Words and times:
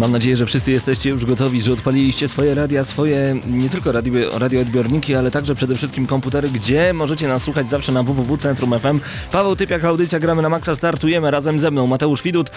Mam 0.00 0.12
nadzieję, 0.12 0.36
że 0.36 0.46
wszyscy 0.46 0.70
jesteście 0.70 1.10
już 1.10 1.24
gotowi, 1.24 1.62
że 1.62 1.72
odpaliliście 1.72 2.28
swoje 2.28 2.54
radia, 2.54 2.84
swoje 2.84 3.40
nie 3.50 3.70
tylko 3.70 3.92
radio, 3.92 4.38
radioodbiorniki, 4.38 5.14
ale 5.14 5.30
także 5.30 5.54
przede 5.54 5.74
wszystkim 5.74 6.06
komputery, 6.06 6.48
gdzie 6.48 6.92
możecie 6.92 7.28
nas 7.28 7.42
słuchać 7.42 7.70
zawsze 7.70 7.92
na 7.92 8.02
www.centrum.fm. 8.02 9.00
Paweł 9.32 9.56
Typiak, 9.56 9.84
audycja 9.84 10.18
Gramy 10.18 10.42
na 10.42 10.48
Maxa, 10.48 10.74
startujemy 10.74 11.30
razem 11.30 11.58
ze 11.60 11.70
mną 11.70 11.86
Mateusz 11.86 12.22
Widut, 12.22 12.50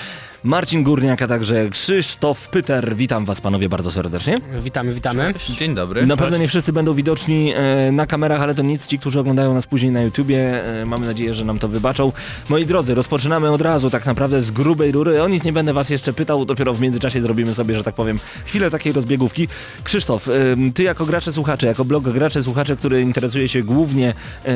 Marcin 0.44 0.84
Górniak, 0.84 1.22
a 1.22 1.28
także 1.28 1.70
Krzysztof 1.70 2.50
Pyter. 2.50 2.96
Witam 2.96 3.26
Was 3.26 3.42
panowie 3.42 3.70
bardzo 3.70 3.92
serdecznie. 3.92 4.38
Witamy, 4.62 4.94
witamy. 4.94 5.34
Dzień 5.60 5.76
dobry. 5.76 6.06
Na 6.06 6.18
pewno 6.18 6.38
nie 6.38 6.48
wszyscy 6.48 6.73
będą 6.73 6.94
widoczni 6.94 7.54
e, 7.56 7.92
na 7.92 8.08
kamerach, 8.08 8.42
ale 8.42 8.56
to 8.56 8.62
nic, 8.62 8.88
ci, 8.88 9.00
którzy 9.00 9.20
oglądają 9.20 9.54
nas 9.54 9.68
później 9.68 9.92
na 9.92 10.02
YouTubie, 10.02 10.66
e, 10.82 10.86
mamy 10.86 11.06
nadzieję, 11.06 11.34
że 11.34 11.45
nam 11.45 11.60
to 11.60 11.67
wybaczą. 11.67 12.12
Moi 12.50 12.66
drodzy, 12.66 12.95
rozpoczynamy 12.95 13.52
od 13.52 13.62
razu 13.62 13.89
tak 13.89 14.06
naprawdę 14.06 14.42
z 14.42 14.52
grubej 14.52 14.92
rury. 14.92 15.23
O 15.23 15.28
nic 15.28 15.44
nie 15.44 15.54
będę 15.54 15.73
Was 15.73 15.89
jeszcze 15.89 16.14
pytał, 16.14 16.45
dopiero 16.45 16.73
w 16.73 16.82
międzyczasie 16.82 17.22
zrobimy 17.22 17.33
sobie, 17.53 17.78
że 17.78 17.84
tak 17.84 17.95
powiem, 17.95 18.20
chwilę 18.45 18.72
takiej 18.72 18.94
rozbiegówki. 18.94 19.48
Krzysztof, 19.84 20.30
Ty 20.73 20.84
jako 20.84 21.06
gracze 21.06 21.34
słuchacze, 21.34 21.67
jako 21.67 21.86
blog 21.86 22.03
gracze 22.03 22.44
słuchacze, 22.44 22.76
który 22.76 23.02
interesuje 23.02 23.50
się 23.50 23.64
głównie 23.64 24.14
e, 24.45 24.53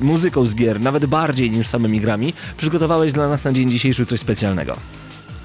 muzyką 0.00 0.46
z 0.46 0.54
gier, 0.54 0.80
nawet 0.80 1.06
bardziej 1.06 1.50
niż 1.50 1.66
samymi 1.66 2.00
grami, 2.00 2.34
przygotowałeś 2.56 3.12
dla 3.12 3.28
nas 3.28 3.44
na 3.44 3.52
dzień 3.52 3.70
dzisiejszy 3.70 4.06
coś 4.06 4.20
specjalnego. 4.20 4.76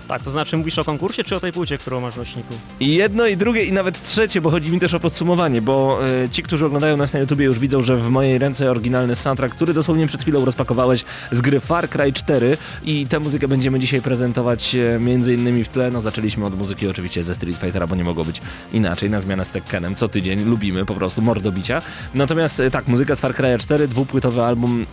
Tak, 0.08 0.24
to 0.24 0.32
znaczy 0.32 0.58
mówisz 0.58 0.80
o 0.80 0.84
konkursie 0.84 1.24
czy 1.24 1.36
o 1.36 1.40
tej 1.40 1.54
płycie, 1.54 1.78
którą 1.78 2.02
masz 2.02 2.14
w 2.14 2.18
nośniku? 2.18 2.54
I 2.80 2.96
jedno, 2.96 3.28
i 3.28 3.38
drugie, 3.38 3.64
i 3.64 3.72
nawet 3.72 4.04
trzecie, 4.04 4.42
bo 4.42 4.50
chodzi 4.52 4.72
mi 4.72 4.80
też 4.80 4.94
o 4.94 5.00
podsumowanie, 5.00 5.62
bo 5.62 6.00
e, 6.24 6.30
ci, 6.30 6.44
którzy 6.44 6.66
oglądają 6.66 6.98
nas 6.98 7.14
na 7.14 7.20
YouTubie 7.20 7.46
już 7.46 7.60
widzą, 7.60 7.84
że 7.84 7.98
w 7.98 8.10
mojej 8.10 8.38
ręce 8.38 8.72
oryginalny 8.72 9.16
soundtrack, 9.16 9.56
który 9.56 9.74
dosłownie 9.74 10.08
przed 10.08 10.22
chwilą 10.22 10.46
rozpakowałeś 10.46 11.06
z 11.32 11.42
gry 11.42 11.60
Far 11.60 11.90
Cry 11.90 12.14
4 12.14 12.58
i 12.84 13.08
tę 13.08 13.20
muzykę 13.20 13.48
będziemy 13.48 13.80
dzisiaj 13.80 14.02
prezentować 14.02 14.76
e, 14.76 15.00
między 15.00 15.34
innymi 15.34 15.64
w 15.64 15.70
tle. 15.70 15.92
No 15.92 16.02
zaczęliśmy 16.02 16.46
od 16.46 16.58
muzyki 16.58 16.88
oczywiście 16.88 17.24
ze 17.24 17.36
Street 17.36 17.58
Fightera, 17.58 17.88
bo 17.88 17.96
nie 17.96 18.04
mogło 18.04 18.26
być 18.26 18.42
inaczej, 18.74 19.10
na 19.10 19.22
zmianę 19.22 19.46
z 19.46 19.50
Tekkenem 19.50 19.96
co 19.96 20.08
tydzień, 20.08 20.44
lubimy 20.44 20.86
po 20.86 20.94
prostu 20.94 21.22
mordobicia. 21.22 21.82
Natomiast 22.14 22.60
e, 22.60 22.72
tak, 22.72 22.88
muzyka 22.88 23.16
z 23.16 23.20
Far 23.20 23.36
Cry 23.36 23.58
4, 23.60 23.88
dwupłytowy 23.88 24.44
album, 24.44 24.86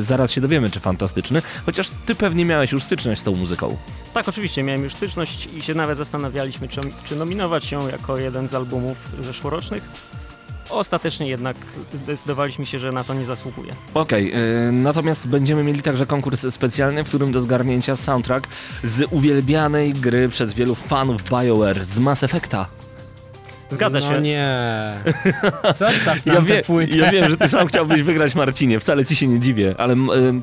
zaraz 0.00 0.32
się 0.32 0.40
dowiemy, 0.40 0.70
czy 0.70 0.80
fantastyczny, 0.80 1.42
chociaż 1.66 1.90
ty 2.06 2.14
pewnie 2.14 2.44
miałeś 2.44 2.72
już 2.72 2.82
styczność 2.82 3.20
z 3.20 3.24
tą 3.24 3.34
muzyką. 3.34 3.76
Tak, 4.14 4.28
oczywiście, 4.28 4.53
miałem 4.62 4.84
już 4.84 4.94
styczność 4.94 5.48
i 5.56 5.62
się 5.62 5.74
nawet 5.74 5.98
zastanawialiśmy, 5.98 6.68
czy, 6.68 6.80
czy 7.04 7.16
nominować 7.16 7.72
ją 7.72 7.88
jako 7.88 8.18
jeden 8.18 8.48
z 8.48 8.54
albumów 8.54 8.98
zeszłorocznych. 9.22 9.82
Ostatecznie 10.70 11.28
jednak 11.28 11.56
zdecydowaliśmy 12.04 12.66
się, 12.66 12.78
że 12.78 12.92
na 12.92 13.04
to 13.04 13.14
nie 13.14 13.26
zasługuje. 13.26 13.74
Okej, 13.94 14.32
yy, 14.32 14.72
natomiast 14.72 15.26
będziemy 15.26 15.64
mieli 15.64 15.82
także 15.82 16.06
konkurs 16.06 16.46
specjalny, 16.54 17.04
w 17.04 17.08
którym 17.08 17.32
do 17.32 17.42
zgarnięcia 17.42 17.96
soundtrack 17.96 18.48
z 18.84 19.06
uwielbianej 19.10 19.92
gry 19.92 20.28
przez 20.28 20.54
wielu 20.54 20.74
fanów 20.74 21.22
BioWare 21.30 21.84
z 21.84 21.98
Mass 21.98 22.24
Effecta. 22.24 22.83
Zgadza 23.70 24.00
no 24.00 24.08
się. 24.08 24.20
nie. 24.20 24.94
Zostaw 25.78 26.26
nam 26.26 26.34
Ja, 26.34 26.40
wie, 26.42 26.62
płytę. 26.62 26.96
ja 26.96 27.10
wiem, 27.12 27.30
że 27.30 27.36
ty 27.36 27.48
sam 27.48 27.66
chciałbyś 27.68 28.02
wygrać 28.02 28.34
Marcinie, 28.34 28.80
wcale 28.80 29.04
ci 29.04 29.16
się 29.16 29.26
nie 29.26 29.40
dziwię, 29.40 29.74
ale 29.78 29.94
y, 29.94 29.96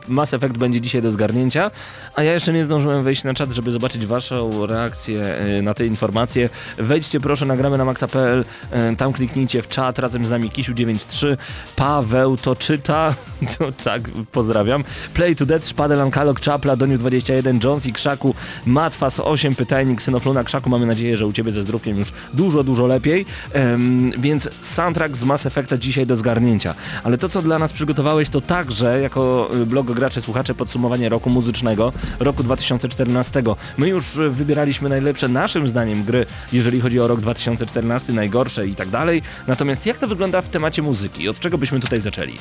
Mass 0.07 0.33
Effect 0.33 0.57
będzie 0.57 0.81
dzisiaj 0.81 1.01
do 1.01 1.11
zgarnięcia, 1.11 1.71
a 2.15 2.23
ja 2.23 2.33
jeszcze 2.33 2.53
nie 2.53 2.63
zdążyłem 2.63 3.03
wejść 3.03 3.23
na 3.23 3.33
czat, 3.33 3.51
żeby 3.51 3.71
zobaczyć 3.71 4.05
waszą 4.05 4.65
reakcję 4.65 5.35
y, 5.59 5.61
na 5.61 5.73
te 5.73 5.85
informacje. 5.85 6.49
Wejdźcie 6.77 7.19
proszę, 7.19 7.45
nagramy 7.45 7.77
na 7.77 7.85
maxa.pl, 7.85 8.45
y, 8.91 8.95
tam 8.95 9.13
kliknijcie 9.13 9.61
w 9.61 9.67
czat 9.67 9.99
razem 9.99 10.25
z 10.25 10.29
nami 10.29 10.49
Kisiu93, 10.49 11.37
Paweł 11.75 12.37
to 12.37 12.55
czyta, 12.55 13.15
to 13.57 13.71
tak, 13.83 14.01
pozdrawiam, 14.31 14.83
Play 15.13 15.35
to 15.35 15.45
Dead, 15.45 15.67
Szpadel, 15.67 16.01
Ankalog, 16.01 16.39
Czapla, 16.39 16.77
Doniu21, 16.77 17.63
Jones 17.63 17.85
i 17.85 17.93
Krzaku, 17.93 18.35
Matwas 18.65 19.19
8, 19.19 19.55
Pytajnik, 19.55 20.01
Synofluna, 20.01 20.43
Krzaku, 20.43 20.69
mamy 20.69 20.85
nadzieję, 20.85 21.17
że 21.17 21.25
u 21.27 21.33
ciebie 21.33 21.51
ze 21.51 21.61
zdrówkiem 21.61 21.97
już 21.97 22.11
dużo, 22.33 22.63
dużo 22.63 22.87
lepiej, 22.87 23.20
Em, 23.53 24.11
więc 24.17 24.49
soundtrack 24.61 25.17
z 25.17 25.23
Mass 25.23 25.45
Effecta 25.45 25.77
dzisiaj 25.77 26.05
do 26.05 26.15
zgarnięcia. 26.15 26.75
Ale 27.03 27.17
to, 27.17 27.29
co 27.29 27.41
dla 27.41 27.59
nas 27.59 27.73
przygotowałeś, 27.73 28.29
to 28.29 28.41
także 28.41 29.01
jako 29.01 29.49
y, 29.61 29.65
blog 29.65 29.91
gracze, 29.91 30.21
słuchacze 30.21 30.53
podsumowanie 30.53 31.09
roku 31.09 31.29
muzycznego, 31.29 31.93
roku 32.19 32.43
2014. 32.43 33.43
My 33.77 33.89
już 33.89 34.17
y, 34.17 34.29
wybieraliśmy 34.29 34.89
najlepsze 34.89 35.27
naszym 35.27 35.67
zdaniem 35.67 36.03
gry, 36.03 36.25
jeżeli 36.53 36.81
chodzi 36.81 36.99
o 36.99 37.07
rok 37.07 37.19
2014, 37.21 38.13
najgorsze 38.13 38.67
i 38.67 38.75
tak 38.75 38.89
dalej. 38.89 39.21
Natomiast 39.47 39.85
jak 39.85 39.97
to 39.97 40.07
wygląda 40.07 40.41
w 40.41 40.49
temacie 40.49 40.81
muzyki? 40.81 41.29
Od 41.29 41.39
czego 41.39 41.57
byśmy 41.57 41.79
tutaj 41.79 41.99
zaczęli? 41.99 42.37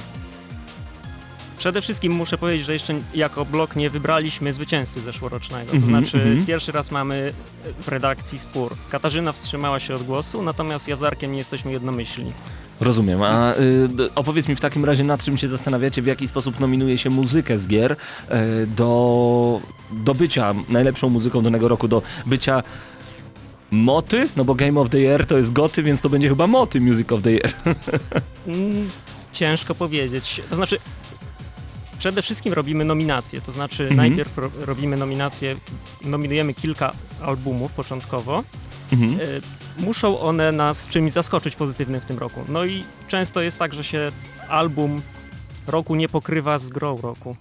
Przede 1.60 1.82
wszystkim 1.82 2.12
muszę 2.12 2.38
powiedzieć, 2.38 2.66
że 2.66 2.72
jeszcze 2.72 2.94
jako 3.14 3.44
blog 3.44 3.76
nie 3.76 3.90
wybraliśmy 3.90 4.52
zwycięzcy 4.52 5.00
zeszłorocznego. 5.00 5.70
To 5.70 5.76
Mhm, 5.76 6.04
znaczy 6.04 6.16
mhm. 6.16 6.46
pierwszy 6.46 6.72
raz 6.72 6.90
mamy 6.90 7.32
w 7.82 7.88
redakcji 7.88 8.38
spór. 8.38 8.76
Katarzyna 8.90 9.32
wstrzymała 9.32 9.78
się 9.80 9.94
od 9.94 10.02
głosu, 10.02 10.42
natomiast 10.42 10.88
ja 10.88 10.96
z 10.96 11.02
Arkiem 11.02 11.32
nie 11.32 11.38
jesteśmy 11.38 11.72
jednomyślni. 11.72 12.32
Rozumiem, 12.80 13.22
a 13.22 13.54
y, 13.54 14.14
opowiedz 14.14 14.48
mi 14.48 14.56
w 14.56 14.60
takim 14.60 14.84
razie 14.84 15.04
nad 15.04 15.24
czym 15.24 15.38
się 15.38 15.48
zastanawiacie, 15.48 16.02
w 16.02 16.06
jaki 16.06 16.28
sposób 16.28 16.60
nominuje 16.60 16.98
się 16.98 17.10
muzykę 17.10 17.58
z 17.58 17.66
gier 17.66 17.92
y, 17.92 17.96
do, 18.66 19.60
do 19.92 20.14
bycia 20.14 20.54
najlepszą 20.68 21.08
muzyką 21.08 21.42
danego 21.42 21.68
roku, 21.68 21.88
do 21.88 22.02
bycia 22.26 22.62
moty, 23.70 24.28
no 24.36 24.44
bo 24.44 24.54
Game 24.54 24.80
of 24.80 24.90
the 24.90 24.98
Year 24.98 25.26
to 25.26 25.36
jest 25.36 25.52
goty, 25.52 25.82
więc 25.82 26.00
to 26.00 26.08
będzie 26.08 26.28
chyba 26.28 26.46
moty 26.46 26.80
Music 26.80 27.12
of 27.12 27.22
the 27.22 27.30
Year. 27.32 27.52
Mm, 28.46 28.90
Ciężko 29.32 29.74
powiedzieć. 29.74 30.42
To 30.50 30.56
znaczy, 30.56 30.78
przede 32.00 32.22
wszystkim 32.22 32.52
robimy 32.52 32.84
nominacje. 32.84 33.40
To 33.40 33.52
znaczy, 33.52 33.82
Mhm. 33.82 33.96
najpierw 33.96 34.38
ro 34.38 34.50
robimy 34.60 34.96
nominacje, 34.96 35.56
nominujemy 36.04 36.54
kilka 36.54 36.92
albumów 37.22 37.72
początkowo. 37.72 38.44
Mhm. 38.92 39.12
E, 39.20 39.82
muszą 39.82 40.20
one 40.20 40.52
nas 40.52 40.86
czymś 40.88 41.12
zaskoczyć 41.12 41.56
pozytywnym 41.56 42.00
w 42.00 42.04
tym 42.04 42.18
roku. 42.18 42.40
No 42.48 42.64
i 42.64 42.84
często 43.08 43.40
jest 43.40 43.58
tak, 43.58 43.74
że 43.74 43.84
się 43.84 44.12
album 44.48 45.02
roku 45.66 45.94
nie 45.94 46.08
pokrywa 46.08 46.58
z 46.58 46.68
grą 46.68 46.96
roku. 47.00 47.36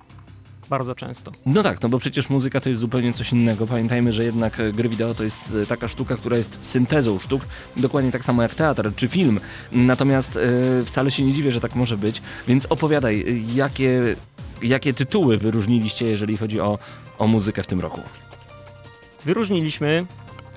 Bardzo 0.69 0.95
często. 0.95 1.31
No 1.45 1.63
tak, 1.63 1.81
no 1.81 1.89
bo 1.89 1.99
przecież 1.99 2.29
muzyka 2.29 2.61
to 2.61 2.69
jest 2.69 2.81
zupełnie 2.81 3.13
coś 3.13 3.31
innego. 3.31 3.67
Pamiętajmy, 3.67 4.13
że 4.13 4.23
jednak 4.23 4.59
e, 4.59 4.71
gry 4.71 4.89
wideo 4.89 5.13
to 5.13 5.23
jest 5.23 5.53
e, 5.63 5.65
taka 5.65 5.87
sztuka, 5.87 6.15
która 6.15 6.37
jest 6.37 6.59
syntezą 6.61 7.19
sztuk, 7.19 7.41
dokładnie 7.77 8.11
tak 8.11 8.25
samo 8.25 8.41
jak 8.41 8.55
teatr 8.55 8.91
czy 8.95 9.07
film. 9.07 9.39
Natomiast 9.71 10.35
e, 10.37 10.39
wcale 10.85 11.11
się 11.11 11.23
nie 11.23 11.33
dziwię, 11.33 11.51
że 11.51 11.61
tak 11.61 11.75
może 11.75 11.97
być. 11.97 12.21
Więc 12.47 12.65
opowiadaj, 12.65 13.45
jakie, 13.55 14.15
jakie 14.61 14.93
tytuły 14.93 15.37
wyróżniliście, 15.37 16.05
jeżeli 16.05 16.37
chodzi 16.37 16.59
o, 16.59 16.79
o 17.17 17.27
muzykę 17.27 17.63
w 17.63 17.67
tym 17.67 17.79
roku? 17.79 18.01
Wyróżniliśmy 19.25 20.05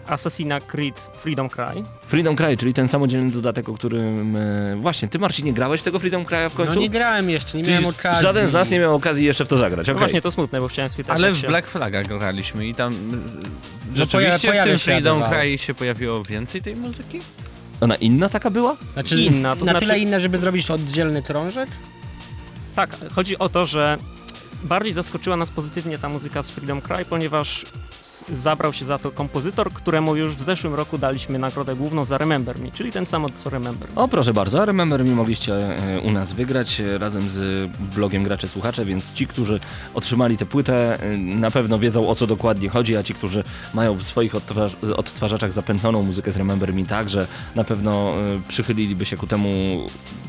Assassin's 0.06 0.60
Creed 0.60 1.00
Freedom 1.22 1.48
Cry. 1.48 1.82
Freedom 2.08 2.36
Cry, 2.36 2.56
czyli 2.56 2.74
ten 2.74 2.88
samodzielny 2.88 3.30
dodatek, 3.30 3.68
o 3.68 3.74
którym... 3.74 4.36
E, 4.36 4.76
właśnie, 4.76 5.08
ty 5.08 5.18
Marcin 5.18 5.46
nie 5.46 5.52
grałeś 5.52 5.80
w 5.80 5.84
tego 5.84 5.98
Freedom 5.98 6.24
Cry'a 6.24 6.50
w 6.50 6.54
końcu? 6.54 6.74
No 6.74 6.80
nie 6.80 6.91
grałem 6.91 7.30
jeszcze, 7.30 7.59
nie 7.59 7.65
Czyli 7.65 7.74
miałem 7.77 7.91
okazji. 7.91 8.22
Żaden 8.22 8.48
z 8.48 8.53
nas 8.53 8.71
nie 8.71 8.78
miał 8.78 8.94
okazji 8.94 9.24
jeszcze 9.24 9.44
w 9.44 9.48
to 9.48 9.59
zagrać, 9.59 9.86
No 9.86 9.92
okej. 9.92 9.98
właśnie 10.00 10.22
to 10.22 10.30
smutne, 10.30 10.60
bo 10.60 10.68
chciałem 10.68 10.91
spytać. 10.91 11.15
Ale 11.16 11.32
w 11.32 11.36
się- 11.38 11.47
Black 11.47 11.68
Flaga 11.68 12.03
graliśmy 12.03 12.66
i 12.66 12.74
tam 12.74 12.94
No 13.10 13.16
y, 13.94 13.97
rzeczywiście 13.97 14.18
poja- 14.18 14.38
w 14.38 14.41
tym 14.41 14.50
pojawia 14.50 14.78
Freedom. 14.78 15.22
Cry 15.22 15.59
się 15.59 15.74
pojawiło 15.74 16.24
więcej 16.24 16.62
tej 16.62 16.77
muzyki? 16.77 17.21
Ona 17.80 17.94
inna 17.97 18.28
taka 18.28 18.50
była? 18.50 18.77
Znaczy, 18.92 19.16
Inna, 19.21 19.56
to 19.56 19.65
na 19.65 19.72
znaczy- 19.72 19.86
tyle 19.86 19.98
inna, 19.98 20.21
żeby 20.21 20.38
zrobić 20.38 20.71
oddzielny 20.71 21.22
krążek? 21.22 21.68
Tak, 22.74 22.97
chodzi 23.15 23.39
o 23.39 23.48
to, 23.48 23.66
że 23.66 23.98
bardziej 24.65 24.92
zaskoczyła 24.92 25.36
nas 25.36 25.51
pozytywnie 25.51 25.98
ta 25.98 26.09
muzyka 26.09 26.42
z 26.42 26.51
Freedom 26.51 26.80
Cry, 26.80 27.04
ponieważ 27.04 27.66
zabrał 28.28 28.72
się 28.72 28.84
za 28.84 28.98
to 28.98 29.10
kompozytor, 29.10 29.72
któremu 29.72 30.16
już 30.16 30.34
w 30.34 30.42
zeszłym 30.42 30.74
roku 30.74 30.98
daliśmy 30.98 31.39
nagrodę 31.39 31.77
główną 31.77 32.04
za 32.04 32.19
Remember 32.19 32.59
Me, 32.59 32.72
czyli 32.72 32.92
ten 32.92 33.07
sam 33.07 33.27
co 33.39 33.51
Remember 33.51 33.89
Me. 33.89 34.03
O 34.03 34.09
proszę 34.09 34.33
bardzo, 34.34 34.63
a 34.63 34.65
Remember 34.65 35.04
Me 35.04 35.15
mogliście 35.15 35.54
e, 35.54 36.01
u 36.01 36.10
nas 36.10 36.33
wygrać 36.33 36.80
e, 36.80 36.98
razem 36.98 37.28
z 37.28 37.71
blogiem 37.95 38.24
Gracze 38.24 38.48
Słuchacze, 38.48 38.84
więc 38.84 39.13
ci, 39.13 39.27
którzy 39.27 39.60
otrzymali 39.95 40.36
tę 40.39 40.47
płytę 40.47 41.03
e, 41.03 41.16
na 41.19 41.51
pewno 41.51 41.78
wiedzą 41.78 42.09
o 42.09 42.15
co 42.15 42.27
dokładnie 42.27 42.69
chodzi, 42.69 42.97
a 42.97 43.03
ci, 43.03 43.15
którzy 43.15 43.45
mają 43.74 43.95
w 43.95 44.03
swoich 44.03 44.34
odtwarz 44.34 44.77
odtwarzaczach 44.97 45.53
zapętloną 45.53 46.03
muzykę 46.03 46.33
z 46.33 46.36
Remember 46.36 46.75
Me 46.75 46.86
także 46.86 47.27
na 47.54 47.65
pewno 47.65 48.15
przychyliliby 48.48 49.07
się 49.07 49.16
ku 49.16 49.27
temu 49.27 49.51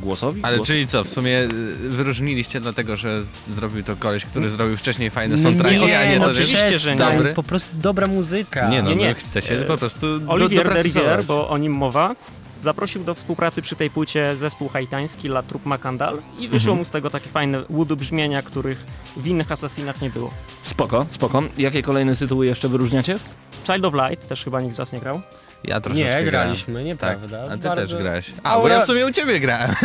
głosowi. 0.01 0.41
Ale 0.43 0.57
Głos- 0.57 0.67
czyli 0.67 0.87
co, 0.87 1.03
w 1.03 1.09
sumie 1.09 1.47
wyróżniliście 1.89 2.59
dlatego, 2.61 2.97
że 2.97 3.23
zrobił 3.55 3.83
to 3.83 3.95
koleś, 3.95 4.25
który 4.25 4.49
zrobił 4.49 4.77
wcześniej 4.77 5.09
fajne 5.09 5.37
soundtracki, 5.37 5.79
nie, 5.79 5.99
a 5.99 6.05
nie 6.05 6.19
no 6.19 6.25
to, 6.27 6.33
że 6.33 6.41
oczywiście, 6.41 6.79
że 6.79 6.91
nie. 6.91 6.99
dobry. 6.99 7.33
Po 7.33 7.43
prostu 7.43 7.77
dobra 7.83 8.07
muzyka. 8.07 8.69
Nie 8.69 8.81
no, 8.83 8.89
Nie, 8.89 8.95
nie. 8.95 9.09
no 9.09 9.15
chce 9.15 9.41
się 9.41 9.53
E, 9.55 9.61
po 9.65 9.77
prostu 9.77 10.07
Olivier. 10.27 10.73
Derivier, 10.73 11.23
bo 11.25 11.49
o 11.49 11.57
nim 11.57 11.73
mowa, 11.73 12.15
zaprosił 12.61 13.03
do 13.03 13.13
współpracy 13.15 13.61
przy 13.61 13.75
tej 13.75 13.89
płycie 13.89 14.35
zespół 14.37 14.67
haitański 14.69 15.27
La 15.27 15.43
Troupe 15.43 15.69
Macandal 15.69 16.17
i 16.39 16.47
wyszło 16.47 16.71
Mhm. 16.71 16.77
mu 16.77 16.85
z 16.85 16.89
tego 16.91 17.09
takie 17.09 17.29
fajne 17.29 17.63
łudu 17.69 17.95
brzmienia, 17.95 18.41
których 18.41 18.85
w 19.17 19.27
innych 19.27 19.51
Assassinach 19.51 20.01
nie 20.01 20.09
było. 20.09 20.29
Spoko, 20.61 21.05
spoko. 21.09 21.43
Jakie 21.57 21.83
kolejne 21.83 22.15
tytuły 22.15 22.45
jeszcze 22.45 22.67
wyróżniacie? 22.69 23.19
Child 23.65 23.85
of 23.85 23.93
Light 23.93 24.27
też 24.27 24.43
chyba 24.43 24.61
nikt 24.61 24.73
z 24.75 24.77
was 24.77 24.91
nie 24.93 24.99
grał. 24.99 25.21
Ja 25.63 25.81
troszeczkę 25.81 26.19
Nie, 26.19 26.23
graliśmy, 26.31 26.73
Tak, 26.75 26.85
nieprawda. 26.85 27.41
a 27.41 27.49
ty 27.49 27.57
Bardzo- 27.57 27.75
też 27.75 27.95
grałeś. 28.03 28.31
A, 28.43 28.59
bo 28.59 28.67
ja 28.67 28.81
w 28.81 28.85
sumie 28.85 29.05
u 29.05 29.11
ciebie 29.11 29.39
grałem. 29.39 29.75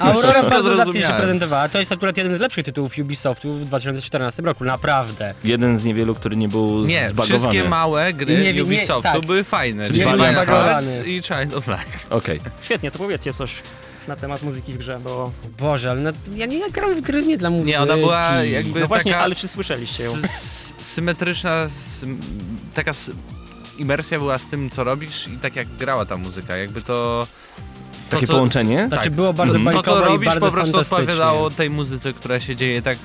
Aurora 0.00 0.32
Wszystko 0.32 0.50
bardzo 0.50 0.68
zacnie 0.68 0.76
się 0.76 0.84
zrozumiałem. 0.84 1.16
prezentowała. 1.16 1.68
To 1.68 1.78
jest 1.78 1.92
akurat 1.92 2.16
jeden 2.16 2.36
z 2.36 2.40
lepszych 2.40 2.64
tytułów 2.64 2.92
Ubisoftu 2.98 3.54
w 3.54 3.64
2014 3.64 4.42
roku, 4.42 4.64
naprawdę. 4.64 5.34
Jeden 5.44 5.78
z 5.80 5.84
niewielu, 5.84 6.14
który 6.14 6.36
nie 6.36 6.48
był 6.48 6.84
Nie, 6.84 7.08
zbagowany. 7.08 7.38
wszystkie 7.40 7.68
małe 7.68 8.12
gry 8.12 8.36
Nie, 8.42 8.52
nie, 8.54 8.62
Ubisoftu 8.64 9.02
tak. 9.12 9.26
były 9.26 9.44
fajne. 9.44 9.86
Czyli 9.86 9.98
Final 9.98 10.16
był 10.18 10.26
zbagowany. 10.32 10.92
Hearts 10.92 11.06
i 11.08 11.22
Child 11.22 11.54
of 11.54 11.66
Light. 11.66 12.06
Okej. 12.10 12.40
Świetnie, 12.62 12.90
to 12.90 12.98
powiedzcie 12.98 13.32
coś 13.34 13.52
na 14.08 14.16
temat 14.16 14.42
muzyki 14.42 14.72
w 14.72 14.78
grze, 14.78 15.00
bo... 15.04 15.32
Boże, 15.58 15.90
ale 15.90 16.00
no, 16.00 16.10
ja 16.34 16.46
nie 16.46 16.70
gram 16.70 16.94
w 16.94 17.00
gry 17.00 17.22
nie 17.26 17.38
dla 17.38 17.50
muzyki. 17.50 17.70
Nie, 17.70 17.80
ona 17.80 17.96
była 17.96 18.30
jakby 18.44 18.80
No 18.80 18.88
właśnie, 18.88 19.12
taka 19.12 19.24
ale 19.24 19.34
czy 19.34 19.48
słyszeliście 19.48 20.02
ją? 20.04 20.12
s- 20.24 20.72
symetryczna, 20.80 21.68
sym, 22.00 22.20
taka 22.74 22.90
s- 22.90 23.10
imersja 23.82 24.18
była 24.18 24.38
z 24.38 24.46
tym, 24.46 24.70
co 24.70 24.84
robisz 24.84 25.28
i 25.28 25.38
tak 25.38 25.56
jak 25.56 25.68
grała 25.68 26.04
ta 26.06 26.16
muzyka, 26.16 26.56
jakby 26.56 26.82
to... 26.82 27.26
to 28.10 28.16
Takie 28.16 28.26
co- 28.26 28.32
połączenie? 28.32 28.76
Znaczy 28.88 29.04
tak. 29.04 29.12
było 29.12 29.32
bardzo 29.32 29.56
Mhm. 29.56 29.76
To, 29.76 29.82
co 29.82 30.00
robisz, 30.04 30.34
po 30.40 30.50
prostu 30.50 30.76
odpowiadało 30.78 31.50
tej 31.50 31.70
muzyce, 31.70 32.12
która 32.12 32.40
się 32.40 32.56
dzieje 32.56 32.82
tak 32.82 32.98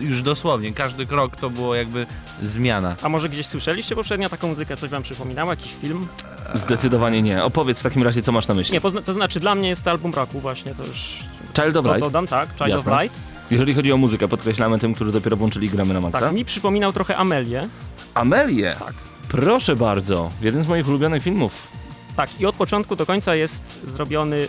już 0.00 0.22
dosłownie. 0.22 0.72
Każdy 0.72 1.06
krok 1.06 1.36
to 1.36 1.50
było 1.50 1.74
jakby 1.74 2.06
zmiana. 2.42 2.96
A 3.02 3.08
może 3.08 3.28
gdzieś 3.28 3.46
słyszeliście 3.46 3.94
poprzednio 3.94 4.28
taką 4.28 4.48
muzykę, 4.48 4.76
coś 4.76 4.90
wam 4.90 5.02
przypominało, 5.02 5.50
jakiś 5.50 5.72
film? 5.80 6.06
Zdecydowanie 6.54 7.22
nie. 7.22 7.44
Opowiedz 7.44 7.80
w 7.80 7.82
takim 7.82 8.02
razie, 8.02 8.22
co 8.22 8.32
masz 8.32 8.48
na 8.48 8.54
myśli. 8.54 8.72
Nie, 8.72 8.80
to 9.02 9.14
znaczy 9.14 9.40
dla 9.40 9.54
mnie 9.54 9.68
jest 9.68 9.84
to 9.84 9.90
album 9.90 10.14
roku 10.14 10.40
właśnie, 10.40 10.74
to 10.74 10.84
już 10.84 11.16
Child 11.60 11.76
of 11.76 11.84
Light. 11.86 12.00
dodam, 12.00 12.26
tak, 12.26 12.48
Child 12.58 12.70
Jasne. 12.70 12.92
of 12.92 13.02
Light. 13.02 13.20
Jeżeli 13.50 13.74
chodzi 13.74 13.92
o 13.92 13.96
muzykę, 13.96 14.28
podkreślamy 14.28 14.78
tym, 14.78 14.94
którzy 14.94 15.12
dopiero 15.12 15.36
włączyli 15.36 15.68
gramy 15.70 15.94
na 15.94 16.00
Maxa. 16.00 16.20
Tak, 16.20 16.32
mi 16.32 16.44
przypominał 16.44 16.92
trochę 16.92 17.16
Amelię. 17.16 17.68
Amelię. 18.14 18.76
Tak. 18.78 18.94
Proszę 19.30 19.76
bardzo. 19.76 20.30
Jeden 20.42 20.62
z 20.62 20.66
moich 20.66 20.88
ulubionych 20.88 21.22
filmów. 21.22 21.68
Tak, 22.16 22.40
i 22.40 22.46
od 22.46 22.56
początku 22.56 22.96
do 22.96 23.06
końca 23.06 23.34
jest 23.34 23.80
zrobiony 23.94 24.48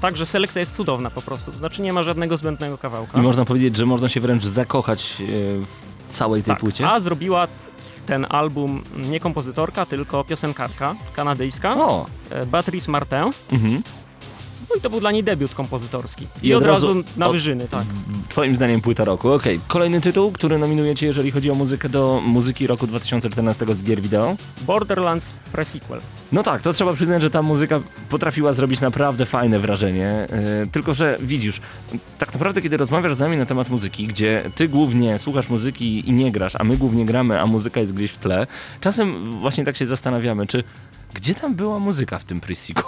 tak, 0.00 0.16
że 0.16 0.26
selekcja 0.26 0.60
jest 0.60 0.76
cudowna 0.76 1.10
po 1.10 1.22
prostu, 1.22 1.50
to 1.52 1.58
znaczy 1.58 1.82
nie 1.82 1.92
ma 1.92 2.02
żadnego 2.02 2.36
zbędnego 2.36 2.78
kawałka. 2.78 3.18
I 3.18 3.22
można 3.22 3.44
powiedzieć, 3.44 3.76
że 3.76 3.86
można 3.86 4.08
się 4.08 4.20
wręcz 4.20 4.44
zakochać 4.44 5.16
e, 5.20 5.24
w 6.08 6.14
całej 6.16 6.42
tej 6.42 6.54
tak. 6.54 6.60
płycie. 6.60 6.88
A 6.88 7.00
zrobiła 7.00 7.48
ten 8.06 8.26
album 8.28 8.82
nie 9.10 9.20
kompozytorka, 9.20 9.86
tylko 9.86 10.24
piosenkarka 10.24 10.94
kanadyjska, 11.16 11.76
O! 11.76 12.06
Beatrice 12.46 12.90
Martin. 12.90 13.30
Mhm. 13.52 13.82
No 14.70 14.76
i 14.76 14.80
to 14.80 14.90
był 14.90 15.00
dla 15.00 15.10
niej 15.10 15.24
debiut 15.24 15.54
kompozytorski. 15.54 16.26
I, 16.42 16.48
I 16.48 16.54
od, 16.54 16.62
od 16.62 16.66
razu, 16.68 16.86
razu 16.88 17.04
na 17.16 17.26
od- 17.26 17.32
wyżyny, 17.32 17.68
tak. 17.68 17.84
Twoim 18.28 18.56
zdaniem 18.56 18.80
płyta 18.80 19.04
roku. 19.04 19.32
Okej. 19.32 19.60
Kolejny 19.68 20.00
tytuł, 20.00 20.32
który 20.32 20.58
nominujecie, 20.58 21.06
jeżeli 21.06 21.30
chodzi 21.30 21.50
o 21.50 21.54
muzykę 21.54 21.88
do 21.88 22.22
muzyki 22.26 22.66
roku 22.66 22.86
2014 22.86 23.66
z 23.74 23.82
gier 23.82 24.00
wideo. 24.02 24.36
Borderlands 24.60 25.32
pre-sequel. 25.52 26.00
No 26.32 26.42
tak, 26.42 26.62
to 26.62 26.72
trzeba 26.72 26.92
przyznać, 26.94 27.22
że 27.22 27.30
ta 27.30 27.42
muzyka 27.42 27.80
potrafiła 28.10 28.52
zrobić 28.52 28.80
naprawdę 28.80 29.26
fajne 29.26 29.58
wrażenie. 29.58 30.26
Yy, 30.60 30.66
tylko, 30.66 30.94
że 30.94 31.16
widzisz, 31.20 31.60
tak 32.18 32.32
naprawdę 32.32 32.62
kiedy 32.62 32.76
rozmawiasz 32.76 33.14
z 33.14 33.18
nami 33.18 33.36
na 33.36 33.46
temat 33.46 33.70
muzyki, 33.70 34.06
gdzie 34.06 34.50
ty 34.54 34.68
głównie 34.68 35.18
słuchasz 35.18 35.48
muzyki 35.48 36.08
i 36.08 36.12
nie 36.12 36.32
grasz, 36.32 36.52
a 36.58 36.64
my 36.64 36.76
głównie 36.76 37.04
gramy, 37.06 37.40
a 37.40 37.46
muzyka 37.46 37.80
jest 37.80 37.92
gdzieś 37.92 38.10
w 38.10 38.18
tle, 38.18 38.46
czasem 38.80 39.38
właśnie 39.38 39.64
tak 39.64 39.76
się 39.76 39.86
zastanawiamy, 39.86 40.46
czy 40.46 40.64
gdzie 41.14 41.34
tam 41.34 41.54
była 41.54 41.78
muzyka 41.78 42.18
w 42.18 42.24
tym 42.24 42.40
pre-sequel? 42.40 42.84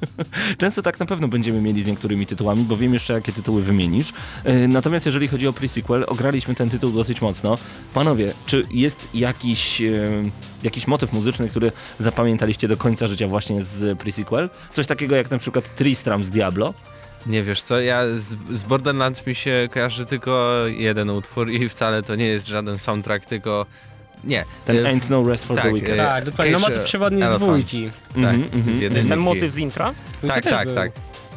Często 0.58 0.82
tak 0.82 1.00
na 1.00 1.06
pewno 1.06 1.28
będziemy 1.28 1.60
mieli 1.60 1.84
z 1.84 1.86
niektórymi 1.86 2.26
tytułami, 2.26 2.64
bo 2.64 2.76
wiem 2.76 2.94
jeszcze 2.94 3.12
jakie 3.12 3.32
tytuły 3.32 3.62
wymienisz. 3.62 4.12
Yy, 4.44 4.68
Natomiast 4.68 5.06
jeżeli 5.06 5.28
chodzi 5.28 5.48
o 5.48 5.52
pre-sequel, 5.52 6.04
ograliśmy 6.06 6.54
ten 6.54 6.70
tytuł 6.70 6.92
dosyć 6.92 7.20
mocno. 7.20 7.58
Panowie, 7.94 8.34
czy 8.46 8.64
jest 8.70 9.08
jakiś, 9.14 9.80
yy, 9.80 10.30
jakiś 10.62 10.86
motyw 10.86 11.12
muzyczny, 11.12 11.48
który 11.48 11.72
zapamiętaliście 12.00 12.68
do 12.68 12.76
końca 12.76 13.06
życia 13.06 13.28
właśnie 13.28 13.62
z 13.62 13.98
pre-sequel? 13.98 14.48
Coś 14.72 14.86
takiego 14.86 15.16
jak 15.16 15.30
na 15.30 15.38
przykład 15.38 15.74
Tristram 15.74 16.24
z 16.24 16.30
Diablo? 16.30 16.74
Nie 17.26 17.42
wiesz 17.42 17.62
co, 17.62 17.80
ja 17.80 18.02
z, 18.16 18.36
z 18.50 18.62
Borderlands 18.62 19.26
mi 19.26 19.34
się 19.34 19.68
kojarzy 19.72 20.06
tylko 20.06 20.62
jeden 20.66 21.10
utwór 21.10 21.50
i 21.50 21.68
wcale 21.68 22.02
to 22.02 22.14
nie 22.14 22.26
jest 22.26 22.46
żaden 22.46 22.78
soundtrack, 22.78 23.26
tylko... 23.26 23.66
Nie. 24.24 24.44
Ten 24.64 24.86
e, 24.86 24.92
Ain't 24.94 25.10
No 25.10 25.24
Rest 25.24 25.44
for 25.44 25.56
the 25.56 25.62
tak, 25.62 25.74
Wicked. 25.74 25.94
e, 25.94 25.96
Tak, 25.96 26.24
dokładnie. 26.24 26.52
No 26.52 26.58
motyw 26.58 26.82
przewodni 26.84 27.22
z 27.22 27.36
dwójki. 27.36 27.90
Tak, 27.90 28.16
Mhm, 28.16 28.42
mhm, 28.52 28.76
z 28.76 28.80
jedynki. 28.80 29.08
Ten 29.08 29.18
motyw 29.18 29.52
z 29.52 29.56
intra. 29.56 29.94
Tak, 30.28 30.44
też 30.44 30.52
tak, 30.52 30.66
był. 30.66 30.76
tak. 30.76 30.92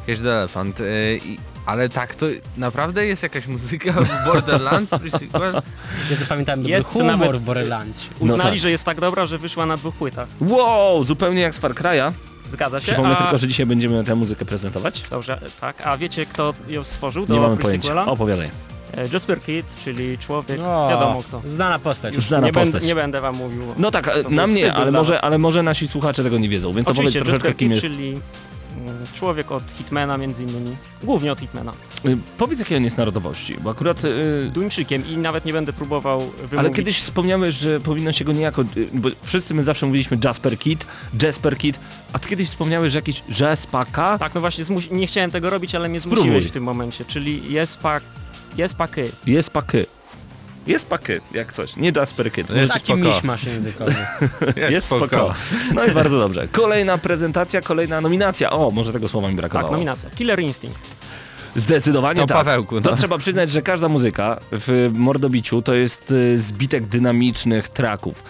Cage 0.07 0.17
the 0.17 0.31
Elephant. 0.33 0.79
i, 1.25 1.37
ale 1.65 1.89
tak, 1.89 2.15
to 2.15 2.25
naprawdę 2.57 3.05
jest 3.05 3.23
jakaś 3.23 3.47
muzyka 3.47 3.91
w 3.93 4.25
Borderlands? 4.25 4.91
Ja 6.09 6.15
zapamiętałem 6.19 6.61
dobry 6.61 6.75
Jest 6.77 6.87
humor 6.89 7.07
nawet- 7.17 7.35
w 7.41 7.45
Borderlandsie. 7.45 8.09
No 8.21 8.33
Uznali, 8.33 8.49
tak. 8.51 8.59
że 8.59 8.71
jest 8.71 8.83
tak 8.83 8.99
dobra, 9.01 9.25
że 9.27 9.37
wyszła 9.37 9.65
na 9.65 9.77
dwóch 9.77 9.95
płytach. 9.95 10.27
Wow, 10.41 11.03
zupełnie 11.03 11.41
jak 11.41 11.55
z 11.55 11.57
Far 11.57 11.71
Cry'a. 11.73 12.11
Zgadza 12.49 12.79
się? 12.79 12.85
Przypomnę 12.87 13.17
A... 13.17 13.21
tylko, 13.23 13.37
że 13.37 13.47
dzisiaj 13.47 13.65
będziemy 13.65 14.03
tę 14.03 14.15
muzykę 14.15 14.45
prezentować. 14.45 15.01
Dobrze, 15.09 15.41
tak. 15.61 15.87
A 15.87 15.97
wiecie 15.97 16.25
kto 16.25 16.53
ją 16.67 16.83
stworzył 16.83 17.25
do 17.25 17.33
Nie 17.33 17.39
mamy 17.39 17.57
pojęcia. 17.57 18.05
Opowiadaj. 18.05 18.49
E, 18.97 19.07
Jasper 19.13 19.39
Kidd, 19.41 19.67
czyli 19.85 20.17
człowiek, 20.17 20.59
O, 20.65 20.87
wiadomo 20.89 21.23
kto. 21.27 21.41
Znana 21.45 21.79
postać. 21.79 22.13
Już 22.13 22.25
znana 22.27 22.47
nie, 22.47 22.53
postać. 22.53 22.71
będę, 22.71 22.87
nie 22.87 22.95
będę 22.95 23.21
wam 23.21 23.35
mówił. 23.35 23.61
No 23.77 23.91
tak, 23.91 24.11
na 24.29 24.47
mnie, 24.47 24.73
ale 24.73 24.91
może, 24.91 25.21
ale 25.21 25.37
może 25.37 25.63
nasi 25.63 25.87
słuchacze 25.87 26.23
tego 26.23 26.37
nie 26.37 26.49
wiedzą, 26.49 26.73
więc 26.73 26.87
Oczywiście, 26.87 27.19
opowiedz 27.19 27.41
troszeczkę 27.41 27.47
Jasper 27.47 27.57
kim 27.57 27.69
Kidd, 27.69 27.83
jest. 27.83 27.95
czyli 27.95 28.09
mm, 28.77 29.05
człowiek 29.15 29.51
od 29.51 29.63
Hitmana 29.77 30.17
między 30.17 30.43
innymi. 30.43 30.75
Głównie 31.03 31.31
od 31.31 31.39
Hitmana. 31.39 31.71
Y, 32.05 32.17
Powiedz 32.37 32.59
jakiej 32.59 32.77
on 32.77 32.83
jest 32.83 32.97
narodowości, 32.97 33.55
bo 33.61 33.69
akurat... 33.69 34.05
y, 34.05 34.49
Duńczykiem 34.53 35.07
i 35.09 35.17
nawet 35.17 35.45
nie 35.45 35.53
będę 35.53 35.73
próbował 35.73 36.19
wymówić. 36.19 36.59
Ale 36.59 36.69
kiedyś 36.69 36.99
wspomniałeś, 36.99 37.55
że 37.55 37.79
powinno 37.79 38.11
się 38.11 38.25
go 38.25 38.31
niejako, 38.31 38.61
y, 38.61 38.87
bo 38.93 39.09
wszyscy 39.23 39.53
my 39.53 39.63
zawsze 39.63 39.85
mówiliśmy 39.85 40.17
Jasper 40.23 40.57
Kid, 40.59 40.85
Jasper 41.23 41.57
Kid, 41.57 41.79
a 42.13 42.19
ty 42.19 42.29
kiedyś 42.29 42.47
wspomniałeś, 42.49 42.91
że 42.93 42.97
jakiś 42.97 43.23
Jaspaka? 43.39 44.17
Tak, 44.17 44.35
no 44.35 44.41
właśnie 44.41 44.63
zmusi... 44.63 44.93
nie 44.93 45.07
chciałem 45.07 45.31
tego 45.31 45.49
robić, 45.49 45.75
ale 45.75 45.89
mnie 45.89 45.99
Spróbuj. 45.99 46.23
zmusiłeś 46.23 46.45
w 46.47 46.51
tym 46.51 46.63
momencie, 46.63 47.05
czyli 47.05 47.53
jest 47.53 47.77
pak... 47.77 48.03
Jest 48.57 48.75
paky. 48.75 49.11
Jest 49.25 49.49
paky. 49.49 49.85
Jest 50.67 50.87
paky, 50.89 51.21
jak 51.31 51.53
coś, 51.53 51.75
nie 51.75 51.91
Jasper 51.95 52.31
Kid. 52.31 52.47
To 52.47 52.55
jest 52.55 52.73
Taki 52.73 52.85
spoko. 52.85 53.01
miszmasz 53.01 53.43
językowy. 53.43 53.95
Jest 54.69 54.87
spoko. 54.87 55.33
No 55.73 55.85
i 55.85 55.91
bardzo 55.91 56.19
dobrze. 56.19 56.47
Kolejna 56.47 56.97
prezentacja, 56.97 57.61
kolejna 57.61 58.01
nominacja. 58.01 58.51
O, 58.51 58.71
może 58.71 58.93
tego 58.93 59.09
słowa 59.09 59.29
mi 59.29 59.35
brakowało. 59.35 59.67
Tak, 59.69 59.71
nominacja. 59.73 60.09
Killer 60.09 60.39
Instinct. 60.39 60.79
Zdecydowanie 61.55 62.21
To 62.21 62.27
tak. 62.27 62.37
Pawełku, 62.37 62.81
To 62.81 62.91
no. 62.91 62.97
trzeba 62.97 63.17
przyznać, 63.17 63.51
że 63.51 63.61
każda 63.61 63.87
muzyka 63.87 64.39
w 64.51 64.89
Mordobiciu 64.93 65.61
to 65.61 65.73
jest 65.73 66.11
y, 66.11 66.41
zbitek 66.41 66.85
dynamicznych 66.87 67.69
traków. 67.69 68.23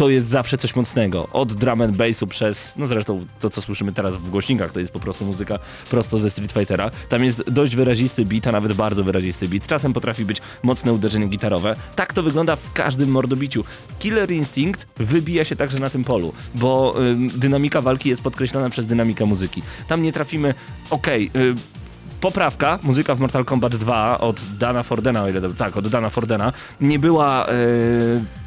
To 0.00 0.08
jest 0.08 0.28
zawsze 0.28 0.58
coś 0.58 0.76
mocnego. 0.76 1.28
Od 1.32 1.52
drum 1.52 1.80
and 1.80 1.96
bassu 1.96 2.26
przez, 2.26 2.74
no 2.76 2.86
zresztą 2.86 3.26
to 3.40 3.50
co 3.50 3.60
słyszymy 3.60 3.92
teraz 3.92 4.14
w 4.14 4.30
głośnikach, 4.30 4.72
to 4.72 4.80
jest 4.80 4.92
po 4.92 5.00
prostu 5.00 5.24
muzyka 5.24 5.58
prosto 5.90 6.18
ze 6.18 6.30
Street 6.30 6.52
Fightera. 6.52 6.90
Tam 7.08 7.24
jest 7.24 7.50
dość 7.50 7.76
wyrazisty 7.76 8.24
beat, 8.24 8.46
a 8.46 8.52
nawet 8.52 8.72
bardzo 8.72 9.04
wyrazisty 9.04 9.48
beat. 9.48 9.66
Czasem 9.66 9.92
potrafi 9.92 10.24
być 10.24 10.40
mocne 10.62 10.92
uderzenie 10.92 11.26
gitarowe. 11.26 11.76
Tak 11.96 12.12
to 12.12 12.22
wygląda 12.22 12.56
w 12.56 12.72
każdym 12.72 13.10
Mordobiciu. 13.10 13.64
Killer 13.98 14.30
Instinct 14.30 14.86
wybija 14.96 15.44
się 15.44 15.56
także 15.56 15.78
na 15.78 15.90
tym 15.90 16.04
polu, 16.04 16.32
bo 16.54 16.94
ym, 17.00 17.28
dynamika 17.28 17.82
walki 17.82 18.08
jest 18.08 18.22
podkreślona 18.22 18.70
przez 18.70 18.86
dynamikę 18.86 19.26
muzyki. 19.26 19.62
Tam 19.88 20.02
nie 20.02 20.12
trafimy, 20.12 20.54
okej, 20.90 21.30
y, 21.36 21.79
poprawka, 22.20 22.78
muzyka 22.82 23.14
w 23.14 23.20
Mortal 23.20 23.44
Kombat 23.44 23.76
2 23.76 24.18
od 24.18 24.40
Dana 24.58 24.82
Fordena, 24.82 25.22
o 25.22 25.28
ile 25.28 25.40
dobrze, 25.40 25.56
tak, 25.56 25.76
od 25.76 25.88
Dana 25.88 26.10
Fordena, 26.10 26.52
nie 26.80 26.98
była 26.98 27.46
e, 27.46 27.52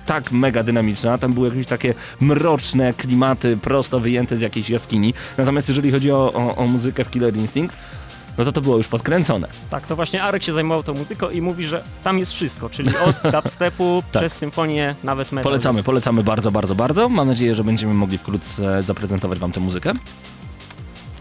tak 0.05 0.31
mega 0.31 0.63
dynamiczna, 0.63 1.17
tam 1.17 1.33
były 1.33 1.47
jakieś 1.49 1.67
takie 1.67 1.93
mroczne 2.21 2.93
klimaty 2.93 3.57
prosto 3.57 3.99
wyjęte 3.99 4.35
z 4.35 4.41
jakiejś 4.41 4.69
jaskini. 4.69 5.13
Natomiast 5.37 5.67
jeżeli 5.69 5.91
chodzi 5.91 6.11
o, 6.11 6.33
o, 6.33 6.55
o 6.55 6.67
muzykę 6.67 7.03
w 7.03 7.09
Killer 7.09 7.35
Instinct, 7.37 7.77
no 8.37 8.45
to 8.45 8.51
to 8.51 8.61
było 8.61 8.77
już 8.77 8.87
podkręcone. 8.87 9.47
Tak, 9.69 9.87
to 9.87 9.95
właśnie 9.95 10.23
Arek 10.23 10.43
się 10.43 10.53
zajmował 10.53 10.83
tą 10.83 10.93
muzyką 10.93 11.29
i 11.29 11.41
mówi, 11.41 11.67
że 11.67 11.83
tam 12.03 12.19
jest 12.19 12.33
wszystko, 12.33 12.69
czyli 12.69 12.89
od 12.97 13.15
dubstepu 13.41 14.03
Tak. 14.11 14.21
przez 14.21 14.33
symfonię, 14.33 14.95
nawet 15.03 15.31
metal. 15.31 15.43
Polecamy, 15.43 15.83
polecamy 15.83 16.23
bardzo, 16.23 16.51
bardzo, 16.51 16.75
bardzo. 16.75 17.09
Mam 17.09 17.27
nadzieję, 17.27 17.55
że 17.55 17.63
będziemy 17.63 17.93
mogli 17.93 18.17
wkrótce 18.17 18.83
zaprezentować 18.83 19.39
wam 19.39 19.51
tę 19.51 19.59
muzykę. 19.59 19.93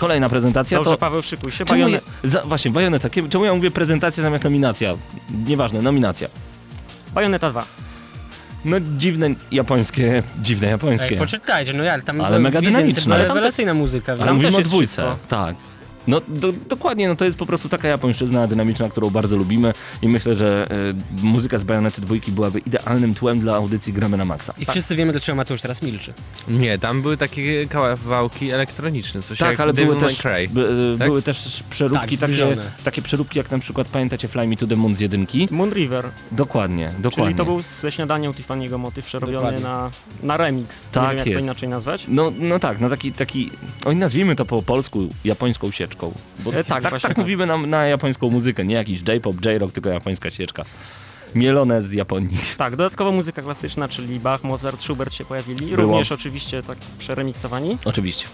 Kolejna 0.03 0.29
prezentacja 0.29 0.79
Dobrze, 0.79 0.91
to... 0.91 0.99
Paweł, 0.99 1.23
szykuj 1.23 1.53
się. 1.53 1.65
Ja, 1.65 1.71
Bajonet, 1.71 2.05
za, 2.25 2.41
właśnie, 2.43 2.71
bajoneta. 2.71 3.09
Czemu 3.31 3.45
ja 3.45 3.55
mówię 3.55 3.71
prezentacja 3.71 4.23
zamiast 4.23 4.45
nominacja? 4.45 4.95
Nieważne, 5.47 5.83
nominacja. 5.83 6.29
Bajoneta 7.15 7.51
2. 7.51 7.65
No 8.65 8.77
dziwne 8.99 9.31
japońskie, 9.53 10.23
dziwne 10.43 10.69
japońskie. 10.69 11.11
Ej, 11.11 11.17
poczytajcie, 11.19 11.73
no 11.73 11.85
ja 11.85 12.01
tam 12.01 12.21
Ale 12.21 12.39
mega 12.39 12.63
dynamiczne. 12.63 13.15
Ale 13.15 13.25
tam 13.27 13.37
rewelacyjna 13.37 13.75
muzyka. 13.75 14.13
Ale 14.13 14.25
Tam 14.25 14.37
mówimy 14.37 14.57
o 14.57 14.61
dwójce, 14.63 15.03
wszystko. 15.03 15.19
tak. 15.29 15.57
No 16.07 16.21
do, 16.29 16.53
dokładnie, 16.69 17.09
no 17.09 17.17
to 17.17 17.25
jest 17.25 17.39
po 17.39 17.47
prostu 17.47 17.69
taka 17.69 17.89
japońszczyzna 17.89 18.47
dynamiczna, 18.47 18.89
którą 18.89 19.11
bardzo 19.11 19.37
lubimy 19.37 19.75
i 20.03 20.09
myślę, 20.09 20.35
że 20.35 20.67
y, 21.21 21.23
muzyka 21.27 21.59
z 21.59 21.65
Bajonety 21.65 22.01
dwójki 22.01 22.33
byłaby 22.33 22.59
idealnym 22.59 23.15
tłem 23.15 23.41
dla 23.41 23.55
audycji 23.55 23.93
Gramy 23.93 24.17
na 24.17 24.25
Maksa. 24.25 24.55
I 24.59 24.67
wszyscy 24.67 24.97
wiemy, 24.97 25.13
dlaczego 25.13 25.37
Mateusz 25.37 25.61
teraz 25.61 25.83
milczy. 25.83 26.13
Nie, 26.49 26.79
tam 26.79 27.03
były 27.03 27.17
takie 27.17 27.67
kawałki 27.67 28.51
elektroniczne, 28.51 29.23
coś 29.23 29.39
Tak, 29.39 29.51
jak 29.51 29.61
ale 29.61 29.73
były 29.73 29.97
też, 29.97 30.19
Cry. 30.19 30.49
by, 30.49 30.61
y, 30.95 30.99
tak? 30.99 31.09
były 31.09 31.23
też 31.23 31.63
przeróbki, 31.71 32.19
Tak, 32.19 32.31
takie, 32.31 32.57
takie 32.85 33.03
przeróbki 33.03 33.39
jak 33.39 33.51
na 33.51 33.59
przykład 33.59 33.89
pamiętacie 33.89 34.29
Fly 34.29 34.47
Me 34.47 34.57
to 34.57 34.67
the 34.67 34.77
Moon 34.77 34.97
z 34.97 35.01
jedynki? 35.01 35.49
Moon 35.51 35.71
River, 35.71 36.09
Dokładnie, 36.33 36.93
dokładnie. 36.99 37.25
czyli 37.25 37.35
to 37.39 37.45
był 37.45 37.63
ze 37.63 37.93
śniadania 37.93 38.31
Tiffany'ego 38.31 38.79
motyw 38.79 39.07
przerobiony 39.07 39.61
na, 39.61 39.91
na 40.23 40.37
remix. 40.37 40.87
Tak 40.93 41.03
Nie 41.03 41.09
wiem 41.09 41.19
jak 41.19 41.27
jest. 41.27 41.39
to 41.39 41.45
inaczej 41.45 41.69
nazwać. 41.69 42.05
No, 42.09 42.33
no 42.39 42.59
tak, 42.59 42.81
no 42.81 42.91
taki, 42.91 43.13
taki, 43.13 43.51
oj 43.85 43.97
nazwijmy 43.97 44.37
to 44.37 44.45
po 44.45 44.63
polsku 44.63 45.09
japońską 45.25 45.71
sieczką. 45.93 46.13
Bo 46.39 46.51
E, 46.55 46.65
tak, 46.65 46.83
tak, 46.83 46.91
właśnie 46.93 47.09
tak 47.09 47.19
mówimy 47.19 47.47
na, 47.47 47.57
na 47.59 47.87
japońską 47.87 48.31
muzykę, 48.31 48.65
nie 48.65 48.75
jakiś 48.75 49.01
J-pop, 49.09 49.45
J-rock, 49.45 49.73
tylko 49.73 49.91
japońska 49.91 50.31
sieczka. 50.31 50.65
Mielone 51.35 51.83
z 51.83 51.93
Japonii. 51.93 52.39
Tak, 52.59 52.77
dodatkowo 52.77 53.13
muzyka 53.13 53.43
klasyczna, 53.43 53.89
czyli 53.89 54.21
Bach, 54.21 54.45
Mozart, 54.45 54.83
Schubert 54.83 55.13
się 55.15 55.25
pojawili. 55.25 55.67
Było. 55.67 55.77
Również 55.77 56.13
oczywiście 56.13 56.63
tak 56.63 56.79
przeremiksowani. 56.99 57.79
Oczywiście. 57.85 58.27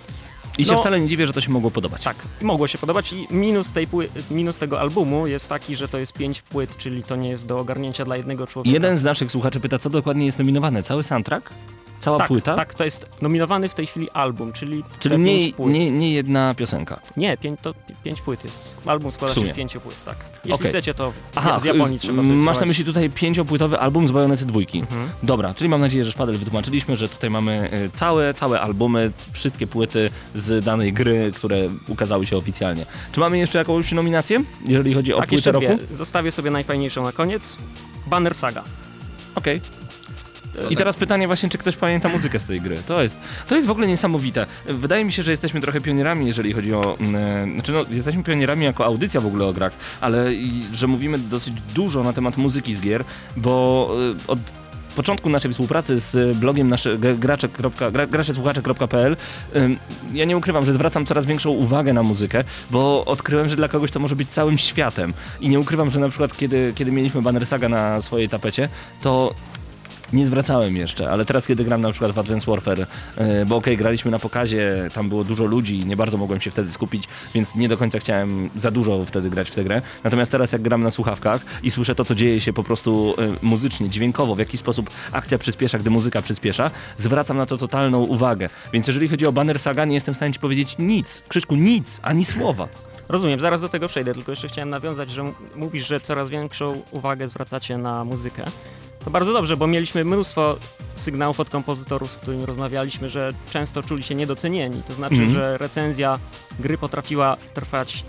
I 0.59 0.65
się 0.65 0.73
No. 0.73 0.81
wcale 0.81 1.01
nie 1.01 1.09
dziwię, 1.09 1.27
że 1.27 1.33
to 1.33 1.41
się 1.41 1.51
mogło 1.51 1.71
podobać. 1.71 2.05
Tak, 2.05 2.17
mogło 2.43 2.67
się 2.67 2.79
podobać 2.79 3.13
i 3.13 3.27
minus, 3.31 3.73
tej 3.73 3.89
minus 4.31 4.57
tego 4.57 4.81
albumu 4.81 5.27
jest 5.27 5.49
taki, 5.49 5.77
że 5.77 5.89
to 5.89 5.99
jest 5.99 6.13
pięć 6.13 6.43
płyt, 6.43 6.77
czyli 6.77 7.03
to 7.03 7.17
nie 7.17 7.29
jest 7.29 7.47
do 7.47 7.59
ogarnięcia 7.59 8.05
dla 8.05 8.17
jednego 8.17 8.47
człowieka. 8.47 8.75
Jeden 8.75 8.99
z 8.99 9.03
naszych 9.03 9.33
słuchaczy 9.33 9.61
pyta, 9.61 9.79
co 9.79 9.91
dokładnie 9.91 10.27
jest 10.27 10.39
nominowane? 10.39 10.83
Cały 10.83 11.03
soundtrack? 11.03 11.51
Cała 12.01 12.19
tak, 12.19 12.29
płyta? 12.29 12.55
Tak, 12.57 12.75
to 12.75 12.85
jest 12.85 13.07
nominowany 13.23 13.69
w 13.69 13.75
tej 13.75 13.87
chwili 13.87 14.11
album, 14.11 14.53
czyli, 14.53 14.85
Czyli 14.99 15.19
nie, 15.19 15.39
pięć 15.39 15.55
płyt. 15.55 15.73
nie, 15.73 15.91
nie 15.91 16.13
jedna 16.13 16.55
piosenka. 16.55 17.01
Nie, 17.17 17.37
pięć, 17.37 17.61
to 17.63 17.75
pi- 17.75 17.95
pięć 18.05 18.21
płyt 18.21 18.45
jest. 18.45 18.77
Album 18.87 19.13
składa 19.13 19.35
się 19.35 19.47
z 19.47 19.53
pięciu 19.53 19.81
płyt, 19.81 20.05
tak. 20.05 20.17
Jeśli 20.35 20.53
Okej. 20.53 20.69
chcecie, 20.71 20.95
to 20.95 21.13
Aha, 21.37 21.61
z 21.61 21.65
Japonii 21.65 21.97
y, 21.97 22.01
trzeba 22.01 22.23
sobie 22.23 22.35
Masz 22.35 22.61
na 22.61 22.67
myśli 22.67 22.85
tutaj 22.85 23.11
pięciopłytowy 23.11 23.79
album 23.79 24.09
z 24.09 24.11
Bajonety 24.11 24.45
dwójki. 24.47 24.79
Mhm. 24.79 25.09
Dobra, 25.23 25.55
czyli 25.55 25.71
mam 25.71 25.81
nadzieję, 25.81 26.05
że 26.05 26.13
szpadel 26.13 26.37
wytłumaczyliśmy, 26.39 26.97
że 26.97 27.09
tutaj 27.09 27.31
mamy 27.31 27.71
y, 27.73 27.91
całe, 27.95 28.35
całe 28.35 28.61
albumy, 28.61 29.11
wszystkie 29.33 29.67
płyty 29.67 30.11
z 30.35 30.65
danej 30.65 30.93
gry, 30.93 31.33
które 31.37 31.57
ukazały 31.89 32.27
się 32.27 32.37
oficjalnie. 32.37 32.87
Czy 33.13 33.21
mamy 33.21 33.39
jeszcze 33.39 33.59
jakąś 33.59 33.93
nominację, 33.93 34.45
jeżeli 34.67 34.95
chodzi 34.95 35.15
o 35.15 35.19
Tak, 35.19 35.29
płytę 35.29 35.53
roku? 35.53 35.79
Zostawię 35.95 36.33
sobie 36.33 36.51
najfajniejszą 36.51 37.03
na 37.03 37.13
koniec. 37.13 37.57
Banner 38.07 38.35
Saga. 38.35 38.65
Okej. 39.35 39.61
I 40.71 40.77
teraz 40.77 40.97
pytanie 40.97 41.27
właśnie, 41.27 41.49
czy 41.49 41.59
ktoś 41.59 41.77
pamięta 41.77 42.09
muzykę 42.09 42.39
z 42.39 42.45
tej 42.45 42.61
gry. 42.61 42.79
To 42.87 43.03
jest, 43.03 43.17
to 43.49 43.55
jest 43.57 43.67
w 43.69 43.71
ogóle 43.71 43.87
niesamowite. 43.87 44.47
Wydaje 44.67 45.05
mi 45.05 45.13
się, 45.13 45.23
że 45.23 45.31
jesteśmy 45.31 45.61
trochę 45.61 45.81
pionierami, 45.81 46.27
jeżeli 46.27 46.53
chodzi 46.53 46.75
o... 46.75 46.97
mm, 47.01 47.55
Znaczy 47.55 47.73
no, 47.73 47.85
jesteśmy 47.91 48.23
pionierami 48.25 48.65
jako 48.65 48.85
audycja 48.85 49.21
w 49.21 49.27
ogóle 49.27 49.45
o 49.47 49.53
grach, 49.53 49.73
ale 50.01 50.35
i, 50.35 50.63
że 50.75 50.87
mówimy 50.87 51.19
dosyć 51.19 51.55
dużo 51.75 52.03
na 52.03 52.13
temat 52.13 52.37
muzyki 52.37 52.75
z 52.75 52.81
gier, 52.81 53.05
bo 53.37 53.91
y, 54.27 54.31
od 54.31 54.39
początku 54.97 55.31
naszej 55.31 55.53
współpracy 55.53 56.01
z 56.01 56.37
blogiem 56.39 56.69
nasze, 56.69 56.99
ja 60.13 60.25
nie 60.25 60.37
ukrywam, 60.37 60.67
że 60.67 60.73
zwracam 60.73 61.07
coraz 61.07 61.27
większą 61.27 61.51
uwagę 61.51 61.93
na 61.93 62.03
muzykę, 62.03 62.45
bo 62.71 63.05
odkryłem, 63.05 63.49
że 63.49 63.57
dla 63.57 63.69
kogoś 63.69 63.91
to 63.91 64.01
może 64.01 64.17
być 64.17 64.29
całym 64.29 64.59
światem. 64.59 65.15
I 65.41 65.49
nie 65.49 65.61
ukrywam, 65.61 65.91
że 65.91 66.01
na 66.01 66.09
przykład 66.09 66.37
kiedy, 66.37 66.73
kiedy 66.75 66.93
mieliśmy 66.93 67.23
Banner 67.23 67.47
Saga 67.47 67.69
na 67.69 68.03
swojej 68.03 68.29
tapecie, 68.29 68.69
to 69.03 69.35
nie 70.13 70.27
zwracałem 70.27 70.77
jeszcze, 70.77 71.11
ale 71.11 71.25
teraz 71.25 71.47
kiedy 71.47 71.65
gram 71.65 71.81
na 71.81 71.91
przykład 71.91 72.13
w 72.13 72.19
Advance 72.19 72.51
Warfare, 72.51 72.87
e, 73.17 73.47
bo 73.47 73.57
okej, 73.57 73.77
graliśmy 73.77 74.11
na 74.11 74.19
pokazie, 74.19 74.89
tam 74.95 75.09
było 75.09 75.25
dużo 75.25 75.45
ludzi, 75.45 75.87
nie 75.87 75.97
bardzo 75.97 76.17
mogłem 76.17 76.41
się 76.41 76.51
wtedy 76.51 76.73
skupić, 76.73 77.05
więc 77.35 77.55
nie 77.55 77.69
do 77.69 77.77
końca 77.77 77.99
chciałem 77.99 78.51
za 78.57 78.71
dużo 78.71 79.05
wtedy 79.05 79.31
grać 79.31 79.51
w 79.51 79.55
tę 79.55 79.65
grę. 79.65 79.83
Natomiast 80.05 80.31
teraz 80.31 80.53
jak 80.53 80.63
gram 80.63 80.83
na 80.83 80.91
słuchawkach 80.91 81.45
i 81.63 81.71
słyszę 81.71 81.95
to, 81.95 82.05
co 82.05 82.15
dzieje 82.15 82.41
się 82.41 82.53
po 82.53 82.65
prostu 82.65 83.15
e, 83.19 83.47
muzycznie, 83.47 83.89
dźwiękowo, 83.89 84.35
w 84.35 84.39
jaki 84.39 84.59
sposób 84.59 84.91
akcja 85.13 85.39
przyspiesza, 85.39 85.79
gdy 85.79 85.91
muzyka 85.91 86.23
przyspiesza, 86.23 86.71
zwracam 86.97 87.37
na 87.37 87.47
to 87.47 87.59
totalną 87.59 87.99
uwagę. 88.03 88.49
Więc 88.73 88.87
jeżeli 88.87 89.09
chodzi 89.09 89.27
o 89.27 89.33
Banner 89.33 89.59
Saga, 89.59 89.85
nie 89.85 89.95
jestem 89.95 90.15
w 90.15 90.17
stanie 90.17 90.33
ci 90.33 90.41
powiedzieć 90.41 90.77
nic, 90.79 91.23
Krzyszku, 91.29 91.57
nic, 91.57 92.01
ani 92.03 92.25
słowa. 92.25 92.69
Rozumiem, 93.09 93.41
zaraz 93.41 93.61
do 93.61 93.69
tego 93.69 93.89
przejdę, 93.89 94.15
tylko 94.15 94.33
jeszcze 94.33 94.49
chciałem 94.49 94.71
nawiązać, 94.71 95.11
że 95.11 95.33
mówisz, 95.57 95.87
że 95.87 96.01
coraz 96.01 96.31
większą 96.31 96.83
uwagę 96.91 97.29
zwracacie 97.29 97.79
na 97.79 98.05
muzykę. 98.05 98.45
To 99.09 99.13
bardzo 99.13 99.33
dobrze, 99.33 99.57
bo 99.57 99.67
mieliśmy 99.67 100.05
mnóstwo 100.05 100.57
sygnałów 100.97 101.41
od 101.41 101.51
kompozytorów, 101.51 102.13
z 102.13 102.17
którymi 102.17 102.47
rozmawialiśmy, 102.47 103.11
że 103.11 103.33
często 103.51 103.83
czuli 103.83 104.03
się 104.03 104.15
niedocenieni. 104.15 104.83
To 104.89 104.95
znaczy, 104.95 105.15
Mhm. 105.15 105.33
że 105.33 105.59
recenzja 105.59 106.19
gry 106.61 106.79
potrafiła 106.79 107.37
trwać 107.55 108.05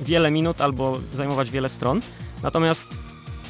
wiele 0.00 0.30
minut 0.30 0.60
albo 0.60 0.98
zajmować 1.14 1.50
wiele 1.50 1.68
stron. 1.68 2.00
Natomiast 2.42 2.88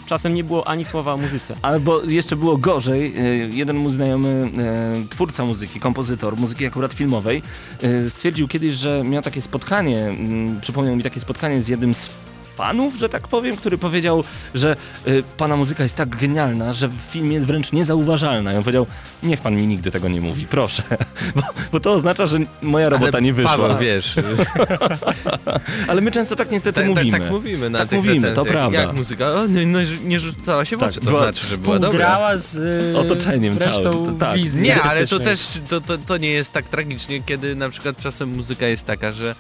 czasem 0.07 0.35
nie 0.35 0.45
było 0.45 0.69
ani 0.69 0.85
słowa 0.85 1.13
o 1.13 1.17
muzyce. 1.17 1.55
Albo 1.63 2.03
jeszcze 2.03 2.37
było 2.37 2.57
gorzej, 2.57 3.15
e, 3.17 3.23
jeden 3.49 3.77
mój 3.77 3.93
znajomy 3.93 4.51
e, 4.59 5.09
twórca 5.11 5.45
muzyki, 5.45 5.81
kompozytor 5.81 6.37
muzyki 6.37 6.67
akurat 6.67 6.93
filmowej, 6.93 7.43
e, 7.83 8.11
stwierdził 8.11 8.49
kiedyś, 8.49 8.75
że 8.75 9.05
miał 9.05 9.23
takie 9.23 9.43
spotkanie, 9.43 9.99
mm, 10.07 10.61
przypomniał 10.61 10.97
mi 10.97 11.03
takie 11.03 11.21
spotkanie 11.21 11.63
z 11.63 11.69
jednym 11.69 11.95
z 11.95 12.11
fanów, 12.59 12.97
że 12.97 13.09
tak 13.09 13.29
powiem, 13.29 13.57
który 13.57 13.79
powiedział, 13.79 14.25
że 14.55 14.77
e, 15.07 15.11
pana 15.37 15.57
muzyka 15.57 15.83
jest 15.83 15.97
tak 15.97 16.17
genialna, 16.17 16.73
że 16.73 16.89
w 16.89 16.95
filmie 17.11 17.35
jest 17.35 17.47
wręcz 17.47 17.73
niezauważalna. 17.73 18.53
I 18.53 18.57
on 18.57 18.63
powiedział, 18.63 18.87
niech 19.23 19.41
pan 19.41 19.57
mi 19.57 19.67
nigdy 19.67 19.91
tego 19.91 20.09
nie 20.09 20.21
mówi, 20.21 20.47
proszę. 20.51 20.83
Bo, 21.37 21.43
bo 21.73 21.81
to 21.81 21.93
oznacza, 21.93 22.27
że 22.27 22.39
moja 22.63 22.89
robota 22.89 23.13
Ale 23.13 23.23
nie 23.23 23.33
wyszła. 23.33 23.57
Paweł, 23.57 23.79
wiesz, 23.87 24.15
Ale 25.89 26.01
my 26.01 26.11
często 26.11 26.37
tak 26.37 26.51
niestety 26.51 26.81
tak, 26.81 26.89
mówimy. 26.89 27.11
tak, 27.11 27.21
tak 27.23 27.31
mówimy 27.31 27.71
na 27.71 27.79
Tak 27.79 27.89
tych 27.89 27.99
mówimy, 27.99 28.33
to 28.33 28.45
prawda. 28.45 28.81
Jak 28.81 28.93
muzyka? 28.93 29.33
O, 29.33 29.47
nie, 29.47 29.67
no, 29.67 29.79
nie 30.05 30.21
rzucała 30.21 30.65
się 30.65 30.77
w 30.77 30.81
Tak, 30.81 30.89
oczy, 30.91 31.01
to 31.01 31.11
była 31.11 31.23
znaczy, 31.23 31.47
że 31.47 31.59
była 31.59 31.79
dobra. 31.79 32.39
Z 32.39 32.55
y, 32.95 32.99
Otoczeniem 32.99 33.59
całym, 33.59 33.85
to 33.85 34.13
tak. 34.21 34.41
Nie, 34.55 34.83
ale 34.83 35.07
to 35.07 35.19
też, 35.21 35.61
to, 35.69 35.81
to, 35.81 35.99
to 35.99 36.17
nie 36.17 36.31
jest 36.31 36.53
tak 36.53 36.69
tragicznie, 36.69 37.23
kiedy 37.23 37.55
na 37.55 37.71
przykład 37.71 38.01
czasem 38.01 38.29
muzyka 38.29 38.67
jest 38.67 38.85
taka, 38.87 39.13
że 39.13 39.35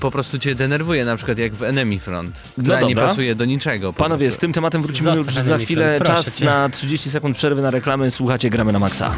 po 0.00 0.10
prostu 0.10 0.38
cię 0.38 0.54
denerwuje, 0.54 1.04
na 1.04 1.16
przykład 1.16 1.38
jak 1.38 1.52
w 1.52 1.62
Enemy 1.62 1.98
Front, 1.98 2.42
która 2.62 2.80
nie 2.80 2.94
dobra. 2.94 3.08
pasuje 3.08 3.34
do 3.34 3.44
niczego. 3.44 3.92
po 3.92 4.02
Panowie, 4.02 4.26
z 4.26 4.28
prostu. 4.28 4.40
tym 4.40 4.52
tematem 4.52 4.82
wrócimy 4.82 5.16
Zostaw 5.16 5.34
już 5.36 5.44
za 5.44 5.58
chwilę. 5.58 6.00
Czas 6.04 6.34
cię. 6.34 6.44
na 6.44 6.68
30 6.68 7.10
sekund 7.10 7.36
przerwy 7.36 7.62
na 7.62 7.70
reklamy. 7.70 8.10
Słuchacie, 8.10 8.50
gramy 8.50 8.72
na 8.72 8.78
maksa. 8.78 9.14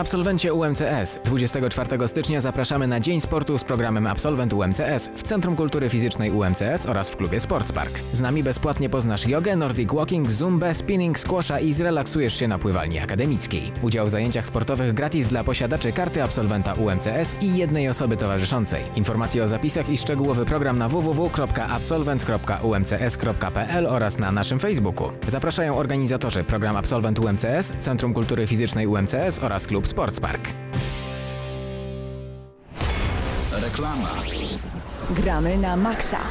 Absolwencie 0.00 0.54
UMCS. 0.54 1.18
24 1.24 2.08
stycznia 2.08 2.40
zapraszamy 2.40 2.86
na 2.86 3.00
Dzień 3.00 3.20
Sportu 3.20 3.58
z 3.58 3.64
programem 3.64 4.06
Absolwent 4.06 4.52
UMCS 4.52 5.10
w 5.16 5.22
Centrum 5.22 5.56
Kultury 5.56 5.88
Fizycznej 5.88 6.30
UMCS 6.30 6.86
oraz 6.86 7.10
w 7.10 7.16
klubie 7.16 7.40
Sportspark. 7.40 8.00
Z 8.12 8.20
nami 8.20 8.42
bezpłatnie 8.42 8.88
poznasz 8.88 9.26
jogę, 9.26 9.56
nordic 9.56 9.92
walking, 9.92 10.30
zumbę, 10.30 10.74
spinning, 10.74 11.18
squasha 11.18 11.60
i 11.60 11.72
zrelaksujesz 11.72 12.38
się 12.38 12.48
na 12.48 12.58
pływalni 12.58 12.98
akademickiej. 12.98 13.72
Udział 13.82 14.06
w 14.06 14.10
zajęciach 14.10 14.46
sportowych 14.46 14.94
gratis 14.94 15.26
dla 15.26 15.44
posiadaczy 15.44 15.92
karty 15.92 16.22
absolwenta 16.22 16.74
UMCS 16.74 17.36
i 17.40 17.56
jednej 17.56 17.88
osoby 17.88 18.16
towarzyszącej. 18.16 18.82
Informacje 18.96 19.44
o 19.44 19.48
zapisach 19.48 19.88
i 19.88 19.98
szczegółowy 19.98 20.46
program 20.46 20.78
na 20.78 20.88
www.absolwent.umcs.pl 20.88 23.86
oraz 23.86 24.18
na 24.18 24.32
naszym 24.32 24.60
Facebooku. 24.60 25.10
Zapraszają 25.28 25.76
organizatorzy 25.76 26.44
program 26.44 26.76
Absolwent 26.76 27.18
UMCS, 27.18 27.72
Centrum 27.78 28.14
Kultury 28.14 28.46
Fizycznej 28.46 28.86
UMCS 28.86 29.38
oraz 29.42 29.66
klub 29.66 29.89
Sportspark. 29.90 30.40
Reklama. 33.58 34.10
Gramy 35.18 35.58
na 35.58 35.74
maksa. 35.74 36.22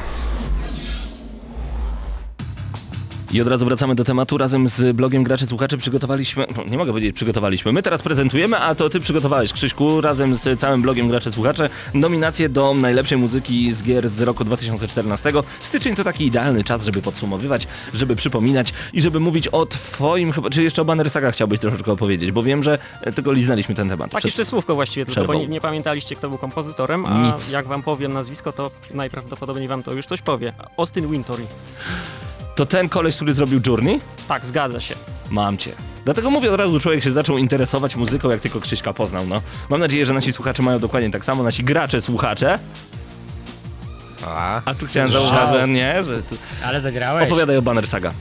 I 3.32 3.40
od 3.40 3.48
razu 3.48 3.64
wracamy 3.64 3.94
do 3.94 4.04
tematu. 4.04 4.38
Razem 4.38 4.68
z 4.68 4.96
blogiem 4.96 5.24
Gracze 5.24 5.46
Słuchacze 5.46 5.76
przygotowaliśmy, 5.76 6.46
no, 6.56 6.64
nie 6.64 6.78
mogę 6.78 6.92
powiedzieć 6.92 7.16
przygotowaliśmy, 7.16 7.72
my 7.72 7.82
teraz 7.82 8.02
prezentujemy, 8.02 8.58
a 8.58 8.74
to 8.74 8.88
ty 8.88 9.00
przygotowałeś, 9.00 9.52
Krzyśku, 9.52 10.00
razem 10.00 10.34
z 10.34 10.60
całym 10.60 10.82
blogiem 10.82 11.08
Gracze 11.08 11.32
Słuchacze, 11.32 11.70
nominacje 11.94 12.48
do 12.48 12.74
najlepszej 12.74 13.18
muzyki 13.18 13.72
z 13.72 13.82
gier 13.82 14.08
z 14.08 14.20
roku 14.20 14.44
2014. 14.44 15.32
Styczeń 15.62 15.94
to 15.94 16.04
taki 16.04 16.26
idealny 16.26 16.64
czas, 16.64 16.84
żeby 16.84 17.02
podsumowywać, 17.02 17.66
żeby 17.94 18.16
przypominać 18.16 18.72
i 18.92 19.02
żeby 19.02 19.20
mówić 19.20 19.48
o 19.48 19.66
twoim, 19.66 20.32
chyba, 20.32 20.50
czy 20.50 20.62
jeszcze 20.62 20.82
o 20.82 20.84
Banner 20.84 21.10
Saga 21.10 21.30
chciałbyś 21.30 21.60
troszeczkę 21.60 21.92
opowiedzieć, 21.92 22.32
bo 22.32 22.42
wiem, 22.42 22.62
że 22.62 22.78
e, 23.00 23.12
tylko 23.12 23.32
liznaliśmy 23.32 23.74
ten 23.74 23.88
temat. 23.88 24.10
Tak, 24.10 24.24
jeszcze 24.24 24.44
słówko 24.44 24.74
właściwie, 24.74 25.06
tylko 25.06 25.24
bo 25.24 25.34
nie, 25.34 25.48
nie 25.48 25.60
pamiętaliście, 25.60 26.16
kto 26.16 26.28
był 26.28 26.38
kompozytorem, 26.38 27.06
a 27.06 27.32
Nic. 27.32 27.50
jak 27.50 27.66
wam 27.66 27.82
powiem 27.82 28.12
nazwisko, 28.12 28.52
to 28.52 28.70
najprawdopodobniej 28.94 29.68
wam 29.68 29.82
to 29.82 29.92
już 29.92 30.06
coś 30.06 30.22
powie. 30.22 30.52
Austin 30.76 31.10
Wintory. 31.10 31.46
To 32.54 32.66
ten 32.66 32.88
koleś, 32.88 33.16
który 33.16 33.34
zrobił 33.34 33.60
Journey? 33.66 34.00
Tak, 34.28 34.46
zgadza 34.46 34.80
się. 34.80 34.94
Mam 35.30 35.58
cię. 35.58 35.72
Dlatego 36.04 36.30
mówię 36.30 36.52
od 36.52 36.60
razu, 36.60 36.80
człowiek 36.80 37.04
się 37.04 37.12
zaczął 37.12 37.38
interesować 37.38 37.96
muzyką, 37.96 38.30
jak 38.30 38.40
tylko 38.40 38.60
Krzyśka 38.60 38.92
poznał, 38.92 39.26
no. 39.26 39.42
Mam 39.70 39.80
nadzieję, 39.80 40.06
że 40.06 40.12
nasi 40.14 40.32
słuchacze 40.32 40.62
mają 40.62 40.78
dokładnie 40.78 41.10
tak 41.10 41.24
samo, 41.24 41.42
nasi 41.42 41.64
gracze, 41.64 42.00
słuchacze. 42.00 42.58
A, 44.26 44.60
A 44.64 44.74
tu 44.74 44.86
chciałem 44.86 45.12
zauważyć, 45.12 45.60
że 45.60 45.68
nie, 45.68 46.04
że 46.04 46.22
tu... 46.22 46.36
Ale 46.64 46.80
zagrałeś. 46.80 47.26
Opowiadaj 47.26 47.56
o 47.56 47.62
Banner 47.62 47.86
Saga. 47.86 48.12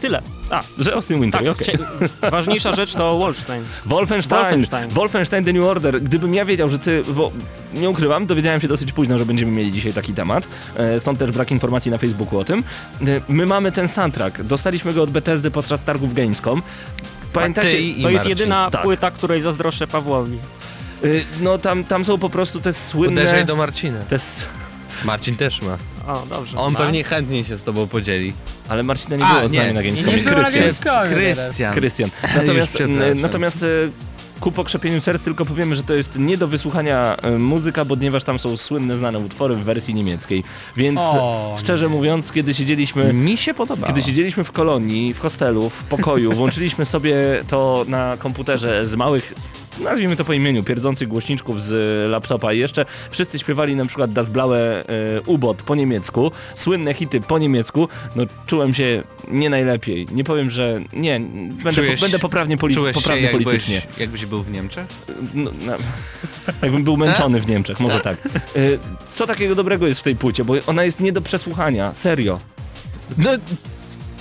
Tyle. 0.00 0.22
A, 0.52 0.62
że 0.78 0.94
Austin 0.94 1.20
Winter, 1.20 1.40
Tak, 1.44 1.50
okej. 1.50 1.66
cie- 1.66 2.30
ważniejsza 2.30 2.74
rzecz 2.74 2.94
to 2.94 3.18
Wolfenstein. 3.18 3.64
Wolfenstein, 3.86 4.42
Wolfenstein. 4.42 4.88
Wolfenstein 4.90 5.44
The 5.44 5.52
New 5.52 5.64
Order. 5.64 6.02
Gdybym 6.02 6.34
ja 6.34 6.44
wiedział, 6.44 6.68
że 6.68 6.78
ty, 6.78 7.02
bo 7.14 7.32
nie 7.74 7.90
ukrywam, 7.90 8.26
dowiedziałem 8.26 8.60
się 8.60 8.68
dosyć 8.68 8.92
późno, 8.92 9.18
że 9.18 9.26
będziemy 9.26 9.52
mieli 9.52 9.72
dzisiaj 9.72 9.92
taki 9.92 10.14
temat, 10.14 10.48
e, 10.76 11.00
stąd 11.00 11.18
też 11.18 11.30
brak 11.30 11.50
informacji 11.50 11.90
na 11.90 11.98
Facebooku 11.98 12.38
o 12.38 12.44
tym. 12.44 12.64
E, 13.00 13.04
My 13.28 13.46
mamy 13.46 13.72
ten 13.72 13.88
soundtrack, 13.88 14.42
dostaliśmy 14.42 14.94
go 14.94 15.02
od 15.02 15.10
Bethesdy 15.10 15.50
podczas 15.50 15.82
targów 15.84 16.14
Gamescom. 16.14 16.62
Pamiętacie? 17.32 17.70
ty 17.70 17.78
i 17.80 18.02
To 18.02 18.08
jest 18.10 18.24
Marcin. 18.24 18.28
jedyna 18.30 18.70
Tak. 18.70 18.82
płyta, 18.82 19.10
której 19.10 19.42
zazdroszczę 19.42 19.86
Pawłowi. 19.86 20.38
E, 21.04 21.06
No 21.40 21.58
tam, 21.58 21.84
tam 21.84 22.04
są 22.04 22.18
po 22.18 22.30
prostu 22.30 22.60
te 22.60 22.72
słynne... 22.72 23.20
uderzaj 23.22 23.44
do 23.46 23.56
Marcina. 23.56 23.98
Te. 23.98 24.18
Marcin 25.04 25.36
też 25.36 25.62
ma. 25.62 25.78
O, 26.08 26.26
dobrze. 26.30 26.58
On 26.58 26.72
Ma. 26.72 26.78
pewnie 26.78 27.04
chętnie 27.04 27.44
się 27.44 27.56
z 27.56 27.62
tobą 27.62 27.86
podzieli. 27.86 28.32
Ale 28.72 28.82
Marcina 28.82 29.16
nie 29.16 29.24
A, 29.24 29.36
było 29.36 29.48
z 29.48 29.52
nie. 29.52 29.58
nami 29.60 29.74
na 29.74 29.80
Nie, 29.82 29.86
Gamescomie. 29.90 30.16
nie 30.16 30.22
było 30.22 30.36
na 30.42 30.50
Krystian. 30.50 31.10
Gamescomie. 31.10 31.70
Krystian. 31.74 32.10
Natomiast, 32.36 32.72
przepraszam. 32.74 33.02
n- 33.02 33.20
natomiast 33.20 33.62
e, 33.62 33.66
ku 34.40 34.52
pokrzepieniu 34.52 35.00
serc 35.00 35.22
tylko 35.24 35.44
powiemy, 35.44 35.76
że 35.76 35.82
to 35.82 35.94
jest 35.94 36.18
nie 36.18 36.36
do 36.38 36.48
wysłuchania 36.48 37.16
e, 37.22 37.30
muzyka, 37.30 37.84
ponieważ 37.84 38.24
tam 38.24 38.38
są 38.38 38.56
słynne, 38.56 38.96
znane 38.96 39.18
utwory 39.18 39.54
w 39.56 39.58
wersji 39.64 39.94
niemieckiej. 39.94 40.44
Więc 40.76 40.98
O, 41.02 41.56
szczerze 41.60 41.88
mówiąc, 41.88 42.32
kiedy 42.32 42.54
siedzieliśmy... 42.54 43.12
Mi 43.12 43.36
się 43.36 43.54
podobało. 43.54 43.86
Kiedy 43.86 44.02
siedzieliśmy 44.02 44.44
w 44.44 44.52
kolonii, 44.52 45.14
w 45.14 45.18
hostelu, 45.20 45.70
w 45.70 45.84
pokoju, 45.84 46.32
włączyliśmy 46.32 46.84
sobie 46.84 47.14
to 47.48 47.84
na 47.88 48.16
komputerze 48.18 48.86
z 48.86 48.96
małych, 48.96 49.34
nazwijmy 49.80 50.16
to 50.16 50.24
po 50.24 50.32
imieniu, 50.32 50.62
pierdzących 50.62 51.08
głośniczków 51.08 51.62
z 51.62 52.10
laptopa 52.10 52.52
i 52.52 52.58
jeszcze 52.58 52.86
wszyscy 53.10 53.38
śpiewali 53.38 53.76
na 53.76 53.86
przykład 53.86 54.12
Das 54.12 54.30
Blaue 54.30 54.54
e, 54.54 54.84
U-Boot 55.26 55.62
po 55.62 55.74
niemiecku, 55.74 56.30
słynne 56.54 56.94
hity 56.94 57.20
po 57.20 57.38
niemiecku, 57.38 57.88
no 58.16 58.22
czułem 58.46 58.74
się 58.74 59.02
nie 59.28 59.50
najlepiej. 59.50 60.06
Nie 60.12 60.24
powiem, 60.24 60.50
że 60.50 60.78
nie, 60.92 61.20
będę, 61.20 61.72
Czujesz- 61.72 61.94
po, 61.94 62.00
będę 62.00 62.18
poprawnie, 62.18 62.56
poli- 62.56 62.92
poprawny 62.94 63.22
jakbyś, 63.22 63.44
politycznie. 63.44 63.82
jakbyś 63.98 64.26
był 64.26 64.42
w 64.42 64.50
Niemczech? 64.50 64.86
No, 65.34 65.50
no, 65.66 65.72
jakbym 66.62 66.84
był 66.84 66.96
męczony 66.96 67.40
w 67.40 67.46
Niemczech, 67.48 67.80
może 67.80 68.00
tak. 68.00 68.16
E, 68.26 68.28
Co 69.14 69.26
takiego 69.26 69.54
dobrego 69.54 69.86
jest 69.86 70.00
w 70.00 70.02
tej 70.04 70.16
płycie, 70.16 70.44
bo 70.44 70.54
ona 70.66 70.84
jest 70.84 71.00
nie 71.00 71.12
do 71.12 71.20
przesłuchania, 71.20 71.94
serio. 71.94 72.38
No, 73.18 73.30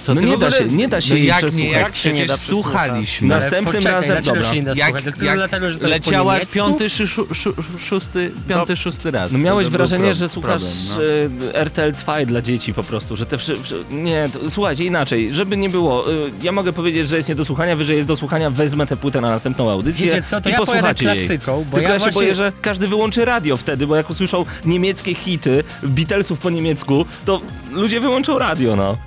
co 0.01 0.13
No 0.13 0.21
nie 0.21 0.37
da 0.37 0.51
się- 0.51 0.65
nie 0.65 0.87
da 0.87 1.01
się 1.01 1.09
no 1.09 1.15
jej 1.15 1.25
jak 1.27 1.37
przesłuchać. 1.37 1.63
nie, 1.65 1.71
jak 1.71 1.81
Jak 1.81 1.95
się 1.95 2.13
nie 2.13 2.25
da 2.25 2.37
słuchaliśmy. 2.37 3.27
Następnym 3.27 3.65
poczekaj, 3.65 3.91
razem, 4.09 4.23
dobra. 4.23 4.49
się 4.49 4.55
nie 4.55 4.63
da 4.63 4.73
Jak? 4.75 5.01
Tylko 5.01 5.25
jak 5.25 5.35
dlatego, 5.35 5.69
że 5.69 5.79
leciała 5.87 6.39
piąty, 6.53 6.89
szy, 6.89 7.07
szu, 7.07 7.27
szu, 7.35 7.53
szósty, 7.79 8.31
piąty, 8.49 8.77
szósty 8.77 9.11
raz. 9.11 9.31
No 9.31 9.37
miałeś 9.39 9.67
wrażenie, 9.67 10.03
pro- 10.05 10.13
że 10.13 10.29
słuchasz 10.29 10.61
problem, 10.61 11.31
no. 11.53 11.59
e, 11.59 11.63
RTL 11.65 11.91
2 11.91 12.25
dla 12.25 12.41
dzieci 12.41 12.73
po 12.73 12.83
prostu, 12.83 13.15
że 13.15 13.25
te 13.25 13.37
wszy, 13.37 13.63
wszy, 13.63 13.83
Nie, 13.91 14.29
to, 14.33 14.49
słuchajcie, 14.49 14.85
inaczej, 14.85 15.33
żeby 15.33 15.57
nie 15.57 15.69
było, 15.69 16.11
y, 16.11 16.31
ja 16.43 16.51
mogę 16.51 16.73
powiedzieć, 16.73 17.09
że 17.09 17.17
jest 17.17 17.29
nie 17.29 17.35
do 17.35 17.45
słuchania, 17.45 17.75
wyżej 17.75 17.95
jest 17.95 18.07
do 18.07 18.15
słuchania, 18.15 18.49
wezmę 18.49 18.87
tę 18.87 18.97
płytę 18.97 19.21
na 19.21 19.29
następną 19.29 19.69
audycję 19.71 20.05
Wiecie 20.05 20.23
co, 20.23 20.41
to 20.41 20.49
i 20.49 20.51
ja 20.51 20.57
posłuchacie 20.57 21.05
jej. 21.05 21.15
klasyką, 21.27 21.65
bo 21.71 21.75
Tylko 21.75 21.81
ja, 21.81 21.89
ja 21.89 21.93
się 21.93 21.99
właśnie... 22.03 22.21
boję, 22.21 22.35
że 22.35 22.51
każdy 22.61 22.87
wyłączy 22.87 23.25
radio 23.25 23.57
wtedy, 23.57 23.87
bo 23.87 23.95
jak 23.95 24.09
usłyszą 24.09 24.45
niemieckie 24.65 25.13
hity, 25.15 25.63
Beatlesów 25.83 26.39
po 26.39 26.49
niemiecku, 26.49 27.05
to 27.25 27.41
ludzie 27.71 27.99
wyłączą 27.99 28.39
radio, 28.39 28.75
no. 28.75 28.97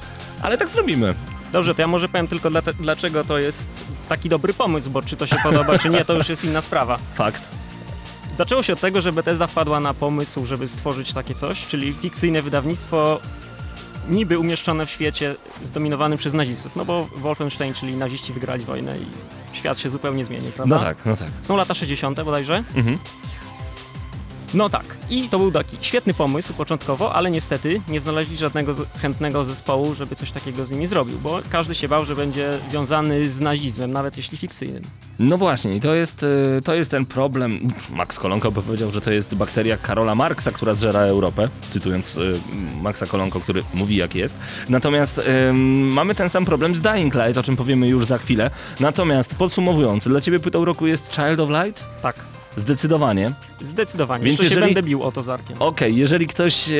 Ale 0.44 0.58
tak 0.58 0.68
zrobimy. 0.68 1.14
Dobrze, 1.52 1.74
to 1.74 1.82
ja 1.82 1.86
może 1.86 2.08
powiem 2.08 2.28
tylko 2.28 2.50
dlaczego 2.80 3.24
to 3.24 3.38
jest 3.38 3.68
taki 4.08 4.28
dobry 4.28 4.54
pomysł, 4.54 4.90
bo 4.90 5.02
czy 5.02 5.16
to 5.16 5.26
się 5.26 5.36
podoba, 5.42 5.78
czy 5.78 5.90
nie, 5.90 6.04
to 6.04 6.12
już 6.12 6.28
jest 6.28 6.44
inna 6.44 6.62
sprawa. 6.62 6.98
Fakt. 7.14 7.42
Zaczęło 8.36 8.62
się 8.62 8.72
od 8.72 8.80
tego, 8.80 9.00
że 9.00 9.12
Bethesda 9.12 9.46
wpadła 9.46 9.80
na 9.80 9.94
pomysł, 9.94 10.46
żeby 10.46 10.68
stworzyć 10.68 11.12
takie 11.12 11.34
coś, 11.34 11.66
czyli 11.66 11.92
fikcyjne 11.92 12.42
wydawnictwo 12.42 13.20
niby 14.08 14.38
umieszczone 14.38 14.86
w 14.86 14.90
świecie 14.90 15.34
zdominowanym 15.64 16.18
przez 16.18 16.34
nazistów, 16.34 16.76
no 16.76 16.84
bo 16.84 17.08
Wolfenstein, 17.16 17.74
czyli 17.74 17.96
naziści 17.96 18.32
wygrali 18.32 18.64
wojnę 18.64 18.98
i 18.98 19.06
świat 19.52 19.78
się 19.78 19.90
zupełnie 19.90 20.24
zmienił, 20.24 20.52
prawda? 20.52 20.76
No 20.76 20.82
tak, 20.82 20.96
no 21.04 21.16
tak. 21.16 21.28
Są 21.42 21.56
lata 21.56 21.74
60. 21.74 22.22
bodajże? 22.22 22.64
Mhm. 22.74 22.98
No 24.54 24.68
tak. 24.68 24.84
I 25.10 25.28
to 25.28 25.38
był 25.38 25.52
taki 25.52 25.76
świetny 25.80 26.14
pomysł 26.14 26.52
początkowo, 26.54 27.14
ale 27.14 27.30
niestety 27.30 27.80
nie 27.88 28.00
znaleźli 28.00 28.36
żadnego 28.36 28.74
chętnego 29.02 29.44
zespołu, 29.44 29.94
żeby 29.94 30.16
coś 30.16 30.30
takiego 30.30 30.66
z 30.66 30.70
nimi 30.70 30.86
zrobił, 30.86 31.18
bo 31.18 31.40
każdy 31.50 31.74
się 31.74 31.88
bał, 31.88 32.04
że 32.04 32.16
będzie 32.16 32.58
wiązany 32.72 33.30
z 33.30 33.40
nazizmem, 33.40 33.92
nawet 33.92 34.16
jeśli 34.16 34.38
fikcyjnym. 34.38 34.82
No 35.18 35.38
właśnie, 35.38 35.76
i 35.76 35.80
to 35.80 35.94
jest, 35.94 36.22
y, 36.22 36.62
to 36.64 36.74
jest 36.74 36.90
ten 36.90 37.06
problem. 37.06 37.68
Max 37.90 38.18
Kolonko 38.18 38.52
powiedział, 38.52 38.90
że 38.90 39.00
to 39.00 39.10
jest 39.10 39.34
bakteria 39.34 39.76
Karola 39.76 40.14
Marksa, 40.14 40.52
która 40.52 40.74
zżera 40.74 41.00
Europę, 41.00 41.48
cytując 41.70 42.16
y, 42.16 42.40
Maxa 42.82 43.06
Kolonko, 43.06 43.40
który 43.40 43.62
mówi 43.74 43.96
jak 43.96 44.14
jest. 44.14 44.34
Natomiast 44.68 45.20
ym, 45.48 45.92
mamy 45.92 46.14
ten 46.14 46.30
sam 46.30 46.44
problem 46.44 46.74
z 46.74 46.80
Dying 46.80 47.14
Light, 47.14 47.38
o 47.38 47.42
czym 47.42 47.56
powiemy 47.56 47.88
już 47.88 48.04
za 48.06 48.18
chwilę. 48.18 48.50
Natomiast 48.80 49.34
podsumowując, 49.34 50.08
dla 50.08 50.20
Ciebie 50.20 50.40
płytą 50.40 50.64
roku 50.64 50.86
jest 50.86 51.16
Child 51.16 51.40
of 51.40 51.50
Light? 51.50 51.84
Tak, 52.02 52.33
Zdecydowanie. 52.56 53.32
zdecydowanie. 53.60 54.24
Więc 54.24 54.32
Jeszcze 54.40 54.54
jeżeli- 54.54 54.68
się 54.68 54.74
będę 54.74 54.88
bił 54.88 55.02
o 55.02 55.12
to 55.12 55.22
zarkiem. 55.22 55.56
Okej, 55.60 55.96
jeżeli 55.96 56.26
ktoś 56.26 56.68
e, 56.68 56.74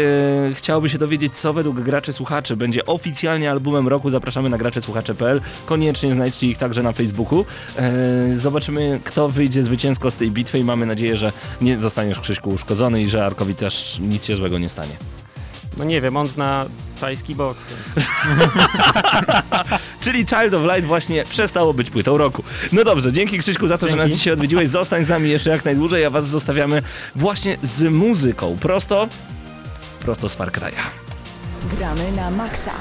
chciałby 0.55 0.91
się 0.91 0.99
dowiedzieć, 0.99 1.37
co 1.37 1.53
według 1.53 1.81
graczy 1.81 2.13
słuchaczy 2.13 2.57
będzie 2.57 2.85
oficjalnie 2.87 3.51
albumem 3.51 3.89
roku, 3.89 4.11
zapraszamy 4.11 4.51
na 4.51 4.59
graczesłuchacze.pl. 4.59 5.41
Koniecznie 5.67 6.15
znajdźcie 6.15 6.47
ich 6.47 6.59
także 6.59 6.83
na 6.83 6.93
Facebooku. 6.93 7.45
E, 7.77 7.93
zobaczymy, 8.37 9.01
kto 9.05 9.29
wyjdzie 9.29 9.65
zwycięsko 9.65 10.11
z 10.11 10.17
tej 10.17 10.31
bitwy 10.31 10.59
i 10.59 10.65
mamy 10.65 10.87
nadzieję, 10.87 11.17
że 11.17 11.33
nie 11.61 11.79
zostaniesz 11.79 12.21
Krzyśku 12.21 12.51
uszkodzony 12.51 13.03
i 13.03 13.09
że 13.09 13.27
Arkowi 13.27 13.55
też 13.55 13.99
nic 14.01 14.25
się 14.25 14.37
złego 14.37 14.59
nie 14.59 14.69
stanie. 14.69 14.93
No 15.79 15.85
nie 15.85 16.01
wiem, 16.01 16.17
on 16.17 16.27
zna 16.27 16.67
tajski 17.01 17.35
boks. 17.35 17.65
Więc... 17.97 18.09
Czyli 20.01 20.19
Child 20.19 20.55
of 20.55 20.63
Light 20.63 20.85
właśnie 20.85 21.25
przestało 21.25 21.75
być 21.75 21.91
płytą 21.91 22.19
roku. 22.19 22.45
No 22.73 22.85
dobrze, 22.85 23.13
dzięki 23.13 23.39
Krzyśku 23.39 23.69
za 23.69 23.79
to, 23.79 23.89
że 23.89 23.97
nas 23.97 24.07
Dzięki. 24.07 24.19
dzisiaj 24.19 24.33
odwiedziłeś. 24.33 24.69
Zostań 24.69 25.05
z 25.05 25.09
nami 25.09 25.31
jeszcze 25.31 25.51
jak 25.51 25.65
najdłużej, 25.65 26.05
a 26.05 26.11
was 26.11 26.27
zostawiamy 26.27 26.83
właśnie 27.17 27.59
z 27.63 27.83
muzyką. 27.83 28.57
Prosto, 28.61 29.09
prosto 30.01 30.29
z 30.29 30.35
Far 30.35 30.51
Cry'a. 30.53 30.83
Gramy 31.79 32.13
na 32.13 32.31
maksa. 32.31 32.73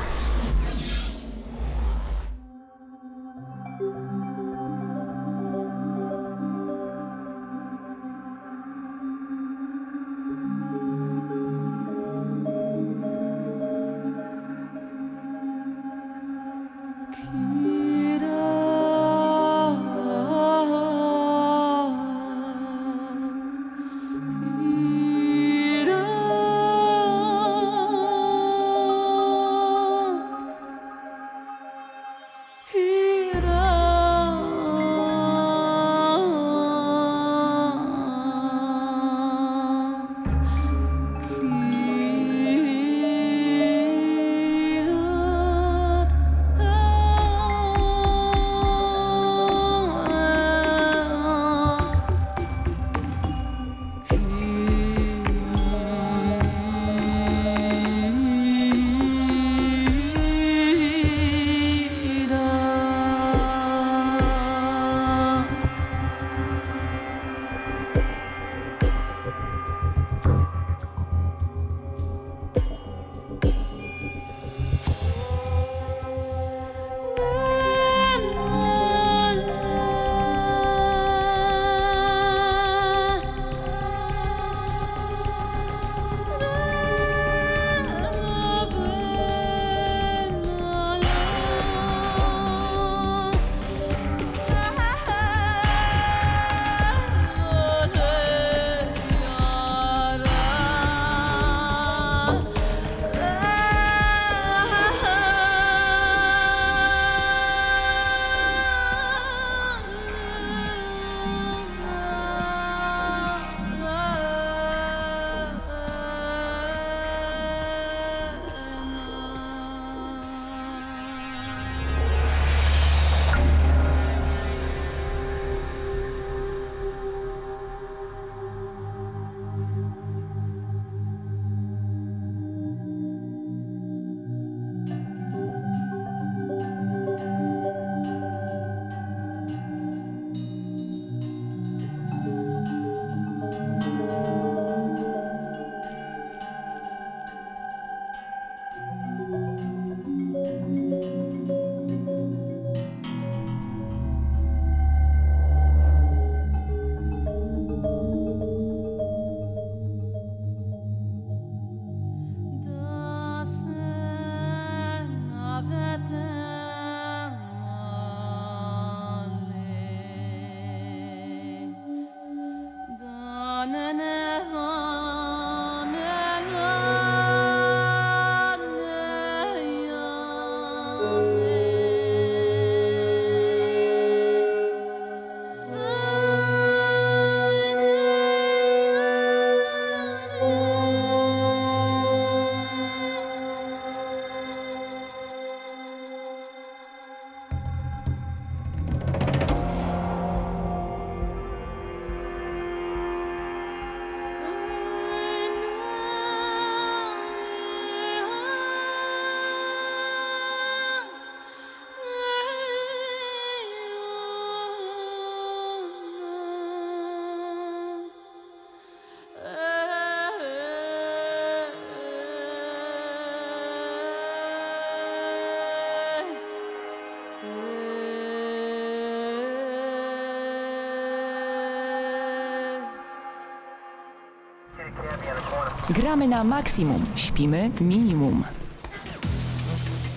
Gramy 235.93 236.27
na 236.27 236.43
maksimum, 236.43 237.06
śpimy 237.15 237.69
minimum. 237.82 238.43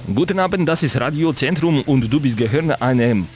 Guten 0.09 0.39
Abend, 0.39 0.69
das 0.69 0.83
ist 0.83 0.97
Radio 0.97 1.33
Zentrum 1.33 1.83
und 1.87 2.07
du 2.07 2.21
bist 2.21 2.37
Gehirn 2.37 2.73
einem... 2.81 3.27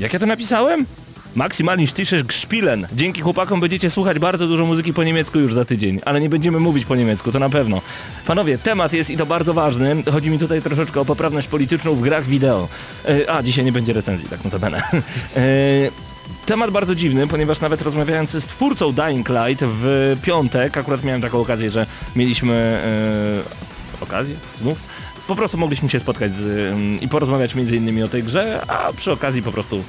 Jak 0.00 0.12
ja 0.12 0.18
to 0.18 0.26
napisałem? 0.26 0.86
Maksymalnie 1.34 1.86
sztyszesz 1.86 2.22
gszpilen. 2.24 2.86
Dzięki 2.92 3.20
chłopakom 3.20 3.60
będziecie 3.60 3.90
słuchać 3.90 4.18
bardzo 4.18 4.46
dużo 4.46 4.66
muzyki 4.66 4.92
po 4.92 5.04
niemiecku 5.04 5.38
już 5.38 5.54
za 5.54 5.64
tydzień, 5.64 6.00
ale 6.04 6.20
nie 6.20 6.28
będziemy 6.28 6.60
mówić 6.60 6.84
po 6.84 6.96
niemiecku, 6.96 7.32
to 7.32 7.38
na 7.38 7.50
pewno. 7.50 7.80
Panowie, 8.26 8.58
temat 8.58 8.92
jest 8.92 9.10
i 9.10 9.16
to 9.16 9.26
bardzo 9.26 9.54
ważny. 9.54 10.02
Chodzi 10.12 10.30
mi 10.30 10.38
tutaj 10.38 10.62
troszeczkę 10.62 11.00
o 11.00 11.04
poprawność 11.04 11.48
polityczną 11.48 11.94
w 11.94 12.00
grach 12.00 12.26
wideo. 12.26 12.68
E, 13.08 13.30
a, 13.30 13.42
dzisiaj 13.42 13.64
nie 13.64 13.72
będzie 13.72 13.92
recenzji, 13.92 14.28
tak 14.28 14.44
notabene. 14.44 14.82
E, 15.36 16.07
Temat 16.46 16.70
bardzo 16.70 16.94
dziwny, 16.94 17.26
ponieważ 17.26 17.60
nawet 17.60 17.82
rozmawiając 17.82 18.30
z 18.30 18.46
twórcą 18.46 18.92
Dying 18.92 19.28
Light 19.28 19.64
w 19.64 20.16
piątek, 20.22 20.76
akurat 20.76 21.04
miałem 21.04 21.22
taką 21.22 21.40
okazję, 21.40 21.70
że 21.70 21.86
mieliśmy 22.16 22.54
e, 24.00 24.02
okazję? 24.02 24.34
Znów, 24.60 24.78
po 25.26 25.36
prostu 25.36 25.58
mogliśmy 25.58 25.88
się 25.88 26.00
spotkać 26.00 26.34
z, 26.34 26.72
ym, 26.72 27.00
i 27.00 27.08
porozmawiać 27.08 27.54
między 27.54 27.76
innymi 27.76 28.02
o 28.02 28.08
tej 28.08 28.22
grze, 28.22 28.62
a 28.68 28.92
przy 28.92 29.12
okazji 29.12 29.42
po 29.42 29.52
prostu 29.52 29.84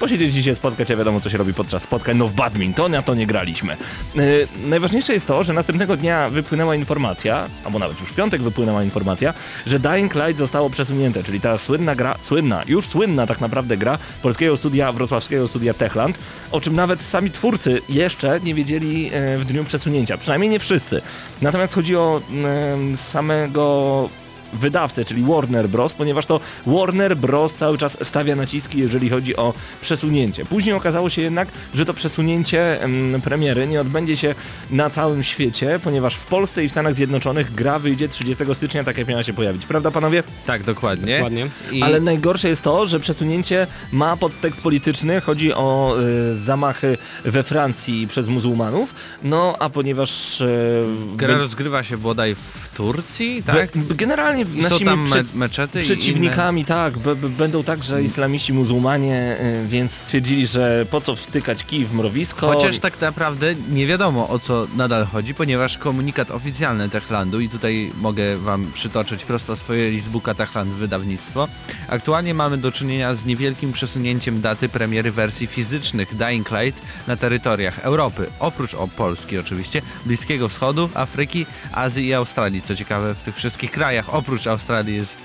posiedzieć 0.00 0.36
i 0.36 0.42
się 0.42 0.54
spotkać, 0.54 0.90
a 0.90 0.96
wiadomo 0.96 1.20
co 1.20 1.30
się 1.30 1.38
robi 1.38 1.54
podczas 1.54 1.82
spotkań, 1.82 2.16
no 2.16 2.28
w 2.28 2.32
badminton, 2.32 2.94
a 2.94 3.02
to 3.02 3.14
nie 3.14 3.26
graliśmy. 3.26 3.76
Yy, 4.14 4.48
najważniejsze 4.66 5.12
jest 5.12 5.26
to, 5.26 5.44
że 5.44 5.52
następnego 5.52 5.96
dnia 5.96 6.30
wypłynęła 6.30 6.74
informacja, 6.74 7.46
albo 7.64 7.78
nawet 7.78 8.00
już 8.00 8.08
w 8.08 8.14
piątek 8.14 8.42
wypłynęła 8.42 8.84
informacja, 8.84 9.34
że 9.66 9.78
Dying 9.78 10.14
Light 10.14 10.38
zostało 10.38 10.70
przesunięte, 10.70 11.22
czyli 11.22 11.40
ta 11.40 11.58
słynna 11.58 11.94
gra, 11.94 12.16
słynna, 12.20 12.62
już 12.66 12.86
słynna 12.86 13.26
tak 13.26 13.40
naprawdę 13.40 13.76
gra 13.76 13.98
polskiego 14.22 14.56
studia, 14.56 14.92
wrocławskiego 14.92 15.48
studia 15.48 15.74
Techland, 15.74 16.18
o 16.52 16.60
czym 16.60 16.76
nawet 16.76 17.02
sami 17.02 17.30
twórcy 17.30 17.80
jeszcze 17.88 18.40
nie 18.40 18.54
wiedzieli 18.54 19.10
e, 19.12 19.38
w 19.38 19.44
dniu 19.44 19.64
przesunięcia, 19.64 20.18
przynajmniej 20.18 20.50
nie 20.50 20.58
wszyscy. 20.58 21.02
Natomiast 21.42 21.74
chodzi 21.74 21.96
o 21.96 22.20
em, 22.44 22.96
samego 22.96 24.08
wydawcę, 24.54 25.04
czyli 25.04 25.22
Warner 25.22 25.68
Bros., 25.68 25.94
ponieważ 25.94 26.26
to 26.26 26.40
Warner 26.66 27.16
Bros. 27.16 27.54
cały 27.54 27.78
czas 27.78 27.98
stawia 28.02 28.36
naciski, 28.36 28.78
jeżeli 28.78 29.10
chodzi 29.10 29.36
o 29.36 29.54
przesunięcie. 29.80 30.44
Później 30.44 30.74
okazało 30.74 31.10
się 31.10 31.22
jednak, 31.22 31.48
że 31.74 31.84
to 31.84 31.94
przesunięcie 31.94 32.82
em, 32.82 33.20
premiery 33.24 33.66
nie 33.66 33.80
odbędzie 33.80 34.16
się 34.16 34.34
na 34.70 34.90
całym 34.90 35.24
świecie, 35.24 35.80
ponieważ 35.84 36.14
w 36.14 36.26
Polsce 36.26 36.64
i 36.64 36.68
w 36.68 36.70
Stanach 36.70 36.94
Zjednoczonych 36.94 37.54
gra 37.54 37.78
wyjdzie 37.78 38.08
30 38.08 38.44
stycznia, 38.54 38.84
tak 38.84 38.98
jak 38.98 39.08
miała 39.08 39.22
się 39.22 39.32
pojawić. 39.32 39.66
Prawda 39.66 39.90
panowie? 39.90 40.22
Tak, 40.46 40.62
dokładnie. 40.62 41.14
Dokładnie. 41.16 41.48
I 41.72 41.82
Ale 41.82 42.00
najgorsze 42.00 42.48
jest 42.48 42.62
to, 42.62 42.86
że 42.86 43.00
przesunięcie 43.00 43.66
ma 43.92 44.16
podtekst 44.16 44.60
polityczny, 44.60 45.20
chodzi 45.20 45.52
o 45.54 45.96
y, 46.30 46.34
zamachy 46.34 46.98
we 47.24 47.42
Francji 47.42 48.08
przez 48.08 48.28
muzułmanów, 48.28 48.94
no 49.22 49.56
a 49.58 49.70
ponieważ... 49.70 50.40
Y, 50.40 50.84
gra 51.16 51.38
rozgrywa 51.38 51.82
się 51.82 51.98
bodaj 51.98 52.34
w 52.34 52.63
Turcji, 52.74 53.42
tak? 53.42 53.76
Be- 53.76 53.94
Generalnie 53.94 54.44
naszymi 54.44 54.84
tam 54.84 55.08
me 55.08 55.24
meczety 55.34 55.80
przeciwnikami, 55.82 56.64
tak, 56.64 56.98
będą 57.38 57.64
także 57.64 58.02
islamiści, 58.02 58.52
muzułmanie, 58.52 59.36
y, 59.64 59.68
więc 59.68 59.92
stwierdzili, 59.92 60.46
że 60.46 60.86
po 60.90 61.00
co 61.00 61.16
wtykać 61.16 61.64
kij 61.64 61.84
w 61.86 61.94
mrowisko. 61.94 62.46
Chociaż 62.46 62.78
tak 62.78 63.00
naprawdę 63.00 63.54
nie 63.70 63.86
wiadomo 63.86 64.28
o 64.28 64.38
co 64.38 64.66
nadal 64.76 65.06
chodzi, 65.06 65.34
ponieważ 65.34 65.78
komunikat 65.78 66.30
oficjalny 66.30 66.88
Techlandu 66.88 67.40
i 67.40 67.48
tutaj 67.48 67.90
mogę 68.00 68.36
wam 68.36 68.70
przytoczyć 68.74 69.24
prosto 69.24 69.56
swoje 69.56 69.90
Lizbooka 69.90 70.34
Techland 70.34 70.70
wydawnictwo. 70.70 71.48
Aktualnie 71.88 72.34
mamy 72.34 72.58
do 72.58 72.72
czynienia 72.72 73.14
z 73.14 73.24
niewielkim 73.24 73.72
przesunięciem 73.72 74.40
daty 74.40 74.68
premiery 74.68 75.12
wersji 75.12 75.46
fizycznych 75.46 76.16
Dying 76.16 76.50
Light 76.50 76.82
na 77.06 77.16
terytoriach 77.16 77.78
Europy, 77.78 78.26
oprócz 78.40 78.74
o 78.74 78.88
Polski 78.88 79.38
oczywiście, 79.38 79.82
Bliskiego 80.06 80.48
Wschodu, 80.48 80.90
Afryki, 80.94 81.46
Azji 81.72 82.06
i 82.06 82.14
Australii. 82.14 82.62
Co 82.64 82.76
ciekawe 82.76 83.14
w 83.14 83.22
tych 83.22 83.36
wszystkich 83.36 83.70
krajach 83.70 84.14
oprócz 84.14 84.46
Australii 84.46 84.96
jest 84.96 85.16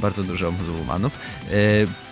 bardzo 0.00 0.22
dużo 0.22 0.50
muzułmanów, 0.50 1.12
e, 1.12 1.52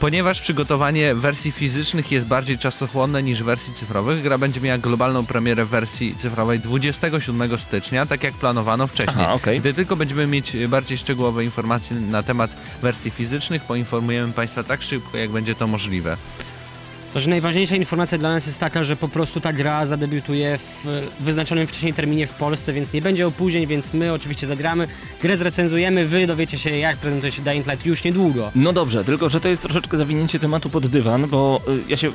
ponieważ 0.00 0.40
przygotowanie 0.40 1.14
wersji 1.14 1.52
fizycznych 1.52 2.12
jest 2.12 2.26
bardziej 2.26 2.58
czasochłonne 2.58 3.22
niż 3.22 3.42
wersji 3.42 3.74
cyfrowych. 3.74 4.22
Gra 4.22 4.38
będzie 4.38 4.60
miała 4.60 4.78
globalną 4.78 5.26
premierę 5.26 5.64
wersji 5.64 6.14
cyfrowej 6.18 6.60
27 6.60 7.58
stycznia, 7.58 8.06
tak 8.06 8.22
jak 8.22 8.34
planowano 8.34 8.86
wcześniej. 8.86 9.24
Aha, 9.24 9.34
okej. 9.34 9.60
Gdy 9.60 9.74
tylko 9.74 9.96
będziemy 9.96 10.26
mieć 10.26 10.56
bardziej 10.68 10.98
szczegółowe 10.98 11.44
informacje 11.44 11.96
na 11.96 12.22
temat 12.22 12.50
wersji 12.82 13.10
fizycznych, 13.10 13.62
poinformujemy 13.62 14.32
Państwa 14.32 14.62
tak 14.62 14.82
szybko, 14.82 15.18
jak 15.18 15.30
będzie 15.30 15.54
to 15.54 15.66
możliwe. 15.66 16.16
Że 17.18 17.30
najważniejsza 17.30 17.76
informacja 17.76 18.18
dla 18.18 18.30
nas 18.30 18.46
jest 18.46 18.58
taka, 18.58 18.84
że 18.84 18.96
po 18.96 19.08
prostu 19.08 19.40
ta 19.40 19.52
gra 19.52 19.86
zadebiutuje 19.86 20.58
w 20.58 21.06
wyznaczonym 21.20 21.66
wcześniej 21.66 21.94
terminie 21.94 22.26
w 22.26 22.30
Polsce, 22.30 22.72
więc 22.72 22.92
nie 22.92 23.02
będzie 23.02 23.26
opóźnień, 23.26 23.66
więc 23.66 23.92
my 23.92 24.12
oczywiście 24.12 24.46
zagramy, 24.46 24.88
grę 25.22 25.36
zrecenzujemy, 25.36 26.06
wy 26.06 26.26
dowiecie 26.26 26.58
się 26.58 26.70
jak 26.70 26.96
prezentuje 26.96 27.32
się 27.32 27.42
Dying 27.42 27.66
Light 27.66 27.86
już 27.86 28.04
niedługo. 28.04 28.50
No 28.54 28.72
dobrze, 28.72 29.04
tylko 29.04 29.28
że 29.28 29.40
to 29.40 29.48
jest 29.48 29.62
troszeczkę 29.62 29.98
zawinięcie 29.98 30.38
tematu 30.38 30.70
pod 30.70 30.86
dywan, 30.86 31.26
bo 31.26 31.60
y, 31.68 31.78
ja 31.88 31.96
się 31.96 32.12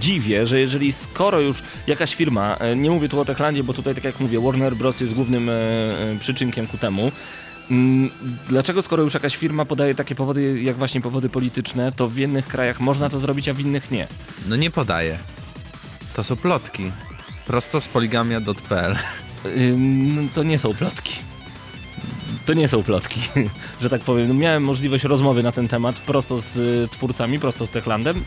dziwię, 0.00 0.46
że 0.46 0.60
jeżeli 0.60 0.92
skoro 0.92 1.40
już 1.40 1.62
jakaś 1.86 2.14
firma, 2.14 2.56
e, 2.56 2.76
nie 2.76 2.90
mówię 2.90 3.08
tu 3.08 3.20
o 3.20 3.24
Techlandzie, 3.24 3.64
bo 3.64 3.74
tutaj 3.74 3.94
tak 3.94 4.04
jak 4.04 4.20
mówię, 4.20 4.40
Warner 4.40 4.76
Bros. 4.76 5.00
jest 5.00 5.14
głównym 5.14 5.48
e, 5.48 5.52
przyczynkiem 6.20 6.66
ku 6.66 6.78
temu, 6.78 7.12
Dlaczego 8.48 8.82
skoro 8.82 9.02
już 9.02 9.14
jakaś 9.14 9.36
firma 9.36 9.64
podaje 9.64 9.94
takie 9.94 10.14
powody 10.14 10.62
jak 10.62 10.76
właśnie 10.76 11.00
powody 11.00 11.28
polityczne, 11.28 11.92
to 11.92 12.08
w 12.08 12.16
jednych 12.16 12.48
krajach 12.48 12.80
można 12.80 13.10
to 13.10 13.18
zrobić, 13.18 13.48
a 13.48 13.54
w 13.54 13.60
innych 13.60 13.90
nie? 13.90 14.06
No 14.48 14.56
nie 14.56 14.70
podaję. 14.70 15.18
To 16.14 16.24
są 16.24 16.36
plotki. 16.36 16.92
Prosto 17.46 17.80
z 17.80 17.88
poligamia.pl 17.88 18.96
to 20.34 20.42
nie 20.42 20.58
są 20.58 20.74
plotki. 20.74 21.14
To 22.46 22.54
nie 22.54 22.68
są 22.68 22.82
plotki, 22.82 23.20
że 23.82 23.90
tak 23.90 24.00
powiem. 24.00 24.38
Miałem 24.38 24.64
możliwość 24.64 25.04
rozmowy 25.04 25.42
na 25.42 25.52
ten 25.52 25.68
temat 25.68 25.96
prosto 25.96 26.40
z 26.40 26.56
y, 26.56 26.88
twórcami, 26.90 27.38
prosto 27.38 27.66
z 27.66 27.70
Techlandem 27.70 28.24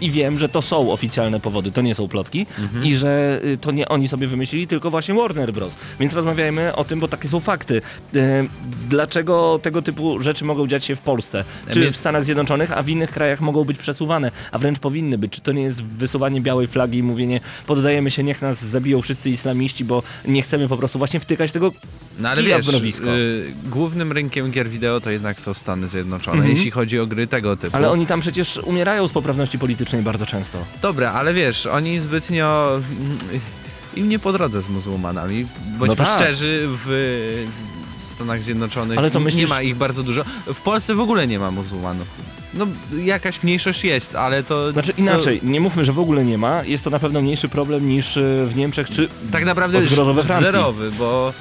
i 0.00 0.10
wiem, 0.10 0.38
że 0.38 0.48
to 0.48 0.62
są 0.62 0.92
oficjalne 0.92 1.40
powody, 1.40 1.72
to 1.72 1.80
nie 1.82 1.94
są 1.94 2.08
plotki 2.08 2.46
i 2.82 2.94
że 2.96 3.40
y, 3.44 3.58
to 3.58 3.70
nie 3.70 3.88
oni 3.88 4.08
sobie 4.08 4.26
wymyślili, 4.26 4.66
tylko 4.66 4.90
właśnie 4.90 5.14
Warner 5.14 5.52
Bros. 5.52 5.76
Więc 6.00 6.12
rozmawiajmy 6.14 6.76
o 6.76 6.84
tym, 6.84 7.00
bo 7.00 7.08
takie 7.08 7.28
są 7.28 7.40
fakty. 7.40 7.82
Y, 8.14 8.48
Dlaczego 8.88 9.60
tego 9.62 9.82
typu 9.82 10.22
rzeczy 10.22 10.44
mogą 10.44 10.66
dziać 10.66 10.84
się 10.84 10.96
w 10.96 11.00
Polsce, 11.00 11.44
czy 11.72 11.92
w 11.92 11.96
Stanach 11.96 12.24
Zjednoczonych, 12.24 12.72
a 12.78 12.82
w 12.82 12.88
innych 12.88 13.10
krajach 13.10 13.40
mogą 13.40 13.64
być 13.64 13.78
przesuwane, 13.78 14.30
a 14.52 14.58
wręcz 14.58 14.78
powinny 14.78 15.18
być. 15.18 15.32
Czy 15.32 15.40
to 15.40 15.52
nie 15.52 15.62
jest 15.62 15.82
wysuwanie 15.82 16.40
białej 16.40 16.66
flagi 16.66 16.98
i 16.98 17.02
mówienie, 17.02 17.40
poddajemy 17.66 18.10
się, 18.10 18.22
niech 18.22 18.42
nas 18.42 18.64
zabiją 18.64 19.02
wszyscy 19.02 19.30
islamiści, 19.30 19.84
bo 19.84 20.02
nie 20.28 20.42
chcemy 20.42 20.68
po 20.68 20.76
prostu 20.76 20.98
właśnie 20.98 21.20
wtykać 21.20 21.52
tego 21.52 21.72
No 22.18 22.28
ale 22.28 22.42
wiesz, 22.42 22.66
w 22.66 22.68
mrowisko. 22.68 23.16
y, 23.16 23.44
głównym 23.66 24.12
rynkiem 24.12 24.50
gier 24.50 24.68
wideo 24.68 25.00
to 25.00 25.10
jednak 25.10 25.40
są 25.40 25.54
Stany 25.54 25.88
Zjednoczone, 25.88 26.36
Mhm. 26.36 26.56
jeśli 26.56 26.70
chodzi 26.70 26.98
o 27.00 27.06
gry 27.06 27.26
tego 27.26 27.56
typu. 27.56 27.76
Ale 27.76 27.90
oni 27.90 28.06
tam 28.06 28.20
przecież 28.20 28.56
umierają 28.58 29.08
z 29.08 29.12
poprawności 29.12 29.58
politycznej 29.58 29.89
bardzo 29.98 30.26
często. 30.26 30.58
Dobra, 30.82 31.12
ale 31.12 31.34
wiesz, 31.34 31.66
oni 31.66 32.00
zbytnio... 32.00 32.80
mm, 33.00 33.18
Im 33.96 34.08
nie 34.08 34.18
po 34.18 34.32
drodze 34.32 34.62
z 34.62 34.68
muzułmanami. 34.68 35.46
Bądźmy 35.66 35.86
No 35.86 35.96
tak. 35.96 36.08
szczerzy, 36.16 36.68
w 36.68 37.46
Stanach 38.00 38.42
Zjednoczonych 38.42 38.98
Ale 38.98 39.10
to 39.10 39.20
myślisz- 39.20 39.36
nie 39.36 39.46
ma 39.46 39.62
ich 39.62 39.76
bardzo 39.76 40.02
dużo. 40.02 40.24
W 40.54 40.60
Polsce 40.60 40.94
w 40.94 41.00
ogóle 41.00 41.26
nie 41.26 41.38
ma 41.38 41.50
muzułmanów. 41.50 42.06
No 42.54 42.66
jakaś 43.04 43.42
mniejszość 43.42 43.84
jest, 43.84 44.14
ale 44.16 44.42
to... 44.42 44.72
Znaczy 44.72 44.92
to- 44.92 45.00
inaczej, 45.00 45.40
nie 45.42 45.60
mówmy, 45.60 45.84
że 45.84 45.92
w 45.92 45.98
ogóle 45.98 46.24
nie 46.24 46.38
ma, 46.38 46.64
jest 46.64 46.84
to 46.84 46.90
na 46.90 46.98
pewno 46.98 47.20
mniejszy 47.20 47.48
problem 47.48 47.88
niż 47.88 48.16
y, 48.16 48.46
w 48.48 48.56
Niemczech 48.56 48.90
czy 48.90 49.08
Tak 49.32 49.44
naprawdę 49.44 49.80
we 49.80 50.22
Francji. 50.22 50.50
zerowy, 50.52 50.90
bo... 50.98 51.32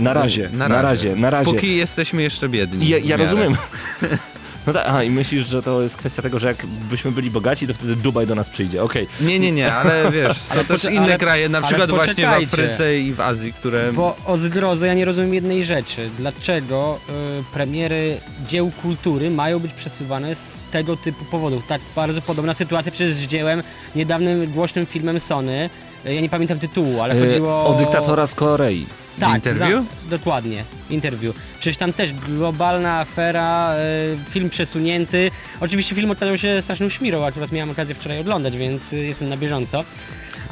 na 0.00 0.12
razie, 0.12 0.50
na 0.52 0.68
razie, 0.68 1.16
na 1.16 1.30
razie. 1.30 1.52
Póki 1.52 1.76
jesteśmy 1.76 2.22
jeszcze 2.22 2.48
biedni. 2.48 2.88
Ja, 2.88 2.98
ja 2.98 3.16
rozumiem. 3.16 3.56
No 4.66 4.72
tak, 4.72 4.84
aha, 4.86 5.02
i 5.02 5.10
myślisz, 5.10 5.46
że 5.46 5.62
to 5.62 5.82
jest 5.82 5.96
kwestia 5.96 6.22
tego, 6.22 6.38
że 6.38 6.46
jakbyśmy 6.46 7.12
byli 7.12 7.30
bogaci, 7.30 7.66
to 7.66 7.74
wtedy 7.74 7.96
Dubaj 7.96 8.26
do 8.26 8.34
nas 8.34 8.50
przyjdzie, 8.50 8.82
okej. 8.82 9.06
Nie, 9.20 9.38
nie, 9.38 9.52
nie, 9.52 9.74
ale 9.74 10.10
wiesz, 10.10 10.36
są 10.36 10.54
Ale 10.54 10.64
też 10.64 10.82
poczek- 10.82 10.92
inne 10.92 11.02
ale- 11.04 11.18
kraje, 11.18 11.48
na 11.48 11.58
ale 11.58 11.66
przykład 11.66 11.90
właśnie 11.90 12.12
w 12.12 12.16
poczekajcie. 12.16 12.46
Afryce 12.52 12.98
i 12.98 13.12
w 13.12 13.20
Azji, 13.20 13.52
które... 13.52 13.92
Bo 13.92 14.16
o 14.26 14.36
zgrozę 14.36 14.86
ja 14.86 14.94
nie 14.94 15.04
rozumiem 15.04 15.34
jednej 15.34 15.64
rzeczy. 15.64 16.10
Dlaczego 16.18 16.98
y, 17.08 17.12
premiery 17.54 18.16
dzieł 18.48 18.70
kultury 18.82 19.30
mają 19.30 19.58
być 19.58 19.72
przesuwane 19.72 20.34
z 20.34 20.54
tego 20.72 20.96
typu 20.96 21.24
powodów? 21.24 21.66
Tak 21.66 21.80
bardzo 21.96 22.22
podobna 22.22 22.54
sytuacja 22.54 22.92
przecież 22.92 23.12
z 23.14 23.20
dziełem, 23.26 23.62
niedawnym 23.96 24.46
głośnym 24.52 24.86
filmem 24.86 25.20
Sony. 25.20 25.70
Y, 26.06 26.14
Ja 26.14 26.20
nie 26.20 26.28
pamiętam 26.28 26.58
tytułu, 26.58 27.00
ale 27.00 27.14
Y, 27.14 27.26
chodziło 27.26 27.66
O 27.66 27.74
dyktatora 27.74 28.26
z 28.26 28.34
Korei. 28.34 28.86
Tak, 29.18 29.34
Interview? 29.34 29.84
Za, 29.84 30.10
dokładnie, 30.16 30.64
interview. 30.90 31.36
Przecież 31.60 31.76
tam 31.76 31.92
też 31.92 32.12
globalna 32.12 33.00
afera, 33.00 33.74
y, 33.74 34.30
film 34.30 34.50
przesunięty. 34.50 35.30
Oczywiście 35.60 35.94
film 35.94 36.10
okazał 36.10 36.38
się 36.38 36.62
straszną 36.62 36.88
szmirą, 36.88 37.24
akurat 37.24 37.52
miałem 37.52 37.70
okazję 37.70 37.94
wczoraj 37.94 38.20
oglądać, 38.20 38.56
więc 38.56 38.92
y, 38.92 38.96
jestem 38.96 39.28
na 39.28 39.36
bieżąco. 39.36 39.84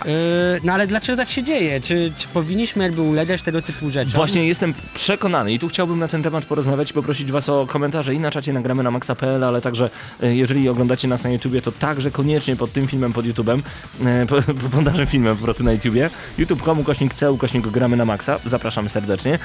Yy, 0.04 0.10
no 0.64 0.72
ale 0.72 0.86
dlaczego 0.86 1.16
tak 1.16 1.28
się 1.28 1.42
dzieje? 1.42 1.80
Czy, 1.80 2.12
czy 2.18 2.28
powinniśmy 2.28 2.84
jakby 2.84 3.02
ulegać 3.02 3.42
tego 3.42 3.62
typu 3.62 3.90
rzeczom? 3.90 4.12
Właśnie 4.12 4.46
jestem 4.48 4.74
przekonany 4.94 5.52
i 5.52 5.58
tu 5.58 5.68
chciałbym 5.68 5.98
na 5.98 6.08
ten 6.08 6.22
temat 6.22 6.44
porozmawiać 6.44 6.90
i 6.90 6.94
poprosić 6.94 7.32
Was 7.32 7.48
o 7.48 7.66
komentarze 7.66 8.14
i 8.14 8.18
na 8.20 8.30
czacie 8.30 8.52
nagramy 8.52 8.82
na 8.82 8.90
maxa.pl, 8.90 9.44
ale 9.44 9.60
także 9.60 9.90
e, 10.22 10.34
jeżeli 10.34 10.68
oglądacie 10.68 11.08
nas 11.08 11.24
na 11.24 11.30
YouTubie, 11.30 11.62
to 11.62 11.72
także 11.72 12.10
koniecznie 12.10 12.56
pod 12.56 12.72
tym 12.72 12.88
filmem, 12.88 13.12
pod 13.12 13.26
YouTubem, 13.26 13.62
po- 14.28 14.68
pod 14.70 14.84
naszym 14.84 15.06
filmem 15.06 15.36
po 15.36 15.44
prostu 15.44 15.64
na 15.64 15.72
YouTubie, 15.72 16.10
youtube.com 16.38 16.80
ukośnik 16.80 17.14
C, 17.14 17.32
ukośnik 17.32 17.66
gramy 17.68 17.96
na 17.96 18.04
maxa, 18.04 18.38
zapraszamy 18.46 18.88
serdecznie. 18.88 19.38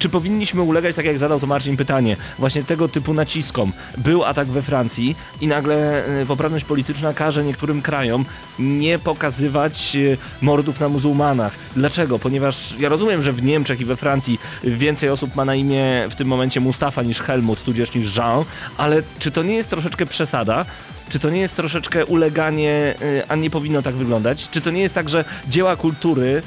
Czy 0.00 0.08
powinniśmy 0.08 0.62
ulegać, 0.62 0.96
tak 0.96 1.04
jak 1.04 1.18
zadał 1.18 1.40
to 1.40 1.46
Marcin 1.46 1.76
pytanie, 1.76 2.16
właśnie 2.38 2.64
tego 2.64 2.88
typu 2.88 3.14
naciskom? 3.14 3.72
Był 3.98 4.24
atak 4.24 4.48
we 4.48 4.62
Francji 4.62 5.16
i 5.40 5.46
nagle 5.46 6.06
e, 6.06 6.26
poprawność 6.26 6.64
polityczna 6.64 7.14
każe 7.14 7.44
niektórym 7.44 7.82
krajom 7.82 8.24
nie 8.58 8.98
pokazywać 8.98 9.96
e, 9.96 10.16
mordów 10.40 10.80
na 10.80 10.88
muzułmanach. 10.88 11.52
Dlaczego? 11.76 12.18
Ponieważ 12.18 12.74
ja 12.78 12.88
rozumiem, 12.88 13.22
że 13.22 13.32
w 13.32 13.42
Niemczech 13.42 13.80
i 13.80 13.84
we 13.84 13.96
Francji 13.96 14.40
więcej 14.64 15.08
osób 15.08 15.36
ma 15.36 15.44
na 15.44 15.54
imię 15.54 16.06
w 16.10 16.14
tym 16.14 16.28
momencie 16.28 16.60
Mustafa 16.60 17.02
niż 17.02 17.20
Helmut, 17.20 17.64
tudzież 17.64 17.94
niż 17.94 18.16
Jean, 18.16 18.44
ale 18.76 19.02
czy 19.18 19.30
to 19.30 19.42
nie 19.42 19.54
jest 19.54 19.70
troszeczkę 19.70 20.06
przesada? 20.06 20.66
Czy 21.10 21.18
to 21.18 21.30
nie 21.30 21.40
jest 21.40 21.56
troszeczkę 21.56 22.06
uleganie, 22.06 22.94
e, 23.02 23.24
a 23.28 23.36
nie 23.36 23.50
powinno 23.50 23.82
tak 23.82 23.94
wyglądać? 23.94 24.48
Czy 24.50 24.60
to 24.60 24.70
nie 24.70 24.82
jest 24.82 24.94
tak, 24.94 25.08
że 25.08 25.24
dzieła 25.48 25.76
kultury 25.76 26.42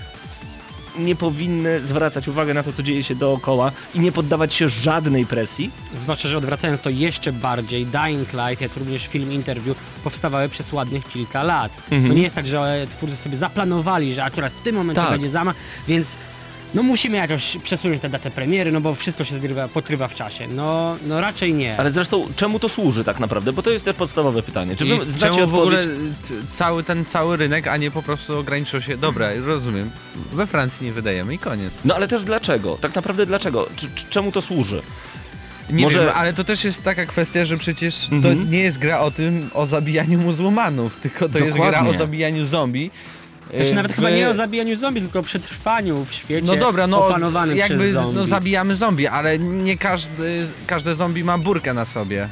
nie 0.97 1.15
powinny 1.15 1.79
zwracać 1.79 2.27
uwagi 2.27 2.53
na 2.53 2.63
to, 2.63 2.73
co 2.73 2.83
dzieje 2.83 3.03
się 3.03 3.15
dookoła 3.15 3.71
i 3.95 3.99
nie 3.99 4.11
poddawać 4.11 4.53
się 4.53 4.69
żadnej 4.69 5.25
presji? 5.25 5.71
Zwłaszcza, 5.95 6.27
że 6.27 6.37
odwracając 6.37 6.81
to 6.81 6.89
jeszcze 6.89 7.31
bardziej, 7.31 7.85
Dying 7.85 8.33
Light, 8.33 8.61
jak 8.61 8.77
również 8.77 9.07
film 9.07 9.31
Interview 9.31 9.77
powstawały 10.03 10.49
przez 10.49 10.73
ładnych 10.73 11.07
kilka 11.07 11.43
lat. 11.43 11.71
Mhm. 11.91 12.07
To 12.07 12.13
nie 12.13 12.21
jest 12.23 12.35
tak, 12.35 12.47
że 12.47 12.87
twórcy 12.89 13.15
sobie 13.17 13.37
zaplanowali, 13.37 14.13
że 14.13 14.23
akurat 14.23 14.53
w 14.53 14.61
tym 14.61 14.75
momencie 14.75 15.01
Tak. 15.01 15.11
będzie 15.11 15.29
zamach, 15.29 15.55
więc 15.87 16.15
no 16.73 16.83
musimy 16.83 17.17
jakoś 17.17 17.57
przesunąć 17.63 18.01
tę 18.01 18.09
datę 18.09 18.31
premiery, 18.31 18.71
no 18.71 18.81
bo 18.81 18.95
wszystko 18.95 19.23
się 19.23 19.35
zgrywa, 19.35 19.67
pokrywa 19.67 20.07
w 20.07 20.13
czasie. 20.13 20.47
No, 20.47 20.97
no 21.07 21.21
raczej 21.21 21.53
nie. 21.53 21.77
Ale 21.77 21.91
zresztą 21.91 22.27
czemu 22.35 22.59
to 22.59 22.69
służy 22.69 23.03
tak 23.03 23.19
naprawdę? 23.19 23.53
Bo 23.53 23.61
to 23.63 23.69
jest 23.69 23.85
też 23.85 23.95
podstawowe 23.95 24.43
pytanie. 24.43 24.75
Czy 24.75 24.85
I 24.85 24.99
wy 24.99 25.11
znacie 25.11 25.35
czemu 25.35 25.47
w 25.47 25.55
ogóle 25.55 25.79
odpowiedź? 25.79 26.13
cały 26.53 26.83
ten 26.83 27.05
cały 27.05 27.37
rynek, 27.37 27.67
a 27.67 27.77
nie 27.77 27.91
po 27.91 28.01
prostu 28.03 28.37
ograniczył 28.37 28.81
się, 28.81 28.97
dobra, 28.97 29.27
rozumiem, 29.45 29.89
we 30.33 30.47
Francji 30.47 30.85
nie 30.85 30.91
wydajemy 30.93 31.33
i 31.33 31.39
koniec. 31.39 31.73
No 31.85 31.95
ale 31.95 32.07
też 32.07 32.23
dlaczego? 32.23 32.77
Tak 32.81 32.95
naprawdę 32.95 33.25
dlaczego? 33.25 33.67
Czy, 33.75 33.87
czy, 33.95 34.05
czemu 34.09 34.31
to 34.31 34.41
służy? 34.41 34.81
Nie 35.69 35.83
Może- 35.83 35.99
wiem, 35.99 36.09
ale 36.15 36.33
to 36.33 36.43
też 36.43 36.63
jest 36.63 36.83
taka 36.83 37.05
kwestia, 37.05 37.45
że 37.45 37.57
przecież 37.57 38.09
Mhm. 38.11 38.37
to 38.37 38.43
nie 38.51 38.59
jest 38.59 38.77
gra 38.77 38.99
o 38.99 39.11
tym, 39.11 39.49
o 39.53 39.65
zabijaniu 39.65 40.19
muzułmanów, 40.19 40.95
tylko 40.95 41.29
to 41.29 41.39
jest 41.39 41.57
gra 41.57 41.65
Dokładnie. 41.65 41.89
o 41.89 41.93
zabijaniu 41.97 42.43
zombie. 42.45 42.91
Znaczy 43.55 43.75
nawet 43.75 43.91
w- 43.91 43.95
chyba 43.95 44.09
nie 44.09 44.29
o 44.29 44.33
zabijaniu 44.33 44.77
zombie, 44.77 45.01
tylko 45.01 45.19
o 45.19 45.23
przetrwaniu 45.23 46.05
w 46.05 46.13
świecie 46.13 46.47
No 46.47 46.55
dobra, 46.55 46.87
no 46.87 47.07
opanowanym 47.07 47.57
jakby 47.57 47.77
przez 47.77 47.91
zombie. 47.93 48.15
no, 48.15 48.25
zabijamy 48.25 48.75
zombie, 48.75 49.07
ale 49.07 49.39
nie 49.39 49.77
każdy, 49.77 50.47
każde 50.67 50.95
zombie 50.95 51.23
ma 51.23 51.37
burkę 51.37 51.73
na 51.73 51.85
sobie. 51.85 52.27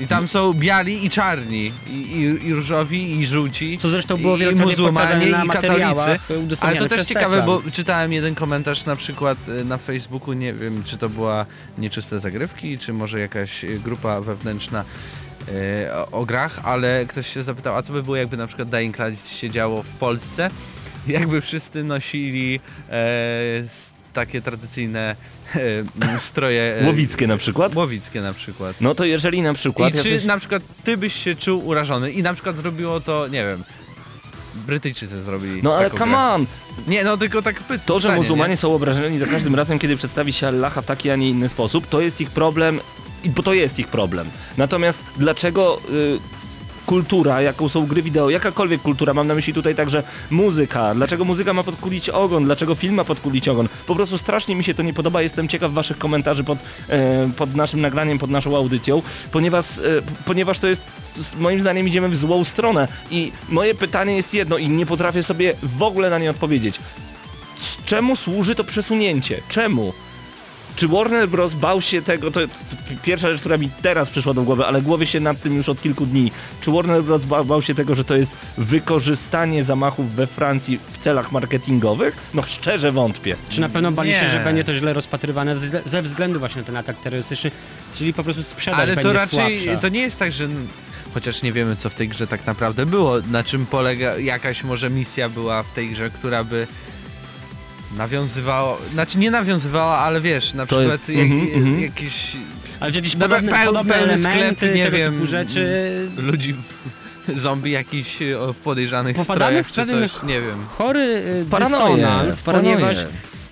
I 0.00 0.06
tam 0.06 0.28
są 0.28 0.52
biali 0.54 1.04
i 1.06 1.10
czarni, 1.10 1.72
i, 1.90 1.92
i, 1.92 2.46
i 2.48 2.54
różowi, 2.54 3.18
i 3.20 3.26
żółci. 3.26 3.78
Co 3.78 3.88
zresztą 3.88 4.16
było 4.16 4.36
i, 4.36 4.54
muzułmanie, 4.54 5.28
i 5.28 5.48
katolicy. 5.48 6.18
Ale 6.60 6.76
to 6.76 6.88
też 6.88 7.04
ciekawe, 7.06 7.42
bo 7.42 7.62
czytałem 7.72 8.12
jeden 8.12 8.34
komentarz 8.34 8.86
na 8.86 8.96
przykład 8.96 9.38
y, 9.48 9.64
na 9.64 9.78
Facebooku, 9.78 10.32
nie 10.32 10.52
wiem 10.54 10.82
czy 10.84 10.96
to 10.98 11.08
była 11.08 11.46
nieczyste 11.78 12.20
zagrywki, 12.20 12.78
czy 12.78 12.92
może 12.92 13.20
jakaś 13.20 13.64
y, 13.64 13.80
grupa 13.84 14.20
wewnętrzna 14.20 14.84
o, 15.94 16.20
o 16.20 16.26
grach, 16.26 16.60
ale 16.64 17.06
ktoś 17.06 17.26
się 17.26 17.42
zapytał, 17.42 17.76
a 17.76 17.82
co 17.82 17.92
by 17.92 18.02
było 18.02 18.16
jakby 18.16 18.36
na 18.36 18.46
przykład 18.46 18.68
Dying 18.68 18.98
Light 18.98 19.28
się 19.36 19.50
działo 19.50 19.82
w 19.82 19.88
Polsce, 19.88 20.50
jakby 21.06 21.40
wszyscy 21.40 21.84
nosili 21.84 22.60
e, 22.90 23.02
takie 24.12 24.42
tradycyjne 24.42 25.16
e, 25.56 26.18
stroje 26.18 26.76
e, 26.80 26.86
Łowickie 26.86 27.26
na 27.26 27.36
przykład? 27.36 27.74
łowickie 27.74 28.20
na 28.20 28.32
przykład. 28.32 28.76
No 28.80 28.94
to 28.94 29.04
jeżeli 29.04 29.42
na 29.42 29.50
I 29.50 29.54
przykład... 29.54 30.02
czy 30.02 30.10
jacyś- 30.10 30.24
na 30.24 30.38
przykład 30.38 30.62
ty 30.84 30.96
byś 30.96 31.14
się 31.24 31.36
czuł 31.36 31.66
urażony 31.66 32.10
i 32.12 32.22
na 32.22 32.34
przykład 32.34 32.56
zrobiło 32.56 33.00
to, 33.00 33.28
nie 33.28 33.44
wiem, 33.44 33.64
Brytyjczycy 34.54 35.22
zrobili 35.22 35.62
No 35.62 35.76
ale 35.76 35.90
come 35.90 36.18
on! 36.18 36.46
Nie, 36.86 37.04
no 37.04 37.16
tylko 37.16 37.42
tak 37.42 37.60
pytam. 37.62 37.86
To, 37.86 37.98
że 37.98 38.16
muzułmanie 38.16 38.56
są 38.56 38.74
obrażeni 38.74 39.18
za 39.18 39.26
każdym 39.26 39.54
razem, 39.54 39.78
kiedy 39.78 39.96
przedstawi 39.96 40.32
się 40.32 40.48
Allaha 40.48 40.82
w 40.82 40.86
taki, 40.86 41.10
a 41.10 41.16
nie 41.16 41.28
inny 41.28 41.48
sposób, 41.48 41.86
to 41.88 42.00
jest 42.00 42.20
ich 42.20 42.30
problem, 42.30 42.80
i- 43.24 43.30
bo 43.30 43.42
to 43.42 43.54
jest 43.54 43.78
ich 43.78 43.88
problem. 43.88 44.30
Natomiast 44.56 45.00
dlaczego 45.16 45.80
y, 45.90 46.18
kultura, 46.86 47.42
jaką 47.42 47.68
są 47.68 47.86
gry 47.86 48.02
wideo, 48.02 48.30
jakakolwiek 48.30 48.82
kultura, 48.82 49.14
mam 49.14 49.26
na 49.26 49.34
myśli 49.34 49.54
tutaj 49.54 49.74
także 49.74 50.02
muzyka, 50.30 50.94
dlaczego 50.94 51.24
muzyka 51.24 51.52
ma 51.52 51.62
podkulić 51.62 52.08
ogon, 52.08 52.44
dlaczego 52.44 52.74
film 52.74 52.94
ma 52.94 53.04
podkulić 53.04 53.48
ogon, 53.48 53.68
po 53.86 53.94
prostu 53.94 54.18
strasznie 54.18 54.54
mi 54.56 54.64
się 54.64 54.74
to 54.74 54.82
nie 54.82 54.92
podoba, 54.94 55.22
jestem 55.22 55.48
ciekaw 55.48 55.72
waszych 55.72 55.98
komentarzy 55.98 56.44
pod, 56.44 56.58
e, 56.88 57.30
pod 57.36 57.54
naszym 57.56 57.80
nagraniem, 57.80 58.18
pod 58.18 58.30
naszą 58.30 58.56
audycją, 58.56 59.02
ponieważ, 59.32 59.78
e, 59.78 59.82
ponieważ 60.24 60.58
to 60.58 60.66
jest 60.66 60.82
moim 61.38 61.60
zdaniem 61.60 61.88
idziemy 61.88 62.08
w 62.08 62.16
złą 62.16 62.44
stronę 62.44 62.88
i 63.10 63.32
moje 63.48 63.74
pytanie 63.74 64.16
jest 64.16 64.34
jedno 64.34 64.58
i 64.58 64.68
nie 64.68 64.86
potrafię 64.86 65.22
sobie 65.22 65.54
w 65.62 65.82
ogóle 65.82 66.10
na 66.10 66.18
nie 66.18 66.30
odpowiedzieć. 66.30 66.80
Czemu 67.84 68.16
służy 68.16 68.54
to 68.54 68.64
przesunięcie? 68.64 69.40
Czemu? 69.48 69.92
Czy 70.76 70.88
Warner 70.88 71.28
Bros. 71.28 71.54
bał 71.54 71.82
się 71.82 72.02
tego, 72.02 72.30
to, 72.30 72.40
to 72.40 72.46
pierwsza 73.02 73.30
rzecz, 73.30 73.40
która 73.40 73.58
mi 73.58 73.70
teraz 73.82 74.10
przyszła 74.10 74.34
do 74.34 74.42
głowy, 74.42 74.66
ale 74.66 74.82
głowy 74.82 75.06
się 75.06 75.20
nad 75.20 75.40
tym 75.40 75.56
już 75.56 75.68
od 75.68 75.82
kilku 75.82 76.06
dni. 76.06 76.32
Czy 76.60 76.70
Warner 76.70 77.02
Bros. 77.02 77.24
Ba 77.24 77.44
bał 77.44 77.62
się 77.62 77.74
tego, 77.74 77.94
że 77.94 78.04
to 78.04 78.16
jest 78.16 78.30
wykorzystanie 78.58 79.64
zamachów 79.64 80.14
we 80.14 80.26
Francji 80.26 80.78
w 80.92 80.98
celach 80.98 81.32
marketingowych? 81.32 82.16
No 82.34 82.42
szczerze 82.42 82.92
wątpię. 82.92 83.36
Czy 83.48 83.60
na 83.60 83.68
pewno 83.68 83.92
bali 83.92 84.12
się, 84.12 84.22
Nie. 84.22 84.28
że 84.28 84.44
będzie 84.44 84.64
to 84.64 84.74
źle 84.74 84.92
rozpatrywane 84.92 85.56
ze 85.86 86.02
względu 86.02 86.38
właśnie 86.38 86.60
na 86.60 86.66
ten 86.66 86.76
atak 86.76 86.96
terrorystyczny, 86.96 87.50
czyli 87.94 88.14
po 88.14 88.24
prostu 88.24 88.42
sprzedaż 88.42 88.80
Ale 88.80 88.86
będzie 88.94 89.02
to 89.02 89.12
raczej, 89.12 89.60
słabsza. 89.60 89.80
to 89.80 89.88
nie 89.88 90.00
jest 90.00 90.18
tak, 90.18 90.32
że... 90.32 90.48
Chociaż 91.14 91.42
nie 91.42 91.52
wiemy, 91.52 91.76
co 91.76 91.90
w 91.90 91.94
tej 91.94 92.08
grze 92.08 92.26
tak 92.26 92.46
naprawdę 92.46 92.86
było, 92.86 93.14
na 93.30 93.44
czym 93.44 93.66
polega, 93.66 94.18
jakaś 94.18 94.64
może 94.64 94.90
misja 94.90 95.28
była 95.28 95.62
w 95.62 95.72
tej 95.72 95.90
grze, 95.90 96.10
która 96.10 96.44
by 96.44 96.66
nawiązywała, 97.96 98.76
znaczy 98.92 99.18
nie 99.18 99.30
nawiązywała, 99.30 99.98
ale 99.98 100.20
wiesz, 100.20 100.54
na 100.54 100.66
To 100.66 100.76
przykład 100.76 101.08
jest- 101.08 101.20
jak, 101.20 101.30
mhm, 101.30 101.54
mhm. 101.54 101.80
jakiś 101.82 102.36
Ale 102.80 102.90
jakieś 102.90 103.16
podobne, 103.16 103.52
peł- 103.52 103.66
podobne 103.66 103.94
pełny 103.94 104.12
elementy, 104.12 104.56
sklep, 104.56 104.74
nie 104.74 104.90
wiem, 104.90 105.26
rzeczy... 105.26 105.92
ludzi, 106.30 106.54
zombie 107.36 107.70
jakiś 107.70 108.18
o 108.40 108.54
podejrzanych 108.54 109.16
Popadamy 109.16 109.64
strojach 109.64 109.66
w 109.66 109.72
czy 109.72 110.08
coś, 110.10 110.22
nie 110.22 110.40
wiem. 110.40 110.66
chory 110.78 111.00
y, 111.00 111.46
Paranoję, 111.50 111.96
dysonans, 111.96 112.42
paranoję. 112.42 112.94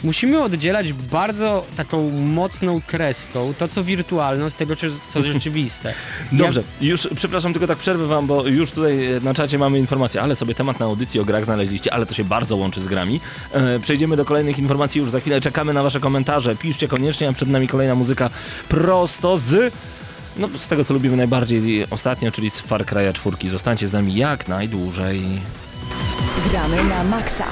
Musimy 0.05 0.43
oddzielać 0.43 0.93
bardzo 0.93 1.67
taką 1.77 2.11
mocną 2.11 2.81
kreską 2.87 3.55
to, 3.59 3.69
co 3.69 3.85
wirtualne 3.85 4.45
od 4.45 4.57
tego, 4.57 4.75
co 5.09 5.23
rzeczywiste. 5.33 5.95
Dobrze, 6.33 6.63
już 6.81 7.09
przepraszam, 7.17 7.53
tylko 7.53 7.67
tak 7.67 7.79
przerwę 7.79 8.07
wam, 8.07 8.27
bo 8.27 8.47
już 8.47 8.71
tutaj 8.71 9.07
e, 9.07 9.21
na 9.21 9.35
czacie 9.35 9.59
mamy 9.59 9.79
informację, 9.79 10.23
ale 10.23 10.37
sobie 10.37 10.55
temat 10.55 10.81
na 10.81 10.87
audycji 10.87 11.21
o 11.21 11.25
grach 11.25 11.45
znaleźliście, 11.45 11.95
ale 11.95 12.07
to 12.07 12.15
się 12.15 12.25
bardzo 12.25 12.57
łączy 12.57 12.81
z 12.81 12.87
grami. 12.87 13.21
E, 13.53 13.79
przejdziemy 13.79 14.17
do 14.17 14.25
kolejnych 14.25 14.59
informacji 14.59 15.01
już 15.01 15.11
za 15.11 15.21
chwilę, 15.21 15.41
czekamy 15.41 15.73
na 15.73 15.83
wasze 15.83 16.01
komentarze, 16.01 16.57
piszcie 16.57 16.89
koniecznie, 16.89 17.29
a 17.29 17.33
przed 17.33 17.49
nami 17.49 17.69
kolejna 17.69 17.95
muzyka 17.95 18.31
prosto 18.69 19.39
z... 19.39 19.75
No, 20.37 20.49
z 20.57 20.69
tego 20.69 20.85
co 20.85 20.95
lubimy 20.95 21.17
najbardziej 21.17 21.87
ostatnio, 21.91 22.33
czyli 22.33 22.51
z 22.51 22.61
Far 22.61 22.85
Cry'a 22.85 23.13
4. 23.13 23.51
Zostańcie 23.51 23.89
z 23.89 23.93
nami 23.93 24.15
jak 24.15 24.49
najdłużej. 24.49 25.23
Gramy 26.51 26.85
na 26.85 27.05
maksa. 27.05 27.45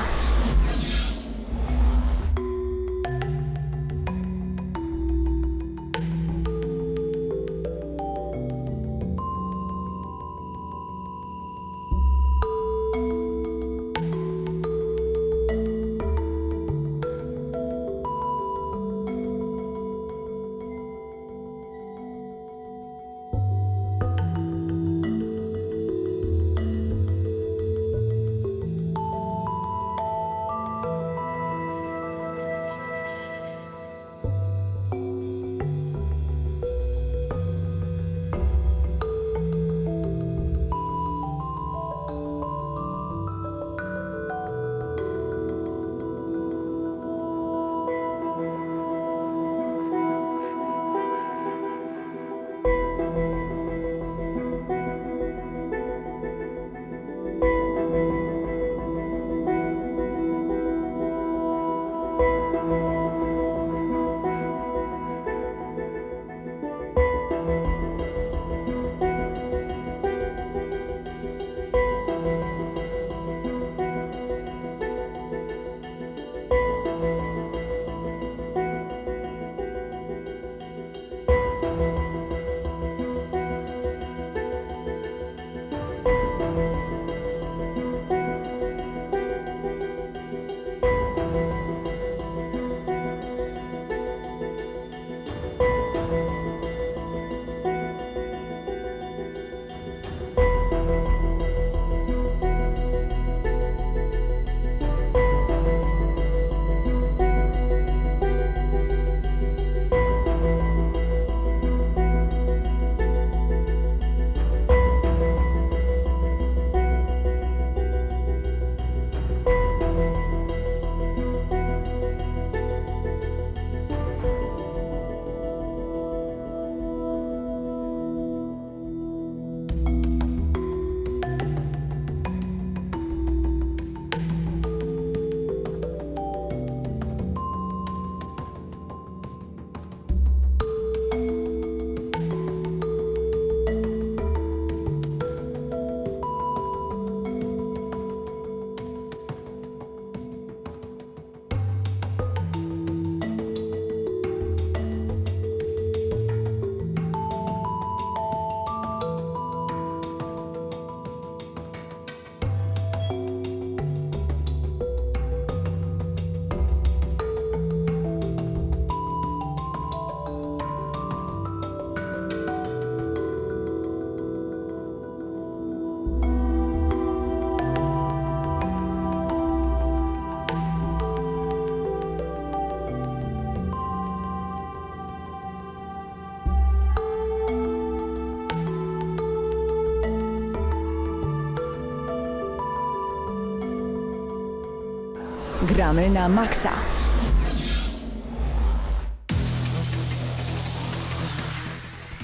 Gramy 195.88 196.10
na 196.10 196.28
maksa. 196.28 196.70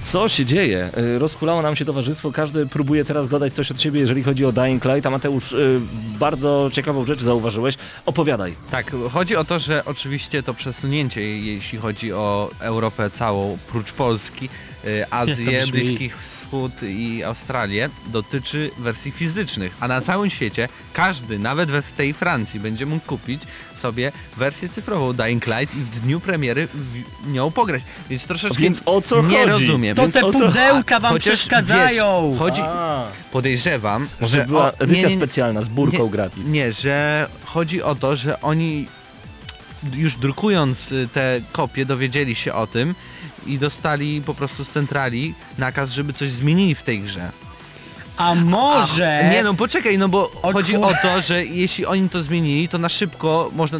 Co 0.05 0.29
się 0.29 0.45
dzieje? 0.45 0.91
Y, 0.99 1.19
Rozkulało 1.19 1.63
nam 1.63 1.77
się 1.77 1.85
towarzystwo, 1.85 2.33
każdy 2.33 2.67
próbuje 2.67 3.05
teraz 3.05 3.29
dodać 3.29 3.53
coś 3.55 3.71
od 3.71 3.81
siebie, 3.81 4.01
jeżeli 4.01 4.23
chodzi 4.23 4.45
o 4.45 4.53
Dying 4.53 4.85
Light, 4.85 5.07
a 5.07 5.11
Mateusz, 5.11 5.53
y, 5.53 5.81
bardzo 6.19 6.71
ciekawą 6.73 7.05
rzecz 7.05 7.21
zauważyłeś. 7.23 7.75
Opowiadaj. 8.07 8.55
Tak, 8.71 8.93
chodzi 9.13 9.37
o 9.37 9.45
to, 9.45 9.59
że 9.59 9.85
oczywiście 9.85 10.43
to 10.43 10.55
przesunięcie, 10.55 11.39
jeśli 11.39 11.79
chodzi 11.79 12.13
o 12.13 12.51
Europę 12.61 13.11
całą, 13.11 13.59
prócz 13.69 13.93
Polski, 13.93 14.49
y, 14.85 15.05
Azję, 15.11 15.61
brzmi. 15.63 15.73
Bliski 15.73 16.11
Wschód 16.23 16.73
i 16.83 17.23
Australię, 17.25 17.91
dotyczy 18.07 18.71
wersji 18.79 19.11
fizycznych. 19.13 19.77
A 19.81 19.89
na 19.89 20.01
całym 20.01 20.31
świecie 20.31 20.69
każdy, 20.93 21.39
nawet 21.39 21.71
we 21.71 21.83
w 21.83 21.93
tej 21.93 22.15
Francji, 22.15 22.61
będzie 22.61 22.87
mógł 22.87 23.07
kupić 23.07 23.43
sobie 23.75 24.13
wersję 24.37 24.69
cyfrową 24.69 25.13
Dying 25.13 25.47
Light 25.47 25.75
i 25.77 25.79
w 25.81 25.91
dniu 26.01 26.21
premiery 26.21 26.69
w 26.75 27.03
nią 27.33 27.51
pograć. 27.51 27.83
Więc 28.11 28.27
troszeczkę 28.27 28.61
Więc 28.63 28.83
o 28.87 29.01
co 29.01 29.23
nie 29.23 29.39
chodzi? 29.39 29.51
rozumiem. 29.51 29.97
To 29.97 30.03
Więc 30.03 30.15
te 30.15 30.25
o 30.27 30.33
co- 30.33 30.39
pudełka 30.39 31.01
wam 31.01 31.13
Chociaż, 31.13 31.35
przeszkadzają! 31.35 32.29
Wiesz, 32.31 32.39
chodzi, 32.39 32.61
A, 32.65 33.07
podejrzewam, 33.33 34.09
może 34.21 34.39
że... 34.41 34.47
była 34.47 34.65
o- 34.65 34.79
edycja 34.79 35.11
specjalna 35.11 35.63
z 35.63 35.69
burką 35.69 36.04
nie, 36.07 36.13
gratis. 36.13 36.45
Nie, 36.47 36.73
że 36.73 37.29
chodzi 37.45 37.83
o 37.83 37.95
to, 37.95 38.17
że 38.17 38.41
oni 38.41 38.87
już 39.93 40.17
drukując 40.17 40.93
y, 40.93 41.09
te 41.13 41.41
kopie 41.53 41.87
dowiedzieli 41.87 42.35
się 42.35 42.55
o 42.55 42.67
tym 42.67 42.95
i 43.47 43.59
dostali 43.59 44.23
po 44.27 44.35
prostu 44.35 44.65
z 44.65 44.71
centrali 44.71 45.35
nakaz, 45.59 45.91
żeby 45.91 46.13
coś 46.13 46.31
zmienili 46.31 46.75
w 46.75 46.83
tej 46.83 47.01
grze. 47.01 47.33
A 48.17 48.35
może... 48.35 49.29
Nie 49.33 49.43
no, 49.43 49.55
poczekaj, 49.55 49.99
no 49.99 50.09
bo 50.09 50.31
O 50.43 50.53
chodzi 50.53 50.75
kur- 50.75 50.85
o 50.85 50.93
to, 51.03 51.23
że 51.23 51.45
jeśli 51.45 51.87
oni 51.87 52.09
to 52.09 52.23
zmienili, 52.23 52.69
to 52.69 52.79
na 52.79 52.89
szybko 52.89 53.51
można, 53.55 53.79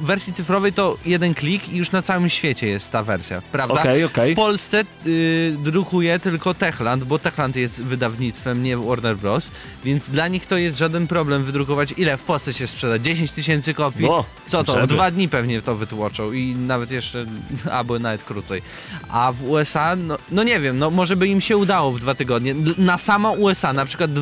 w 0.00 0.06
wersji 0.06 0.32
cyfrowej 0.32 0.72
to 0.72 0.96
jeden 1.06 1.34
klik 1.34 1.68
i 1.68 1.76
już 1.76 1.90
na 1.92 2.02
całym 2.02 2.30
świecie 2.30 2.66
jest 2.66 2.90
ta 2.90 3.02
wersja, 3.02 3.42
prawda? 3.52 3.80
Okej, 3.80 4.04
okej. 4.04 4.32
W 4.32 4.36
Polsce 4.36 4.84
y, 5.06 5.56
drukuje 5.58 6.18
tylko 6.18 6.54
Techland, 6.54 7.04
bo 7.04 7.18
Techland 7.18 7.56
jest 7.56 7.82
wydawnictwem, 7.82 8.62
nie 8.62 8.76
Warner 8.76 9.16
Bros. 9.16 9.44
Więc 9.84 10.08
dla 10.10 10.28
nich 10.28 10.46
to 10.46 10.56
jest 10.56 10.78
żaden 10.78 11.06
problem 11.06 11.44
wydrukować. 11.44 11.94
Ile 11.96 12.16
w 12.16 12.22
Polsce 12.22 12.52
się 12.52 12.66
sprzeda? 12.66 12.98
10 12.98 13.30
tysięcy 13.32 13.74
kopii? 13.74 14.06
No, 14.06 14.24
Co 14.48 14.64
to? 14.64 14.82
W 14.82 14.86
dwa 14.86 15.10
dni 15.10 15.28
pewnie 15.28 15.62
to 15.62 15.74
wytłoczą 15.74 16.32
i 16.32 16.54
nawet 16.54 16.90
jeszcze, 16.90 17.26
albo 17.72 17.98
nawet 17.98 18.22
krócej. 18.22 18.62
A 19.10 19.32
w 19.32 19.44
USA, 19.44 19.96
no, 19.96 20.18
no 20.30 20.42
nie 20.42 20.60
wiem, 20.60 20.78
no 20.78 20.90
może 20.90 21.16
by 21.16 21.26
im 21.28 21.40
się 21.40 21.56
udało 21.56 21.92
w 21.92 22.00
dwa 22.00 22.14
tygodnie. 22.14 22.54
Na 22.78 22.98
sama 22.98 23.30
USA 23.30 23.71
na 23.72 23.84
przykład 23.86 24.12
d- 24.12 24.20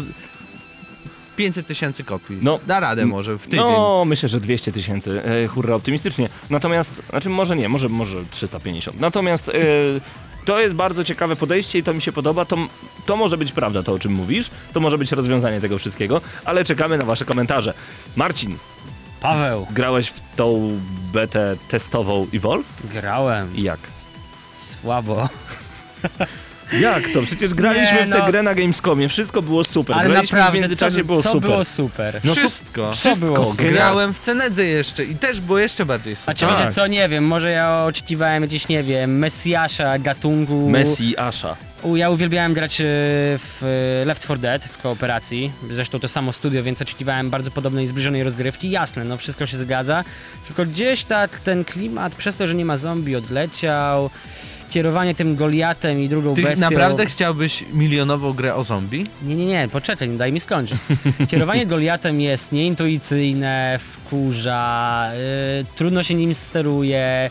500 1.36 1.66
tysięcy 1.66 2.05
kopii. 2.05 2.38
No, 2.42 2.59
da 2.66 2.80
radę 2.80 3.07
może 3.07 3.38
w 3.38 3.44
tydzień. 3.44 3.61
No, 3.61 4.05
myślę, 4.07 4.28
że 4.28 4.40
200 4.40 4.72
tysięcy, 4.72 5.22
e, 5.24 5.46
hurra, 5.46 5.74
optymistycznie. 5.74 6.28
Natomiast, 6.51 7.03
znaczy 7.11 7.28
może 7.28 7.57
nie, 7.57 7.68
może, 7.68 7.88
może 7.88 8.16
350. 8.30 9.01
Natomiast 9.01 9.48
e, 9.48 9.53
to 10.44 10.61
jest 10.61 10.74
bardzo 10.74 11.05
ciekawe 11.05 11.36
podejście 11.36 11.78
i 11.78 11.82
to 11.82 11.94
mi 11.94 12.03
się 12.03 12.12
podoba. 12.12 12.44
To, 12.44 12.57
to 13.07 13.16
może 13.16 13.36
być 13.38 13.53
prawda, 13.53 13.82
to 13.82 13.92
o 13.92 13.98
czym 13.98 14.12
mówisz. 14.12 14.51
To 14.72 14.80
może 14.80 14.98
być 14.98 15.12
rozwiązanie 15.12 15.61
tego 15.61 15.78
wszystkiego, 15.78 16.20
ale 16.44 16.64
czekamy 16.64 16.98
na 16.98 17.05
wasze 17.05 17.24
komentarze. 17.24 17.74
Marcin, 18.16 18.57
Paweł, 19.20 19.66
grałeś 19.70 20.09
w 20.09 20.20
tą 20.36 20.80
betę 21.12 21.57
testową 21.68 22.26
Evolve? 22.34 22.66
grałem. 22.92 23.57
I 23.57 23.62
jak? 23.62 23.80
Słabo. 24.82 25.28
Jak 26.73 27.09
to? 27.14 27.23
Przecież 27.23 27.55
graliśmy 27.55 27.99
Nie, 27.99 28.07
w 28.07 28.11
tę 28.11 28.18
no. 28.18 28.27
grę 28.27 28.43
na 28.43 28.55
Gamescomie, 28.55 29.09
wszystko 29.09 29.43
było 29.43 29.64
super. 29.64 29.97
Ale 29.97 30.09
graliśmy 30.09 30.37
w 30.37 30.39
naprawdę, 30.39 30.61
międzyczasie 30.61 30.99
co, 30.99 31.05
było 31.05 31.23
co 31.23 31.33
super. 31.33 31.51
było 31.51 31.64
super? 31.64 32.21
No, 32.25 32.35
Wszystko. 32.35 32.93
Wszystko, 32.93 33.27
było 33.27 33.51
super? 33.51 33.66
gra- 33.66 33.73
Grałem 33.73 34.14
w 34.14 34.18
Cenedze 34.21 34.64
jeszcze 34.64 35.05
i 35.05 35.14
też 35.14 35.41
było 35.41 35.59
jeszcze 35.59 35.87
bardziej 35.87 36.16
super. 36.16 36.25
Znaczy 36.37 36.55
Tak. 36.55 36.59
wiecie 36.59 36.73
co, 36.73 36.87
nie 36.87 37.09
wiem, 37.09 37.27
może 37.27 37.51
ja 37.51 37.85
oczekiwałem 37.85 38.47
gdzieś, 38.47 38.68
nie 38.68 38.83
wiem, 38.83 39.18
Mesjasza, 39.18 39.99
gatunku... 39.99 40.71
Messi, 40.71 41.18
Asha. 41.18 41.57
U, 41.83 41.97
ja 41.97 42.11
uwielbiałem 42.11 42.55
grać 42.55 42.81
e, 42.81 42.85
w 42.85 43.62
e, 44.03 44.05
Left 44.05 44.23
4 44.23 44.41
Dead 44.41 44.64
w 44.64 44.83
kooperacji, 44.83 45.53
zresztą 45.71 46.01
to 46.01 46.09
samo 46.09 46.33
studio, 46.33 46.62
więc 46.62 46.83
oczekiwałem 46.83 47.31
bardzo 47.31 47.51
podobnej, 47.51 47.87
zbliżonej 47.87 48.23
rozgrywki. 48.23 48.71
Jasne, 48.71 49.05
no 49.05 49.16
wszystko 49.16 49.47
się 49.47 49.57
zgadza, 49.57 50.05
tylko 50.47 50.66
gdzieś 50.66 51.05
tak 51.05 51.41
ten 51.41 51.64
klimat, 51.64 52.14
przez 52.14 52.37
to, 52.37 52.47
że 52.47 52.55
nie 52.55 52.64
ma 52.64 52.77
zombie, 52.77 53.16
odleciał, 53.16 54.11
kierowanie 54.71 55.14
tym 55.14 55.37
Goliatem 55.37 56.01
i 56.01 56.09
drugą 56.09 56.35
Ty 56.35 56.43
bestią... 56.43 56.71
naprawdę 56.71 57.07
chciałbyś 57.07 57.64
milionową 57.73 58.33
grę 58.33 58.55
o 58.55 58.64
zombie? 58.64 59.05
Nie, 59.23 59.37
nie, 59.37 59.47
nie, 59.47 59.68
poczekaj, 59.73 60.09
nie 60.09 60.18
daj 60.18 60.33
mi 60.33 60.41
skończyć. 60.41 60.79
Kierowanie 61.29 61.66
Goliatem 61.73 62.21
jest 62.21 62.53
nieintuicyjne, 62.53 63.79
wkurza, 63.93 65.11
yy, 65.59 65.64
trudno 65.77 66.03
się 66.03 66.14
nim 66.14 66.35
steruje. 66.35 67.31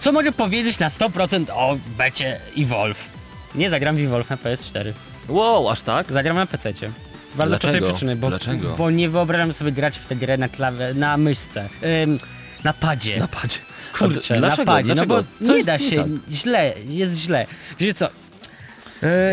Co 0.00 0.12
mogę 0.12 0.32
powiedzieć 0.32 0.78
na 0.78 0.88
100% 0.88 1.44
o 1.54 1.76
becie 1.98 2.40
Evolve? 2.58 3.08
Nie 3.54 3.70
zagram 3.70 3.96
w 3.96 3.98
Evolve 3.98 4.30
na 4.30 4.36
PS4, 4.36 4.92
Wow, 5.28 5.70
aż 5.70 5.80
tak? 5.80 6.12
zagram 6.12 6.36
na 6.36 6.46
PC. 6.46 6.72
Z 6.72 7.34
bardzo 7.36 7.50
Dlaczego? 7.50 7.58
prostej 7.72 7.82
przyczyny, 7.92 8.16
bo, 8.16 8.28
Dlaczego? 8.28 8.74
bo 8.78 8.90
nie 8.90 9.08
wyobrażam 9.08 9.52
sobie 9.52 9.72
grać 9.72 9.98
w 9.98 10.06
tę 10.06 10.16
grę 10.16 10.38
na 10.38 10.48
klawe, 10.48 10.94
na 10.94 11.16
myszce, 11.16 11.68
ym, 12.04 12.18
na 12.64 12.72
padzie. 12.72 13.18
Na 13.18 13.28
padzie. 13.28 13.58
Kurczę, 13.98 14.34
A 14.34 14.34
d- 14.34 14.40
na 14.40 14.46
dlaczego? 14.48 14.72
padzie, 14.72 14.94
Dlaczego? 14.94 15.16
no 15.16 15.22
bo 15.40 15.46
Co 15.46 15.56
nie 15.56 15.64
da 15.64 15.72
nie 15.76 15.90
się, 15.90 15.96
tak? 15.96 16.06
źle, 16.32 16.72
jest 16.88 17.16
źle. 17.16 17.46
Wiecie 17.78 17.94
co? 17.94 18.08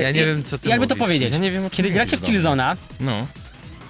Ja 0.01 0.11
nie 0.11 0.25
wiem, 0.25 0.43
co 0.43 0.57
ty 0.57 0.69
Jakby 0.69 0.87
to 0.87 0.95
mówisz. 0.95 1.05
powiedzieć, 1.05 1.31
Ja 1.33 1.37
nie 1.39 1.51
wiem, 1.51 1.65
o 1.65 1.69
czym 1.69 1.77
kiedy 1.77 1.89
mówisz 1.89 1.95
gracie 1.95 2.17
w. 2.17 2.21
Killzona, 2.21 2.75
No, 2.99 3.27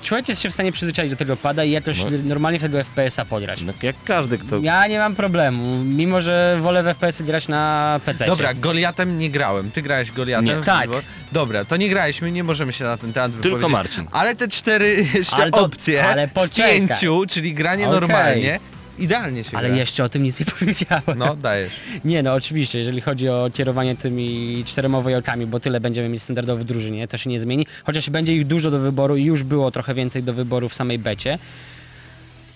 człowiek 0.03 0.29
jest 0.29 0.41
się 0.41 0.49
w 0.49 0.53
stanie 0.53 0.71
przyzwyczaić 0.71 1.11
do 1.11 1.17
tego 1.17 1.37
pada 1.37 1.63
i 1.63 1.71
jakoś 1.71 2.03
No. 2.03 2.09
normalnie 2.23 2.59
w 2.59 2.61
tego 2.61 2.77
FPS-a 2.83 3.25
pograć. 3.25 3.61
no 3.61 3.73
jak 3.83 3.95
każdy, 4.05 4.37
kto... 4.37 4.59
Ja 4.61 4.87
nie 4.87 4.99
mam 4.99 5.15
problemu, 5.15 5.83
mimo 5.83 6.21
że 6.21 6.57
wolę 6.61 6.83
w 6.83 6.85
FPS-y 6.85 7.23
grać 7.23 7.47
na 7.47 7.99
PC. 8.05 8.25
Dobra, 8.25 8.53
Goliatem 8.53 9.19
nie 9.19 9.29
grałem. 9.29 9.71
Ty 9.71 9.81
grałeś 9.81 10.11
Goliatem? 10.11 10.45
Nie. 10.45 10.55
Tak. 10.65 10.89
Dobra, 11.31 11.65
to 11.65 11.77
nie 11.77 11.89
graliśmy, 11.89 12.31
nie 12.31 12.43
możemy 12.43 12.73
się 12.73 12.83
na 12.83 12.97
ten 12.97 13.13
temat 13.13 13.31
Tylko 13.31 13.43
wypowiedzieć. 13.57 13.71
Marcin. 13.71 14.05
Ale 14.11 14.35
te 14.35 14.47
cztery 14.47 15.05
jeszcze 15.13 15.35
Ale 15.35 15.51
to- 15.51 15.59
opcje 15.59 16.05
ale 16.05 16.27
z 16.27 16.31
poczekaj. 16.31 16.87
pięciu, 16.87 17.23
czyli 17.29 17.53
granie 17.53 17.87
Okej. 17.87 17.99
normalnie, 18.01 18.59
idealnie 18.99 19.43
się 19.43 19.57
Ale 19.57 19.67
gra. 19.67 19.77
jeszcze 19.77 20.03
o 20.03 20.09
tym 20.09 20.23
nic 20.23 20.39
nie 20.39 20.45
powiedziałem. 20.59 21.03
No, 21.17 21.35
dajesz. 21.35 21.73
Nie 22.05 22.23
no, 22.23 22.33
oczywiście, 22.33 22.79
jeżeli 22.79 23.01
chodzi 23.01 23.29
o 23.29 23.49
kierowanie 23.53 23.95
tymi 23.95 24.63
czterema 24.65 25.01
wojakami, 25.01 25.45
bo 25.45 25.59
tyle 25.59 25.79
będziemy 25.79 26.09
mieć 26.09 26.23
standardowo 26.23 26.61
w 26.61 26.65
drużynie, 26.65 27.07
to 27.07 27.17
się 27.17 27.29
nie 27.29 27.39
zmieni, 27.39 27.65
chociaż 27.83 28.09
będzie 28.09 28.35
ich 28.35 28.47
dużo 28.47 28.71
do 28.71 28.79
wyboru 28.79 29.17
i 29.17 29.23
już 29.23 29.43
było 29.43 29.71
trochę 29.71 29.93
więcej 29.93 30.23
do 30.23 30.33
wyboru 30.33 30.69
w 30.69 30.75
samej 30.75 30.99
becie. 30.99 31.39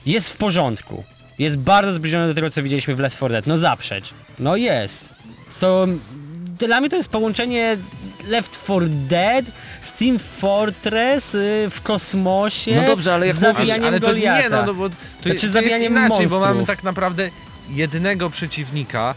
Jest 0.05 0.29
w 0.33 0.37
porządku. 0.37 1.03
Jest 1.39 1.57
bardzo 1.57 1.93
zbliżony 1.93 2.27
do 2.27 2.33
tego, 2.33 2.49
co 2.49 2.63
widzieliśmy 2.63 2.95
w 2.95 2.99
Left 2.99 3.17
4 3.17 3.31
Dead. 3.33 3.47
No 3.47 3.57
zaprzeć. 3.57 4.09
No 4.39 4.55
jest. 4.55 5.09
To 5.59 5.87
dla 6.59 6.79
mnie 6.81 6.89
to 6.89 6.95
jest 6.95 7.09
połączenie 7.09 7.77
Left 8.27 8.63
4 8.63 8.87
Dead 8.89 9.45
z 9.81 9.91
Team 9.91 10.19
Fortress 10.19 11.35
y, 11.35 11.67
w 11.71 11.81
kosmosie 11.81 12.75
No 12.75 12.87
dobrze, 12.87 13.13
ale 13.13 13.27
jak 13.27 13.35
z 13.35 13.41
mówisz, 13.41 13.69
ale 13.69 13.99
to 13.99 14.07
Goliata. 14.07 14.43
nie, 14.43 14.49
no, 14.49 14.63
no 14.65 14.73
bo 14.73 14.89
to, 14.89 14.95
Znaczy 15.23 15.49
to 15.49 15.61
jest 15.61 15.83
inaczej, 15.83 16.27
bo 16.27 16.39
mamy 16.39 16.53
monstrów. 16.53 16.67
tak 16.67 16.83
naprawdę 16.83 17.29
jednego 17.69 18.29
przeciwnika, 18.29 19.15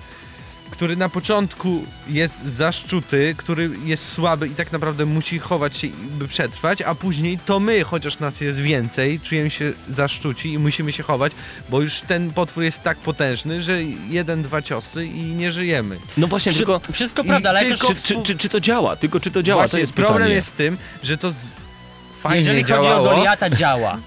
który 0.74 0.96
na 0.96 1.08
początku 1.08 1.84
jest 2.08 2.44
zaszczuty, 2.46 3.34
który 3.38 3.70
jest 3.84 4.12
słaby 4.12 4.46
i 4.48 4.50
tak 4.50 4.72
naprawdę 4.72 5.04
musi 5.06 5.38
chować 5.38 5.76
się, 5.76 5.88
by 6.10 6.28
przetrwać, 6.28 6.82
a 6.82 6.94
później 6.94 7.38
to 7.46 7.60
my, 7.60 7.84
chociaż 7.84 8.18
nas 8.18 8.40
jest 8.40 8.58
więcej, 8.60 9.20
czujemy 9.20 9.50
się 9.50 9.72
zaszczuci 9.88 10.52
i 10.52 10.58
musimy 10.58 10.92
się 10.92 11.02
chować, 11.02 11.32
bo 11.70 11.80
już 11.80 12.00
ten 12.00 12.32
potwór 12.32 12.62
jest 12.64 12.82
tak 12.82 12.98
potężny, 12.98 13.62
że 13.62 13.82
jeden, 14.10 14.42
dwa 14.42 14.62
ciosy 14.62 15.06
i 15.06 15.22
nie 15.22 15.52
żyjemy. 15.52 15.98
No 16.16 16.26
właśnie, 16.26 16.52
Wszy- 16.52 16.58
tylko... 16.58 16.80
Wszystko 16.92 17.24
prawda, 17.24 17.48
ale 17.50 17.64
tylko. 17.64 17.88
Czy, 17.88 18.02
czy, 18.02 18.22
czy, 18.22 18.36
czy 18.36 18.48
to 18.48 18.60
działa? 18.60 18.96
Tylko 18.96 19.20
czy 19.20 19.30
to 19.30 19.42
działa? 19.42 19.62
Właśnie 19.62 19.76
to 19.76 19.80
jest 19.80 19.92
problem 19.92 20.16
pytanie. 20.16 20.34
jest 20.34 20.48
w 20.48 20.52
tym, 20.52 20.78
że 21.02 21.18
to 21.18 21.30
z... 21.30 21.34
fajnie 22.20 22.38
Jeżeli 22.38 22.64
działało. 22.64 22.88
chodzi 22.96 23.10
o 23.10 23.16
Goliata 23.16 23.50
działa. 23.50 23.98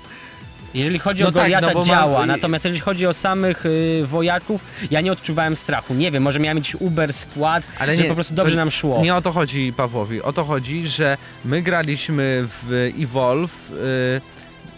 Jeżeli 0.77 0.99
chodzi 0.99 1.23
No 1.23 1.29
o 1.29 1.31
tak, 1.31 1.43
Goliata 1.43 1.67
no 1.67 1.73
bo 1.73 1.79
mam- 1.79 1.87
działa, 1.87 2.25
natomiast 2.25 2.65
jeżeli 2.65 2.81
chodzi 2.81 3.05
o 3.07 3.13
samych 3.13 3.65
y, 3.65 4.03
wojaków, 4.05 4.61
ja 4.91 5.01
nie 5.01 5.11
odczuwałem 5.11 5.55
strachu. 5.55 5.93
Nie 5.93 6.11
wiem, 6.11 6.23
może 6.23 6.39
miałem 6.39 6.57
jakiś 6.57 6.75
Uber 6.75 7.13
skład, 7.13 7.63
Ale 7.79 7.95
że 7.97 8.03
nie, 8.03 8.09
po 8.09 8.15
prostu 8.15 8.33
dobrze 8.33 8.55
nam 8.55 8.71
szło. 8.71 9.01
Nie 9.03 9.15
o 9.15 9.21
to 9.21 9.31
chodzi 9.31 9.73
Pawłowi. 9.77 10.21
O 10.21 10.33
to 10.33 10.43
chodzi, 10.43 10.87
że 10.87 11.17
my 11.45 11.61
graliśmy 11.61 12.43
w 12.47 12.89
Evolve, 12.99 13.71
y, 13.71 14.21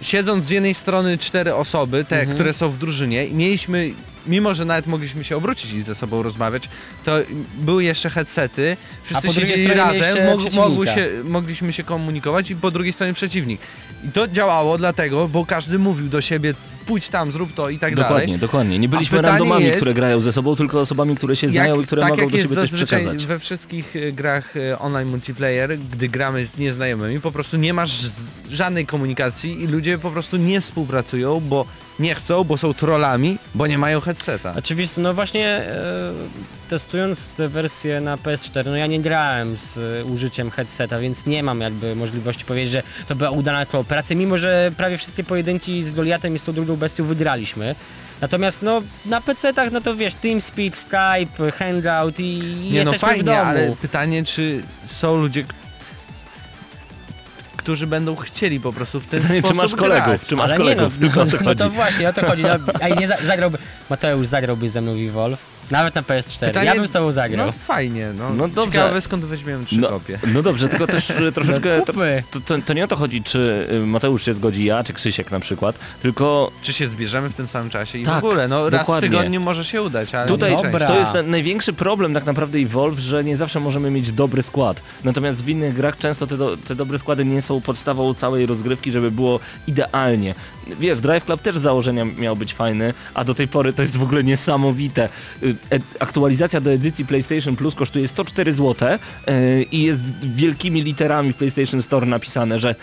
siedząc 0.02 0.46
z 0.46 0.50
jednej 0.50 0.74
strony 0.74 1.18
cztery 1.18 1.56
osoby, 1.56 2.06
te, 2.06 2.20
Mhm. 2.20 2.36
które 2.36 2.54
są 2.54 2.70
w 2.70 2.78
drużynie 2.78 3.26
i 3.26 3.34
mieliśmy, 3.34 3.90
mimo 4.28 4.54
że 4.54 4.66
nawet 4.66 4.88
mogliśmy 4.88 5.24
się 5.24 5.38
obrócić 5.38 5.72
i 5.72 5.82
ze 5.82 5.96
sobą 5.96 6.24
rozmawiać, 6.24 6.70
to 7.06 7.18
były 7.58 7.84
jeszcze 7.84 8.10
headsety, 8.10 8.78
wszyscy 9.04 9.28
po 9.28 9.34
drugiej 9.34 9.50
siedzieli 9.50 9.70
stronie 9.70 10.00
razem, 10.00 10.26
mog, 10.56 10.88
się, 10.88 11.10
mogliśmy 11.24 11.74
się 11.74 11.84
komunikować 11.84 12.52
i 12.52 12.56
po 12.56 12.72
drugiej 12.72 12.94
stronie 12.94 13.14
przeciwnik. 13.14 13.62
I 14.06 14.12
to 14.12 14.28
działało 14.28 14.78
dlatego, 14.78 15.28
bo 15.28 15.46
każdy 15.46 15.80
mówił 15.80 16.08
do 16.10 16.22
siebie, 16.22 16.54
pójdź 16.86 17.10
tam, 17.10 17.32
zrób 17.32 17.54
to 17.54 17.70
i 17.70 17.80
tak 17.80 17.96
Dokładnie, 17.96 18.26
dalej. 18.26 18.40
dokładnie. 18.40 18.80
Nie 18.80 18.90
byliśmy 18.90 19.22
randomami, 19.22 19.66
jest- 19.66 19.76
które 19.78 19.94
grają 19.94 20.22
ze 20.22 20.34
sobą, 20.34 20.56
tylko 20.56 20.80
osobami, 20.80 21.16
które 21.16 21.36
się 21.36 21.50
znają 21.50 21.82
i 21.82 21.86
które 21.86 22.02
tak 22.02 22.10
mogą 22.12 22.22
jak 22.22 22.32
do 22.32 22.38
siebie 22.38 22.56
coś 22.56 22.72
przekazać. 22.72 23.26
we 23.26 23.40
wszystkich 23.40 23.96
e, 23.96 24.12
grach 24.12 24.58
e, 24.58 24.80
online 24.80 25.10
multiplayer, 25.10 25.80
gdy 25.80 26.10
gramy 26.10 26.46
z 26.46 26.58
nieznajomymi, 26.58 27.20
po 27.20 27.32
prostu 27.32 27.58
nie 27.58 27.74
masz 27.74 28.00
żadnej 28.52 28.86
komunikacji 28.86 29.64
i 29.64 29.68
ludzie 29.68 29.98
po 29.98 30.12
prostu 30.12 30.38
nie 30.38 30.62
współpracują, 30.62 31.40
bo 31.40 31.66
nie 32.00 32.16
chcą, 32.16 32.44
bo 32.44 32.58
są 32.58 32.74
trollami, 32.74 33.38
bo 33.56 33.68
nie 33.68 33.78
mają 33.78 34.00
headseta. 34.02 34.54
Oczywiście, 34.58 35.02
no 35.02 35.14
właśnie 35.14 35.48
e, 35.48 36.12
testując 36.70 37.28
tę 37.28 37.48
wersję 37.50 38.02
na 38.02 38.18
PS4, 38.18 38.66
no 38.66 38.76
ja 38.76 38.88
nie 38.88 39.00
grałem 39.02 39.58
z 39.58 39.78
e, 39.78 40.06
użyciem 40.06 40.52
headseta, 40.52 41.00
więc 41.00 41.26
nie 41.26 41.44
mam 41.44 41.62
jakby 41.62 41.96
możliwości 41.96 42.46
powiedzieć, 42.46 42.72
że 42.72 42.84
to 43.08 43.16
była 43.16 43.30
udana 43.30 43.66
kooperacja, 43.66 44.16
mimo 44.16 44.38
że 44.38 44.72
prawie 44.78 44.98
wszystkie 44.98 45.24
pojedynki 45.24 45.84
z 45.84 45.92
Goliatem 45.92 46.36
i 46.36 46.40
z 46.40 46.44
tą 46.44 46.54
drugą 46.54 46.76
bestią 46.76 47.06
wygraliśmy. 47.06 47.76
Natomiast 48.22 48.62
no 48.62 48.82
na 49.06 49.22
PC-tach, 49.22 49.72
no 49.72 49.82
to 49.82 49.96
wiesz, 49.96 50.14
TeamSpeak, 50.14 50.78
Skype, 50.78 51.52
Hangout 51.52 52.20
i 52.20 52.38
Nie 52.72 52.84
no 52.86 52.92
jesteśmy 52.92 52.98
w 52.98 53.02
fajnie, 53.02 53.24
domu. 53.24 53.38
ale 53.38 53.76
pytanie, 53.82 54.26
czy 54.26 54.62
są 54.88 55.18
ludzie, 55.18 55.44
którzy 57.60 57.88
będą 57.88 58.16
chcieli 58.16 58.60
po 58.60 58.74
prostu 58.74 59.00
w 59.00 59.08
ten 59.08 59.22
Pytanie, 59.22 59.40
sposób 59.40 59.58
czy 59.58 59.62
masz 59.64 59.76
kolegów? 59.76 60.08
grać. 60.08 60.22
Czy 60.28 60.36
masz 60.36 60.50
Ale 60.52 60.58
kolegów? 60.58 61.00
nie 61.00 61.08
no, 61.08 61.08
Tylko 61.08 61.22
o 61.22 61.26
no, 61.26 61.32
to 61.32 61.38
no 61.38 61.44
chodzi. 61.44 61.64
to 61.64 61.70
właśnie, 61.70 62.10
o 62.10 62.14
to 62.14 62.26
chodzi. 62.26 62.44
No, 62.44 62.50
a 62.82 62.90
nie 62.90 63.08
za, 63.08 63.18
zagrałby, 63.28 63.58
Mateusz 63.90 64.28
zagrałby 64.28 64.70
ze 64.70 64.82
mną 64.82 64.96
w 64.96 65.00
Evolve, 65.10 65.40
nawet 65.72 65.96
na 65.96 66.02
PS4. 66.02 66.40
Pytanie- 66.48 66.66
ja 66.66 66.76
bym 66.76 66.88
z 66.88 66.92
tobą 66.92 67.12
zagrał. 67.12 67.46
No 67.48 67.52
fajnie, 67.52 68.10
no. 68.18 68.30
No 68.34 68.48
dobrze. 68.48 68.72
Ciekawe 68.72 69.02
skąd 69.02 69.26
weźmiemy 69.26 69.66
trzy 69.66 69.78
No, 69.78 69.88
kopie. 69.88 70.20
no 70.34 70.42
dobrze, 70.42 70.70
tylko 70.70 70.88
też 70.88 71.10
e, 71.12 71.32
troszeczkę... 71.32 71.78
No 71.78 71.86
To, 71.86 71.94
to, 72.32 72.40
to, 72.46 72.58
to 72.66 72.74
nie 72.74 72.84
o 72.84 72.88
to 72.88 72.96
chodzi, 72.96 73.24
czy 73.24 73.68
y, 73.74 73.80
Mateusz 73.86 74.26
się 74.26 74.34
zgodzi, 74.34 74.66
ja, 74.66 74.84
czy 74.84 74.94
Krzysiek 74.94 75.32
na 75.32 75.40
przykład, 75.40 75.80
tylko 76.02 76.52
Czy 76.62 76.74
się 76.74 76.88
zbierzemy 76.88 77.30
w 77.30 77.34
tym 77.34 77.48
samym 77.48 77.70
czasie 77.70 77.98
i 77.98 78.04
Tak, 78.04 78.22
w 78.22 78.26
ogóle, 78.26 78.48
no 78.48 78.70
raz 78.70 78.82
dokładnie. 78.82 79.10
w 79.10 79.12
tygodniu 79.12 79.42
może 79.42 79.66
się 79.66 79.82
udać, 79.82 80.16
ale 80.16 80.28
Tutaj 80.28 80.56
nie 80.56 80.64
Dobra. 80.64 80.88
to 80.88 80.96
jest 80.98 81.14
na, 81.14 81.24
największy 81.24 81.74
problem 81.74 82.14
tak 82.14 82.26
naprawdę 82.26 82.58
Evolve, 82.60 83.00
że 83.00 83.24
nie 83.24 83.38
zawsze 83.38 83.60
możemy 83.60 83.92
mieć 83.92 84.12
dobry 84.12 84.44
skład. 84.44 84.82
Natomiast 85.04 85.44
w 85.44 85.50
innych 85.50 85.74
grach 85.76 85.98
często 85.98 86.28
te, 86.28 86.38
do, 86.38 86.58
te 86.58 86.76
dobre 86.76 87.00
składy 87.00 87.26
nie 87.26 87.42
są 87.42 87.62
podstawą 87.62 88.14
całej 88.14 88.46
rozgrywki, 88.46 88.92
żeby 88.92 89.12
było 89.12 89.40
idealnie. 89.68 90.36
Wiesz, 90.80 91.00
Drive 91.00 91.26
Club 91.26 91.42
też 91.42 91.58
z 91.58 91.62
założenia 91.62 92.06
miał 92.06 92.36
być 92.36 92.54
fajny, 92.54 92.94
a 93.14 93.24
do 93.24 93.34
tej 93.34 93.48
pory 93.48 93.74
to 93.74 93.82
jest 93.82 93.98
w 93.98 94.04
ogóle 94.04 94.24
niesamowite. 94.24 95.10
Y, 95.44 95.56
aktualizacja 96.00 96.62
do 96.62 96.72
edycji 96.72 97.06
PlayStation 97.06 97.56
Plus 97.56 97.76
kosztuje 97.76 98.08
104 98.08 98.54
zł 98.54 98.90
y, 98.90 99.66
i 99.72 99.84
jest 99.84 100.02
wielkimi 100.36 100.82
literami 100.82 101.34
w 101.34 101.36
PlayStation 101.36 101.82
Store 101.82 102.06
napisane, 102.06 102.60
że 102.60 102.76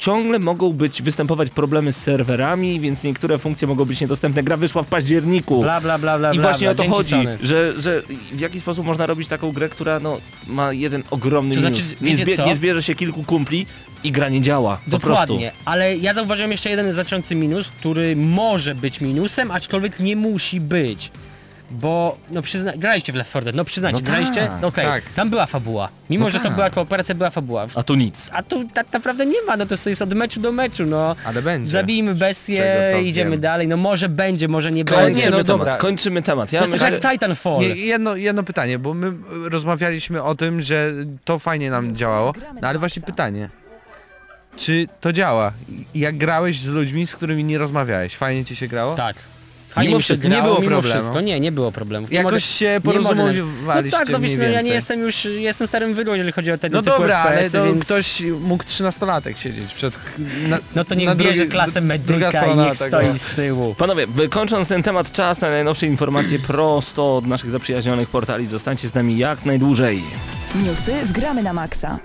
ciągle 0.00 0.38
mogą 0.38 0.72
być, 0.72 1.02
występować 1.02 1.50
problemy 1.50 1.92
z 1.92 1.96
serwerami, 1.96 2.80
więc 2.80 3.02
niektóre 3.02 3.38
funkcje 3.38 3.68
mogą 3.68 3.84
być 3.84 4.00
niedostępne. 4.00 4.42
Gra 4.42 4.56
wyszła 4.56 4.82
w 4.82 4.86
październiku. 4.86 5.60
Bla 5.60 5.80
bla 5.80 5.98
bla 5.98 6.18
bla 6.18 6.32
I 6.32 6.40
właśnie 6.40 6.66
bla. 6.66 6.72
o 6.72 6.74
to 6.74 6.82
Dzięki, 6.82 6.96
chodzi, 6.96 7.10
Sony. 7.10 7.38
że, 7.42 7.72
że 7.80 8.02
w 8.32 8.40
jaki 8.40 8.60
sposób 8.60 8.86
można 8.86 9.06
robić 9.06 9.28
taką 9.28 9.52
grę, 9.52 9.68
która 9.68 10.00
no, 10.00 10.18
ma 10.46 10.72
jeden 10.72 11.02
ogromny 11.10 11.54
To 11.54 11.60
minus. 11.60 11.78
znaczy, 11.78 11.94
nie, 12.00 12.16
wiecie 12.16 12.36
co? 12.36 12.46
nie 12.46 12.56
zbierze 12.56 12.82
się 12.82 12.94
kilku 12.94 13.22
kumpli 13.24 13.66
i 14.04 14.12
gra 14.12 14.28
nie 14.28 14.40
działa. 14.42 14.78
Po 14.90 14.98
prostu. 14.98 15.22
Dokładnie, 15.26 15.52
ale 15.64 15.96
ja 15.96 16.14
zauważyłem 16.14 16.50
jeszcze 16.50 16.70
jeden 16.70 16.92
znaczący 16.92 17.34
minus, 17.34 17.68
który 17.68 18.16
może 18.16 18.74
być 18.74 19.00
minusem, 19.00 19.50
aczkolwiek 19.50 20.00
nie 20.00 20.16
musi 20.16 20.60
być. 20.60 21.10
Bo, 21.70 22.16
no 22.30 22.42
przyzna... 22.42 22.72
graliście 22.76 23.12
w 23.12 23.16
Left 23.16 23.30
4 23.30 23.44
Dead, 23.44 23.56
no 23.56 23.64
przyznajcie, 23.64 23.98
No 23.98 24.04
graliście? 24.04 24.40
tak, 24.40 24.50
No 24.62 24.68
Okej, 24.68 24.84
tak. 24.86 25.02
tam 25.14 25.30
była 25.30 25.46
fabuła. 25.46 25.88
Mimo, 26.10 26.24
No 26.24 26.30
że 26.30 26.38
to 26.38 26.44
tak. 26.44 26.54
była 26.54 26.70
kooperacja, 26.70 27.14
była 27.14 27.30
fabuła. 27.30 27.66
A 27.74 27.82
tu 27.82 27.94
nic. 27.94 28.28
A 28.32 28.42
tu 28.42 28.64
tak 28.74 28.92
naprawdę 28.92 29.26
nie 29.26 29.42
ma, 29.46 29.56
no 29.56 29.66
to 29.66 29.76
jest 29.86 30.02
od 30.02 30.14
meczu 30.14 30.40
do 30.40 30.52
meczu, 30.52 30.86
no. 30.86 31.16
Ale 31.24 31.42
będzie. 31.42 31.72
Zabijmy 31.72 32.14
bestię, 32.14 32.94
idziemy 33.04 33.30
wiem. 33.30 33.40
dalej, 33.40 33.68
no 33.68 33.76
może 33.76 34.08
będzie, 34.08 34.48
może 34.48 34.70
nie 34.70 34.84
Ale 34.92 35.02
będzie. 35.04 35.20
nie, 35.20 35.26
no 35.26 35.32
Kończymy 35.36 35.44
dobra. 35.44 35.64
temat. 35.66 35.80
Kończymy 35.80 36.22
temat. 36.22 36.52
Ja 36.52 36.60
to 36.60 36.64
jest 36.66 36.72
myślę, 36.72 36.90
tak 36.92 37.04
jak 37.04 37.12
Titanfall. 37.12 37.60
Nie, 37.60 37.66
jedno, 37.68 38.16
jedno 38.16 38.42
pytanie, 38.42 38.78
bo 38.78 38.94
my 38.94 39.12
rozmawialiśmy 39.50 40.22
o 40.22 40.34
tym, 40.34 40.62
że 40.62 40.92
to 41.24 41.38
fajnie 41.38 41.70
nam 41.70 41.94
działało, 41.96 42.32
no 42.62 42.68
ale 42.68 42.78
właśnie 42.78 43.02
pytanie. 43.02 43.48
Czy 44.56 44.86
to 45.00 45.12
działa? 45.12 45.52
Jak 45.94 46.16
grałeś 46.16 46.60
z 46.60 46.66
ludźmi, 46.66 47.06
z 47.06 47.16
którymi 47.16 47.44
nie 47.44 47.58
rozmawiałeś? 47.58 48.16
Fajnie 48.16 48.44
ci 48.44 48.56
się 48.56 48.68
grało? 48.68 48.94
Tak. 48.94 49.16
Mimo 49.76 49.96
mi 49.96 50.02
się 50.02 50.04
wszystko 50.04 50.28
nie 50.28 50.34
grało, 50.34 50.46
było 50.48 50.60
mimo 50.60 50.70
problemu. 50.70 51.00
Wszystko. 51.00 51.20
Nie, 51.20 51.40
nie 51.40 51.52
było 51.52 51.72
problemu. 51.72 52.06
Nie 52.10 52.16
Jakoś 52.16 52.32
mogę- 52.32 52.40
się 52.40 52.72
nie 52.74 52.80
porozumiewaliście 52.80 53.98
No 53.98 54.04
tak, 54.04 54.08
no 54.12 54.20
wiesz, 54.20 54.36
no 54.36 54.44
ja 54.44 54.60
nie 54.62 54.70
jestem 54.72 55.00
już, 55.00 55.24
jestem 55.24 55.66
starym 55.68 55.94
wydłą, 55.94 56.14
jeżeli 56.14 56.32
chodzi 56.32 56.52
o 56.52 56.58
tego 56.58 56.76
No 56.76 56.82
typu 56.82 56.96
dobra, 56.98 57.18
ale 57.18 57.36
FPS-y, 57.36 57.52
to 57.58 57.64
więc... 57.64 57.84
ktoś 57.84 58.22
mógł 58.40 58.64
13-latek 58.64 59.36
siedzieć 59.36 59.74
przed... 59.74 59.94
Na, 60.48 60.58
No 60.74 60.84
to 60.84 60.94
niech 60.94 61.06
na 61.06 61.14
bierze 61.14 61.32
drugi- 61.34 61.48
klasę 61.50 61.80
medyka 61.80 62.46
i 62.46 62.56
niech 62.56 62.78
tego. 62.78 62.96
stoi 62.98 63.18
z 63.18 63.26
tyłu. 63.26 63.74
Panowie, 63.74 64.06
kończąc 64.30 64.68
ten 64.68 64.82
temat, 64.82 65.12
czas 65.12 65.40
na 65.40 65.50
najnowsze 65.50 65.86
informacje 65.86 66.38
prosto 66.38 67.16
od 67.16 67.26
naszych 67.26 67.50
zaprzyjaźnionych 67.50 68.08
portali. 68.08 68.46
Zostańcie 68.46 68.88
z 68.88 68.94
nami 68.94 69.18
jak 69.18 69.44
najdłużej. 69.46 70.02
Newsy 70.66 70.92
w 71.04 71.12
Gramy 71.12 71.42
na 71.42 71.52
Maxa. 71.52 71.98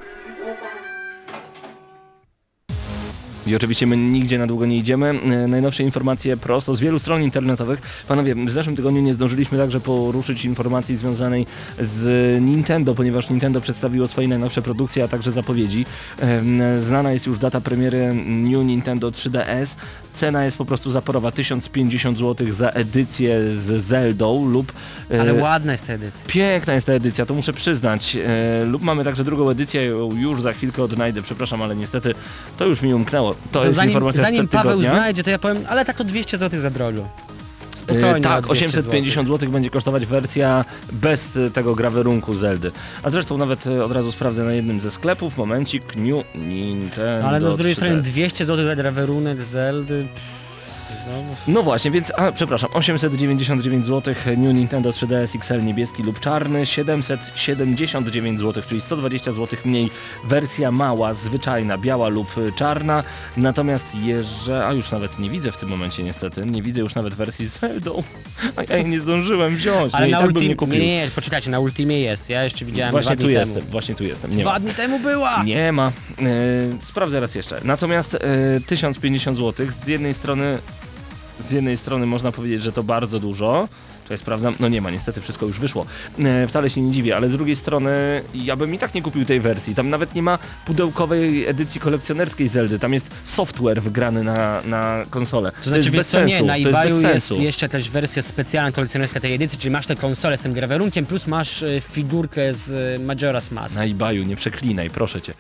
I 3.47 3.55
oczywiście 3.55 3.87
my 3.87 3.97
nigdzie 3.97 4.37
na 4.37 4.47
długo 4.47 4.65
nie 4.65 4.77
idziemy. 4.77 5.09
E, 5.09 5.47
Najnowsze 5.47 5.83
informacje 5.83 6.37
prosto 6.37 6.75
z 6.75 6.79
wielu 6.79 6.99
stron 6.99 7.21
internetowych. 7.23 7.81
Panowie, 8.07 8.35
w 8.35 8.49
zeszłym 8.51 8.75
tygodniu 8.75 9.01
nie 9.01 9.13
zdążyliśmy 9.13 9.57
także 9.57 9.79
poruszyć 9.79 10.45
informacji 10.45 10.97
związanej 10.97 11.45
z 11.81 12.41
Nintendo, 12.43 12.95
ponieważ 12.95 13.29
Nintendo 13.29 13.61
przedstawiło 13.61 14.07
swoje 14.07 14.27
najnowsze 14.27 14.61
produkcje, 14.61 15.03
a 15.03 15.07
także 15.07 15.31
zapowiedzi. 15.31 15.85
Znana 16.79 17.11
jest 17.11 17.27
już 17.27 17.39
data 17.39 17.61
premiery 17.61 18.13
New 18.25 18.65
Nintendo 18.65 19.11
3DS. 19.11 19.75
Cena 20.13 20.45
jest 20.45 20.57
po 20.57 20.65
prostu 20.65 20.91
zaporowa, 20.91 21.31
1050 21.31 22.19
zł 22.19 22.53
za 22.53 22.69
edycję 22.69 23.39
z 23.55 23.83
Zeldą 23.85 24.45
lub... 24.49 24.71
e, 25.11 25.21
Ale 25.21 25.33
ładna 25.33 25.71
jest 25.71 25.87
ta 25.87 25.93
edycja. 25.93 26.21
Piękna 26.27 26.73
jest 26.73 26.87
ta 26.87 26.93
edycja, 26.93 27.25
to 27.25 27.33
muszę 27.33 27.53
przyznać. 27.53 28.15
E, 28.15 28.65
lub 28.65 28.81
mamy 28.81 29.03
także 29.03 29.23
drugą 29.23 29.49
edycję, 29.49 29.83
ją 29.85 30.09
już 30.15 30.41
za 30.41 30.53
chwilkę 30.53 30.83
odnajdę, 30.83 31.21
przepraszam, 31.21 31.61
ale 31.61 31.75
niestety 31.75 32.15
to 32.57 32.65
już 32.65 32.81
mi 32.81 32.93
umknęło. 32.93 33.34
To, 33.51 33.59
To 33.59 33.65
jest 33.65 33.75
zanim, 33.75 33.91
informacja 33.91 34.21
zanim 34.21 34.47
Paweł 34.47 34.71
tygodnia. 34.71 34.89
znajdzie, 34.89 35.23
to 35.23 35.29
ja 35.29 35.39
powiem, 35.39 35.57
ale 35.69 35.85
tak 35.85 36.01
o 36.01 36.03
200 36.03 36.37
zł 36.37 36.59
za 36.59 36.69
drogo. 36.69 37.01
E, 37.01 37.77
Spokojnie, 37.77 38.21
tak, 38.21 38.45
o 38.45 38.53
200 38.53 38.65
850 38.65 39.27
zł 39.27 39.49
będzie 39.49 39.69
kosztować 39.69 40.05
wersja 40.05 40.65
bez 40.91 41.37
e, 41.37 41.49
tego 41.51 41.75
grawerunku 41.75 42.33
Zeldy. 42.33 42.71
A 43.03 43.09
zresztą 43.09 43.37
nawet 43.37 43.67
e, 43.67 43.83
od 43.85 43.91
razu 43.91 44.11
sprawdzę 44.11 44.43
na 44.43 44.53
jednym 44.53 44.81
ze 44.81 44.91
sklepów, 44.91 45.37
momencik, 45.37 45.95
New 45.95 46.25
Nintendo 46.35 47.27
Ale 47.27 47.39
no 47.39 47.51
z 47.51 47.55
drugiej 47.55 47.73
3DS. 47.73 47.77
strony 47.77 48.01
200 48.01 48.45
zł 48.45 48.65
za 48.65 48.75
grawerunek 48.75 49.43
Zeldy. 49.43 50.05
No, 51.07 51.23
No 51.47 51.63
właśnie, 51.63 51.91
więc, 51.91 52.11
a 52.17 52.31
przepraszam, 52.31 52.69
899 52.73 53.85
zł 53.85 54.13
New 54.37 54.53
Nintendo 54.55 54.89
3DS 54.91 55.35
XL 55.37 55.63
niebieski 55.63 56.03
lub 56.03 56.19
czarny, 56.19 56.65
779 56.65 58.39
zł, 58.39 58.63
czyli 58.67 58.81
120 58.81 59.33
zł 59.33 59.59
mniej 59.65 59.91
wersja 60.27 60.71
mała, 60.71 61.13
zwyczajna, 61.13 61.77
biała 61.77 62.07
lub 62.07 62.37
y, 62.37 62.51
czarna. 62.55 63.03
Natomiast 63.37 63.85
jeżeli, 64.03 64.57
a 64.61 64.73
już 64.73 64.91
nawet 64.91 65.19
nie 65.19 65.29
widzę 65.29 65.51
w 65.51 65.57
tym 65.57 65.69
momencie 65.69 66.03
niestety, 66.03 66.41
nie 66.45 66.61
widzę 66.61 66.81
już 66.81 66.95
nawet 66.95 67.13
wersji 67.13 67.49
z 67.49 67.59
Zeldą, 67.59 68.03
a 68.55 68.63
ja 68.63 68.77
jej 68.77 68.85
nie 68.85 68.99
zdążyłem 68.99 69.55
wziąć, 69.55 69.93
ale 69.95 70.05
nie, 70.05 70.09
i 70.09 70.11
na 70.11 70.19
tak 70.21 70.31
bym 70.33 70.43
nie 70.43 70.55
nie, 70.67 70.79
nie, 70.79 71.09
poczekajcie, 71.15 71.49
na 71.49 71.59
Ultimie 71.59 71.99
jest, 72.01 72.29
ja 72.29 72.43
jeszcze 72.43 72.65
widziałem 72.65 72.91
Właśnie 72.91 73.17
tu 73.17 73.29
jestem, 73.29 73.55
temu. 73.57 73.71
właśnie 73.71 73.95
tu 73.95 74.03
jestem, 74.03 74.31
nie 74.37 74.43
ma. 74.45 74.51
Dwa 74.51 74.59
dni 74.59 74.73
temu 74.73 74.99
była! 74.99 75.43
Nie 75.43 75.71
ma. 75.71 75.87
E, 75.87 76.23
sprawdzę 76.83 77.19
raz 77.19 77.35
jeszcze. 77.35 77.61
Natomiast 77.63 78.15
e, 78.15 78.19
1050 78.67 79.37
zł 79.37 79.67
z 79.83 79.87
jednej 79.87 80.13
strony 80.13 80.57
z 81.39 81.51
jednej 81.51 81.77
strony 81.77 82.05
można 82.05 82.31
powiedzieć, 82.31 82.63
że 82.63 82.71
to 82.71 82.83
bardzo 82.83 83.19
dużo. 83.19 83.67
Czy 84.07 84.17
sprawdzam? 84.17 84.55
No 84.59 84.67
nie 84.67 84.81
ma, 84.81 84.91
niestety 84.91 85.21
wszystko 85.21 85.45
już 85.45 85.59
wyszło. 85.59 85.85
E, 86.19 86.47
wcale 86.47 86.69
się 86.69 86.81
nie 86.81 86.91
dziwię, 86.91 87.15
ale 87.15 87.29
z 87.29 87.31
drugiej 87.31 87.55
strony 87.55 88.21
ja 88.33 88.55
bym 88.55 88.73
i 88.73 88.79
tak 88.79 88.93
nie 88.93 89.01
kupił 89.01 89.25
tej 89.25 89.39
wersji. 89.41 89.75
Tam 89.75 89.89
nawet 89.89 90.15
nie 90.15 90.23
ma 90.23 90.39
pudełkowej 90.65 91.47
edycji 91.47 91.81
kolekcjonerskiej 91.81 92.47
Zeldy. 92.47 92.79
Tam 92.79 92.93
jest 92.93 93.07
software 93.25 93.81
wygrany 93.81 94.23
na, 94.23 94.61
na 94.61 95.05
konsolę. 95.09 95.51
To 95.51 95.63
znaczy, 95.63 95.77
jest 95.77 95.89
wiesz 95.89 95.97
bez 95.97 96.07
co, 96.07 96.23
nie, 96.23 96.37
sensu. 96.37 96.45
na 96.45 96.53
to 96.71 96.85
jest 96.85 97.03
jest, 97.03 97.31
jeszcze 97.31 97.69
też 97.69 97.89
wersja 97.89 98.21
specjalna 98.21 98.71
kolekcjonerska 98.71 99.19
tej 99.19 99.33
edycji, 99.33 99.59
czyli 99.59 99.71
masz 99.71 99.87
tę 99.87 99.95
konsolę 99.95 100.37
z 100.37 100.41
tym 100.41 100.53
grawerunkiem, 100.53 101.05
plus 101.05 101.27
masz 101.27 101.63
e, 101.63 101.81
figurkę 101.81 102.53
z 102.53 102.71
e, 102.71 103.05
Majora's 103.05 103.51
Mask. 103.51 103.75
Na 103.75 103.85
eBayu, 103.85 104.23
nie 104.23 104.35
przeklinaj, 104.35 104.89
proszę 104.89 105.21
cię. 105.21 105.33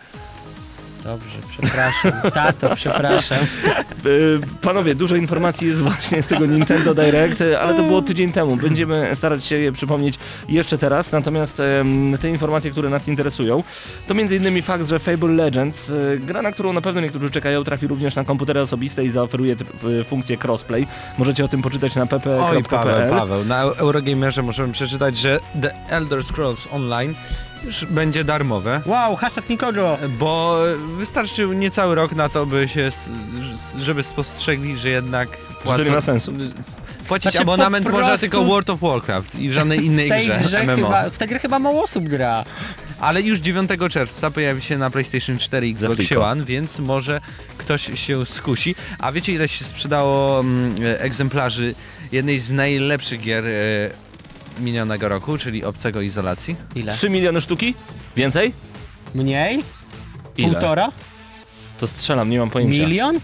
Dobrze, 1.05 1.37
przepraszam. 1.49 2.11
Tato, 2.33 2.75
przepraszam. 2.75 3.37
E, 3.39 4.61
Panowie, 4.61 4.95
dużo 4.95 5.15
informacji 5.15 5.67
jest 5.67 5.79
właśnie 5.79 6.23
z 6.23 6.27
tego 6.27 6.45
Nintendo 6.45 6.93
Direct, 6.93 7.43
ale 7.61 7.73
to 7.73 7.83
było 7.83 8.01
tydzień 8.01 8.31
temu. 8.31 8.55
Będziemy 8.55 9.11
starać 9.15 9.45
się 9.45 9.55
je 9.55 9.71
przypomnieć 9.71 10.15
jeszcze 10.49 10.77
teraz, 10.77 11.11
natomiast 11.11 11.61
te 12.21 12.29
informacje, 12.29 12.71
które 12.71 12.89
nas 12.89 13.07
interesują, 13.07 13.63
to 14.07 14.13
m.in. 14.13 14.61
fakt, 14.61 14.87
że 14.87 14.99
Fable 14.99 15.29
Legends, 15.29 15.89
e, 15.89 16.17
gra, 16.17 16.41
na 16.41 16.51
którą 16.51 16.73
na 16.73 16.81
pewno 16.81 17.01
niektórzy 17.01 17.31
czekają, 17.31 17.63
trafi 17.63 17.87
również 17.87 18.15
na 18.15 18.23
komputery 18.23 18.61
osobiste 18.61 19.05
i 19.05 19.09
zaoferuje 19.09 19.55
funkcję 20.05 20.37
crossplay. 20.43 20.87
Możecie 21.17 21.45
o 21.45 21.47
tym 21.47 21.61
poczytać 21.61 21.95
na 21.95 22.01
Oj 22.01 22.07
Paweł, 22.09 22.63
pp.pl. 22.63 23.09
Paweł, 23.09 23.45
na 23.45 23.61
Eurogamerze 23.61 24.43
możemy 24.43 24.73
przeczytać, 24.73 25.17
że 25.17 25.39
The 25.61 25.73
Elder 25.89 26.23
Scrolls 26.23 26.67
Online 26.71 27.15
będzie 27.89 28.23
darmowe. 28.23 28.81
Wow, 28.85 29.15
hashtag 29.15 29.49
nikogo! 29.49 29.97
Bo 30.19 30.59
wystarczył 30.97 31.53
niecały 31.53 31.95
rok 31.95 32.11
na 32.15 32.29
to, 32.29 32.45
by 32.45 32.67
się, 32.67 32.91
żeby 33.79 34.03
spostrzegli, 34.03 34.77
że 34.77 34.89
jednak 34.89 35.29
Że 35.65 35.77
to 35.77 35.83
nie 35.83 35.91
ma 35.91 36.01
sensu. 36.01 36.33
Płacić 37.07 37.23
Znaczy, 37.31 37.39
abonament 37.39 37.85
można 37.89 38.07
prostu- 38.07 38.21
tylko 38.21 38.43
World 38.45 38.69
of 38.69 38.79
Warcraft 38.79 39.35
i 39.39 39.49
w 39.49 39.53
żadnej 39.53 39.85
innej 39.85 40.05
W 40.07 40.09
tej 40.09 40.25
grze 40.27 40.39
grze 40.43 40.63
MMO. 40.63 40.75
chyba, 40.75 41.09
w 41.09 41.17
tę 41.17 41.27
grę 41.27 41.39
chyba 41.39 41.59
mało 41.59 41.83
osób 41.83 42.03
gra. 42.03 42.43
Ale 42.99 43.21
już 43.21 43.39
9 43.39 43.69
czerwca 43.89 44.31
pojawi 44.31 44.61
się 44.61 44.77
na 44.77 44.89
PlayStation 44.89 45.37
4 45.37 45.67
i 45.67 45.71
Xbox. 45.71 46.11
One, 46.11 46.43
więc 46.43 46.79
może 46.79 47.21
ktoś 47.57 47.99
się 47.99 48.25
skusi. 48.25 48.75
A 48.99 49.11
wiecie 49.11 49.33
ile 49.33 49.47
się 49.47 49.65
sprzedało 49.65 50.39
mm, 50.39 50.75
egzemplarzy 50.99 51.75
jednej 52.11 52.39
z 52.39 52.51
najlepszych 52.51 53.21
gier 53.21 53.45
e, 53.47 53.51
minionego 54.59 55.09
roku, 55.09 55.37
czyli 55.37 55.63
Obcego 55.65 56.01
Izolacji? 56.01 56.55
Ile? 56.75 56.91
3 56.93 57.09
miliony 57.09 57.41
sztuki? 57.41 57.73
Więcej? 58.15 58.53
Mniej? 59.15 59.63
Ile? 60.37 60.49
Półtora? 60.51 60.89
To 61.79 61.87
strzelam, 61.87 62.29
nie 62.29 62.39
mam 62.39 62.49
pojęcia. 62.49 62.81
Milion? 62.81 63.19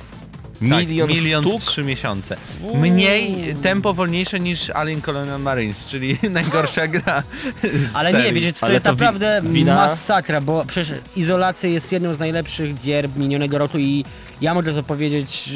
Milion, 0.61 1.07
tak, 1.07 1.17
milion 1.17 1.43
sztuk? 1.45 1.61
w 1.61 1.65
3 1.65 1.83
miesiące. 1.83 2.37
Mniej, 2.73 3.55
tempo 3.63 3.93
wolniejsze 3.93 4.39
niż 4.39 4.69
Alien 4.69 5.01
Colonial 5.01 5.39
Marines, 5.41 5.85
czyli 5.85 6.17
najgorsza 6.29 6.87
gra 6.95 7.23
z 7.63 7.95
Ale 7.95 8.11
serii. 8.11 8.25
nie, 8.25 8.33
wiecie, 8.33 8.53
to 8.53 8.63
Ale 8.65 8.73
jest 8.73 8.85
to 8.85 8.95
wi- 8.95 8.99
naprawdę 9.01 9.41
wina- 9.45 9.75
masakra, 9.75 10.41
bo 10.41 10.65
przecież 10.67 10.97
Izolacja 11.15 11.69
jest 11.69 11.91
jedną 11.91 12.13
z 12.13 12.19
najlepszych 12.19 12.81
gier 12.81 13.09
minionego 13.17 13.57
roku 13.57 13.77
i 13.77 14.05
ja 14.41 14.53
mogę 14.53 14.73
to 14.73 14.83
powiedzieć 14.83 15.49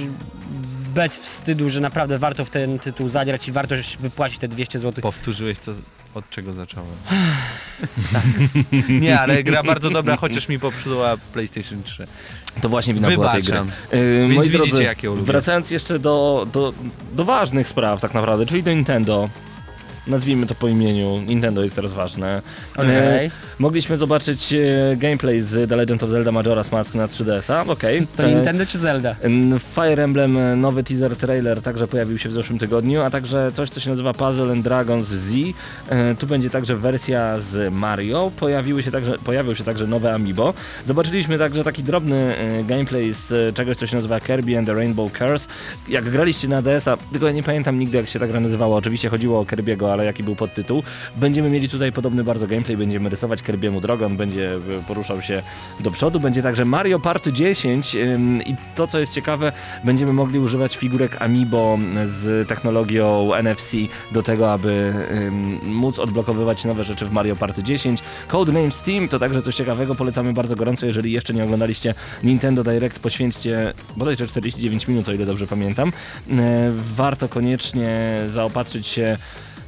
bez 0.95 1.17
wstydu, 1.17 1.69
że 1.69 1.81
naprawdę 1.81 2.19
warto 2.19 2.45
w 2.45 2.49
ten 2.49 2.79
tytuł 2.79 3.09
zagrać 3.09 3.47
i 3.47 3.51
warto 3.51 3.75
wypłacić 3.99 4.39
te 4.39 4.47
200 4.47 4.79
zł. 4.79 5.01
Powtórzyłeś 5.01 5.59
to, 5.59 5.71
od 6.13 6.29
czego 6.29 6.53
zacząłem. 6.53 6.95
nie, 9.01 9.19
ale 9.19 9.43
gra 9.43 9.63
bardzo 9.63 9.89
dobra, 9.89 10.17
chociaż 10.17 10.49
mi 10.49 10.59
popsuła 10.59 11.17
PlayStation 11.33 11.83
3. 11.83 12.07
To 12.61 12.69
właśnie 12.69 12.93
wina 12.93 13.09
była 13.09 13.31
tej 13.31 13.43
gry. 13.43 13.57
Yy, 13.57 14.27
Więc 14.29 14.47
widzicie, 14.47 14.57
drodzy, 14.57 14.83
jak 14.83 15.03
ją 15.03 15.15
lubię. 15.15 15.25
wracając 15.25 15.71
jeszcze 15.71 15.99
do, 15.99 16.47
do, 16.53 16.73
do 17.13 17.25
ważnych 17.25 17.67
spraw 17.67 18.01
tak 18.01 18.13
naprawdę, 18.13 18.45
czyli 18.45 18.63
do 18.63 18.73
Nintendo. 18.73 19.29
Nazwijmy 20.07 20.47
to 20.47 20.55
po 20.55 20.67
imieniu. 20.67 21.21
Nintendo 21.27 21.63
jest 21.63 21.75
teraz 21.75 21.93
ważne. 21.93 22.41
E, 22.77 23.29
mogliśmy 23.59 23.97
zobaczyć 23.97 24.53
e, 24.53 24.57
gameplay 24.97 25.41
z 25.41 25.69
The 25.69 25.75
Legend 25.75 26.03
of 26.03 26.09
Zelda 26.09 26.31
Majora's 26.31 26.71
Mask 26.71 26.95
na 26.95 27.07
3DS-a. 27.07 27.71
Okej. 27.71 28.07
To 28.17 28.23
E, 28.23 28.33
Nintendo 28.33 28.65
czy 28.65 28.77
Zelda? 28.77 29.15
Fire 29.75 30.03
Emblem, 30.03 30.61
nowy 30.61 30.83
teaser 30.83 31.15
trailer 31.15 31.61
także 31.61 31.87
pojawił 31.87 32.17
się 32.17 32.29
w 32.29 32.33
zeszłym 32.33 32.59
tygodniu, 32.59 33.01
a 33.01 33.09
także 33.09 33.51
coś, 33.53 33.69
co 33.69 33.79
się 33.79 33.89
nazywa 33.89 34.13
Puzzle 34.13 34.51
and 34.51 34.63
Dragons 34.63 35.07
Z. 35.07 35.33
Tu 36.19 36.27
będzie 36.27 36.49
także 36.49 36.75
wersja 36.75 37.39
z 37.39 37.73
Mario, 37.73 38.31
Pojawiły 38.39 38.83
się 38.83 38.91
także, 38.91 39.17
pojawił 39.17 39.55
się 39.55 39.63
także 39.63 39.87
nowe 39.87 40.13
Amiibo. 40.13 40.53
Zobaczyliśmy 40.87 41.37
także 41.37 41.63
taki 41.63 41.83
drobny 41.83 42.35
gameplay 42.67 43.13
z 43.13 43.55
czegoś, 43.55 43.77
co 43.77 43.87
się 43.87 43.95
nazywa 43.95 44.19
Kirby 44.19 44.57
and 44.57 44.67
the 44.67 44.73
Rainbow 44.73 45.11
Curse. 45.11 45.47
Jak 45.87 46.09
graliście 46.09 46.47
na 46.47 46.61
DS-a, 46.61 46.97
tylko 47.11 47.25
ja 47.27 47.31
nie 47.31 47.43
pamiętam 47.43 47.79
nigdy 47.79 47.97
jak 47.97 48.07
się 48.07 48.19
ta 48.19 48.27
gra 48.27 48.39
nazywała, 48.39 48.77
oczywiście 48.77 49.09
chodziło 49.09 49.39
o 49.39 49.43
Kirby'ego, 49.43 49.94
ale 49.95 50.05
jaki 50.05 50.23
był 50.23 50.35
podtytuł. 50.35 50.83
Będziemy 51.17 51.49
mieli 51.49 51.69
tutaj 51.69 51.91
podobny 51.91 52.23
bardzo 52.23 52.47
gameplay, 52.47 52.77
będziemy 52.77 53.09
rysować 53.09 53.43
Kirby'emu 53.43 53.81
drogę, 53.81 54.05
on 54.05 54.17
będzie 54.17 54.55
e, 54.55 54.59
poruszał 54.87 55.21
się 55.21 55.43
do 55.79 55.91
przodu. 55.91 56.19
Będzie 56.19 56.43
także 56.43 56.65
Mario 56.65 56.99
Party 56.99 57.33
10 57.33 57.95
ym, 57.95 58.43
i 58.43 58.55
to 58.75 58.87
co 58.87 58.99
jest 58.99 59.13
ciekawe, 59.13 59.51
będziemy 59.83 60.13
mogli 60.13 60.39
używać 60.39 60.77
figurek 60.77 61.21
Amiibo 61.21 61.77
z 62.05 62.47
technologią 62.47 63.31
NFC 63.43 63.71
do 64.11 64.23
tego, 64.23 64.53
aby 64.53 64.93
móc 65.63 65.99
odblokowywać 65.99 66.65
nowe 66.65 66.83
rzeczy 66.83 67.05
w 67.05 67.11
Mario 67.11 67.35
Party 67.35 67.63
10. 67.63 68.03
Codename 68.27 68.71
Steam 68.71 69.07
to 69.07 69.19
także 69.19 69.41
coś 69.41 69.55
ciekawego, 69.55 69.95
polecamy 69.95 70.33
bardzo 70.33 70.55
gorąco, 70.55 70.85
jeżeli 70.85 71.11
jeszcze 71.11 71.33
nie 71.33 71.43
oglądaliście 71.43 71.93
Nintendo 72.23 72.63
Direct, 72.63 72.99
poświęćcie 72.99 73.73
bodajże 73.97 74.27
49 74.27 74.87
minut, 74.87 75.09
o 75.09 75.13
ile 75.13 75.25
dobrze 75.25 75.47
pamiętam. 75.47 75.89
E, 76.31 76.71
warto 76.95 77.29
koniecznie 77.29 78.19
zaopatrzyć 78.29 78.87
się 78.87 79.17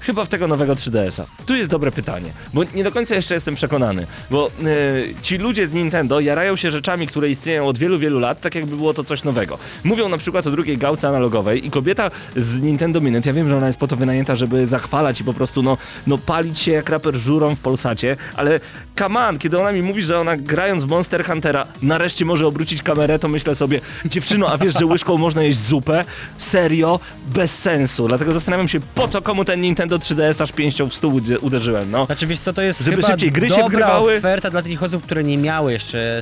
Chyba 0.08 0.26
w 0.26 0.30
tego 0.30 0.48
nowego 0.48 0.76
3DS-a. 0.76 1.26
Tu 1.46 1.56
jest 1.56 1.72
dobre 1.72 1.92
pytanie, 1.92 2.32
bo 2.54 2.62
nie 2.76 2.84
do 2.84 2.92
końca 2.92 3.16
jeszcze 3.16 3.34
jestem 3.34 3.56
przekonany, 3.56 4.08
bo 4.32 4.48
e, 4.48 5.24
ci 5.24 5.38
ludzie 5.38 5.68
z 5.68 5.74
Nintendo 5.74 6.20
jarają 6.20 6.56
się 6.56 6.72
rzeczami, 6.72 7.08
które 7.08 7.30
istnieją 7.30 7.68
od 7.68 7.78
wielu, 7.78 8.00
wielu 8.00 8.20
lat, 8.20 8.42
tak 8.42 8.56
jakby 8.56 8.76
było 8.76 8.94
to 8.94 9.04
coś 9.04 9.24
nowego. 9.24 9.58
Mówią 9.84 10.10
na 10.10 10.18
przykład 10.18 10.48
o 10.48 10.52
drugiej 10.52 10.78
gałce 10.78 11.08
analogowej 11.08 11.68
i 11.68 11.72
kobieta 11.72 12.12
z 12.36 12.62
Nintendo 12.62 13.02
Minute, 13.02 13.30
ja 13.30 13.34
wiem, 13.34 13.50
że 13.50 13.58
ona 13.58 13.68
jest 13.68 13.80
po 13.80 13.88
to 13.88 13.96
wynajęta, 13.96 14.36
żeby 14.36 14.66
zachwalać 14.66 15.22
i 15.22 15.24
po 15.24 15.34
prostu 15.34 15.64
no, 15.64 15.78
no 16.08 16.18
palić 16.18 16.60
się 16.60 16.72
jak 16.72 16.90
raper 16.90 17.16
żurą 17.16 17.56
w 17.56 17.60
Polsacie, 17.60 18.18
ale 18.36 18.60
come 18.98 19.28
on, 19.28 19.40
kiedy 19.40 19.60
ona 19.60 19.72
mi 19.72 19.82
mówi, 19.82 20.04
że 20.04 20.20
ona 20.20 20.38
grając 20.38 20.84
w 20.84 20.88
Monster 20.88 21.26
Huntera 21.26 21.68
nareszcie 21.82 22.26
może 22.26 22.48
obrócić 22.48 22.84
kamerę, 22.84 23.20
to 23.20 23.28
myślę 23.28 23.56
sobie, 23.56 23.82
dziewczyno, 24.06 24.50
a 24.50 24.58
wiesz, 24.58 24.74
że 24.80 24.86
łyżką 24.86 25.18
można 25.18 25.44
jeść 25.44 25.60
zupę? 25.60 26.06
Serio? 26.38 27.00
Bez 27.34 27.58
sensu. 27.58 28.08
Dlatego 28.08 28.34
zastanawiam 28.34 28.68
się, 28.68 28.80
po 28.96 29.08
co 29.08 29.22
komu 29.22 29.46
ten 29.46 29.62
Nintendo 29.62 29.97
3DS 30.00 30.44
aż 30.44 30.52
pięścią 30.52 30.90
w 30.90 30.94
stół 30.94 31.14
ude- 31.16 31.40
uderzyłem, 31.40 31.92
no. 31.92 32.06
Znaczy 32.06 32.28
wiesz 32.28 32.40
co, 32.40 32.54
to 32.54 32.62
jest 32.62 32.82
Żeby 32.82 32.96
chyba 32.96 33.08
szybciej 33.08 33.32
gry 33.32 33.50
się 33.50 33.56
dobra 33.56 33.68
wgrywały. 33.70 34.18
oferta 34.18 34.50
dla 34.50 34.62
takich 34.62 34.84
osób, 34.84 35.04
które 35.04 35.24
nie 35.24 35.38
miały 35.38 35.72
jeszcze 35.74 36.22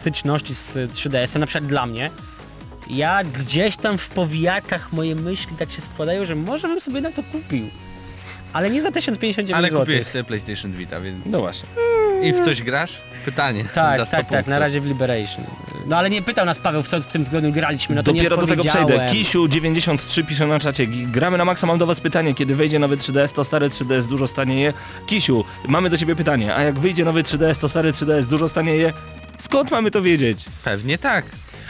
styczności 0.00 0.54
z 0.54 0.74
3DS-em, 0.92 1.38
na 1.40 1.46
przykład 1.46 1.68
dla 1.68 1.86
mnie. 1.86 2.10
Ja 2.90 3.24
gdzieś 3.24 3.76
tam 3.76 3.98
w 3.98 4.08
powijakach 4.08 4.92
moje 4.92 5.14
myśli 5.14 5.56
tak 5.58 5.70
się 5.70 5.82
składają, 5.82 6.24
że 6.24 6.34
może 6.34 6.68
bym 6.68 6.80
sobie 6.80 7.00
na 7.00 7.10
to 7.10 7.22
kupił. 7.32 7.66
Ale 8.52 8.70
nie 8.70 8.82
za 8.82 8.90
1059 8.90 9.58
Ale 9.58 9.68
zł. 9.68 9.80
kupiłeś 9.80 10.06
sobie 10.06 10.24
PlayStation 10.24 10.72
Vita, 10.72 11.00
więc... 11.00 11.26
No 11.26 11.40
właśnie. 11.40 11.68
I 12.22 12.32
w 12.32 12.40
coś 12.40 12.62
grasz? 12.62 12.92
Pytanie. 13.24 13.64
za 13.64 13.68
Tak, 13.74 14.06
100 14.08 14.16
tak, 14.16 14.28
tak, 14.28 14.46
na 14.46 14.58
razie 14.58 14.80
w 14.80 14.86
Liberation. 14.86 15.44
No 15.86 15.96
ale 15.96 16.10
nie 16.10 16.22
pytał 16.22 16.46
nas 16.46 16.58
Paweł, 16.58 16.82
w 16.82 16.88
co 16.88 17.00
w 17.00 17.06
tym 17.06 17.24
tygodniu 17.24 17.52
graliśmy, 17.52 17.94
no 17.94 18.02
to 18.02 18.12
Dopiero 18.12 18.36
nie 18.36 18.40
do 18.42 18.46
tego 18.46 18.64
przejdę. 18.64 18.80
odpowiedziałem. 18.80 19.08
Kisiu93 19.24 20.24
pisze 20.26 20.46
na 20.46 20.58
czacie. 20.60 20.86
Gramy 20.86 21.38
na 21.38 21.44
maksa, 21.44 21.66
mam 21.66 21.78
do 21.78 21.86
was 21.86 22.00
pytanie. 22.00 22.34
Kiedy 22.34 22.54
wyjdzie 22.54 22.78
nowy 22.78 22.96
3DS, 22.96 23.32
to 23.32 23.44
stary 23.44 23.68
3DS 23.70 24.06
dużo 24.06 24.26
stanieje? 24.26 24.72
Kisiu, 25.06 25.44
mamy 25.68 25.90
do 25.90 25.98
ciebie 25.98 26.16
pytanie. 26.16 26.54
A 26.54 26.62
jak 26.62 26.78
wyjdzie 26.78 27.04
nowy 27.04 27.22
3DS, 27.22 27.56
to 27.56 27.68
stary 27.68 27.92
3DS 27.92 28.24
dużo 28.24 28.48
stanieje? 28.48 28.92
Skąd 29.38 29.70
mamy 29.70 29.90
to 29.90 30.02
wiedzieć? 30.02 30.44
Pewnie 30.64 30.98
tak. 30.98 31.24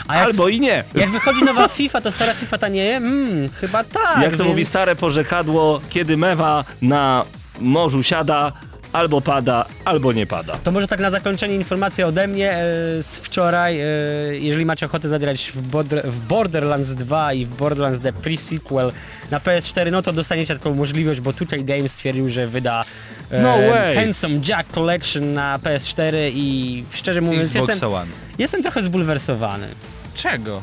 A 0.08 0.16
jak, 0.16 0.24
Albo 0.26 0.48
i 0.48 0.60
nie. 0.60 0.84
jak 0.94 1.10
wychodzi 1.10 1.44
nowa 1.44 1.68
FIFA, 1.68 2.00
to 2.00 2.12
stara 2.12 2.34
FIFA 2.34 2.58
tanieje? 2.58 3.00
Mmm, 3.00 3.48
chyba 3.60 3.84
tak. 3.84 4.22
Jak 4.22 4.30
to 4.32 4.38
więc... 4.38 4.48
mówi 4.48 4.64
stare 4.64 4.96
porzekadło, 4.96 5.80
kiedy 5.90 6.16
mewa 6.16 6.64
na 6.82 7.24
morzu 7.60 8.02
siada, 8.02 8.52
albo 8.92 9.20
pada, 9.20 9.64
albo 9.84 10.12
nie 10.12 10.26
pada. 10.26 10.56
To 10.64 10.72
może 10.72 10.88
tak 10.88 11.00
na 11.00 11.10
zakończenie 11.10 11.54
informacja 11.54 12.06
ode 12.06 12.26
mnie 12.26 12.50
e, 12.52 12.56
z 13.02 13.18
wczoraj. 13.22 13.80
E, 13.80 13.84
jeżeli 14.38 14.64
macie 14.66 14.86
ochotę 14.86 15.08
zagrać 15.08 15.52
w, 15.54 15.62
Border, 15.62 16.02
w 16.06 16.26
Borderlands 16.26 16.90
2 16.94 17.32
i 17.32 17.44
w 17.46 17.48
Borderlands 17.48 18.00
The 18.02 18.12
Pre-Sequel 18.12 18.92
na 19.30 19.38
PS4, 19.40 19.92
no 19.92 20.02
to 20.02 20.12
dostaniecie 20.12 20.54
taką 20.54 20.74
możliwość, 20.74 21.20
bo 21.20 21.32
tutaj 21.32 21.64
Games 21.64 21.92
stwierdził, 21.92 22.30
że 22.30 22.46
wyda 22.46 22.84
e, 23.30 23.42
No 23.42 23.56
way. 23.58 23.96
Handsome 23.96 24.34
Jack 24.48 24.70
Collection 24.72 25.32
na 25.32 25.58
PS4 25.58 26.14
i 26.34 26.84
szczerze 26.92 27.20
mówiąc 27.20 27.54
jestem, 27.54 27.92
One. 27.94 28.06
jestem 28.38 28.62
trochę 28.62 28.82
zbulwersowany. 28.82 29.66
Czego? 30.14 30.62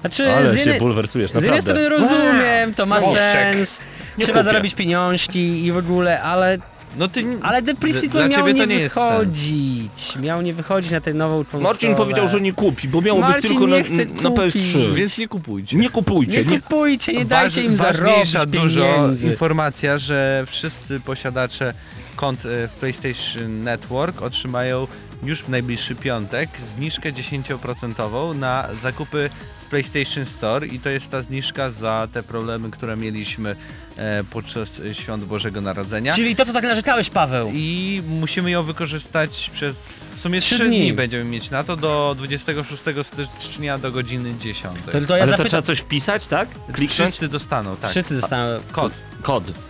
Znaczy, 0.00 0.30
Ale 0.32 0.50
z 0.50 0.54
się 0.54 0.58
jednej, 0.60 0.78
bulwersujesz, 0.80 1.30
z 1.30 1.34
jednej 1.34 1.50
naprawdę. 1.50 1.70
strony 1.72 1.88
rozumiem, 1.88 2.74
to 2.74 2.86
ma 2.86 3.00
Bożek. 3.00 3.22
sens, 3.32 3.78
Nie 4.18 4.24
trzeba 4.24 4.38
kupię. 4.38 4.52
zarobić 4.52 4.74
pieniążki 4.74 5.64
i 5.64 5.72
w 5.72 5.76
ogóle, 5.76 6.22
ale 6.22 6.58
No 6.98 7.08
ty... 7.08 7.22
ale 7.42 7.62
The 7.62 7.74
Pre-Sequel 7.74 8.28
miał 8.30 8.46
nie 8.48 8.66
nie 8.66 8.78
wychodzić. 8.78 10.16
Miał 10.22 10.42
nie 10.42 10.54
wychodzić 10.54 10.90
na 10.90 11.00
tę 11.00 11.14
nową 11.14 11.44
konsolę. 11.44 11.62
Marcin 11.62 11.94
powiedział, 11.94 12.28
że 12.28 12.40
nie 12.40 12.52
kupi, 12.52 12.88
bo 12.88 13.00
miało 13.00 13.20
być 13.20 13.28
Marcin 13.28 13.50
tylko 13.50 13.66
nie 13.66 13.78
na, 13.78 13.84
chce 13.84 14.04
na 14.22 14.30
kupić. 14.30 14.54
PS3. 14.54 14.94
Więc 14.94 15.18
nie 15.18 15.28
kupujcie. 15.28 15.76
Nie 15.76 15.90
kupujcie. 15.90 16.44
Nie 16.44 16.50
Nie, 16.50 16.60
kupujcie, 16.60 17.12
nie 17.12 17.24
dajcie 17.24 17.62
im 17.62 17.76
zarobić 17.76 18.00
ważniejsza 18.02 18.46
dużo 18.46 18.80
pieniędzy. 18.96 19.26
informacja, 19.28 19.98
że 19.98 20.44
wszyscy 20.46 21.00
posiadacze 21.00 21.74
kont 22.18 22.46
e, 22.46 22.68
w 22.68 22.74
PlayStation 22.74 23.64
Network 23.64 24.22
otrzymają 24.22 24.86
już 25.22 25.42
w 25.42 25.48
najbliższy 25.48 25.94
piątek 25.94 26.50
zniżkę 26.66 27.12
10% 27.12 28.34
na 28.34 28.68
zakupy 28.82 29.30
w 29.66 29.70
PlayStation 29.70 30.26
Store 30.26 30.66
i 30.66 30.80
to 30.80 30.88
jest 30.90 31.10
ta 31.10 31.22
zniżka 31.22 31.70
za 31.70 32.08
te 32.12 32.22
problemy, 32.22 32.70
które 32.70 32.96
mieliśmy 32.96 33.56
e, 33.96 34.24
podczas 34.24 34.68
świąt 34.92 35.24
Bożego 35.24 35.60
Narodzenia. 35.60 36.14
Czyli 36.14 36.36
to, 36.36 36.46
co 36.46 36.52
tak 36.52 36.64
narzekałeś, 36.64 37.10
Paweł. 37.10 37.50
I 37.54 38.02
musimy 38.08 38.50
ją 38.50 38.62
wykorzystać 38.62 39.50
przez 39.54 39.76
w 40.14 40.20
sumie 40.20 40.40
Trzy 40.40 40.54
3 40.54 40.68
dni. 40.68 40.80
dni 40.80 40.92
będziemy 40.92 41.24
mieć 41.24 41.50
na 41.50 41.64
to 41.64 41.76
do 41.76 42.14
26 42.18 42.82
stycznia 43.02 43.78
do 43.78 43.92
godziny 43.92 44.34
10. 44.40 44.74
To, 44.86 44.92
to 44.92 44.98
ja 44.98 45.02
Ale 45.02 45.06
to 45.06 45.26
zapytam... 45.26 45.46
trzeba 45.46 45.62
coś 45.62 45.78
wpisać, 45.78 46.26
tak? 46.26 46.48
Kliknąć? 46.72 46.90
Wszyscy 46.90 47.28
dostaną, 47.28 47.76
tak. 47.76 47.90
Wszyscy 47.90 48.20
dostaną... 48.20 48.60
Kod. 48.72 48.92
Kod. 49.22 49.67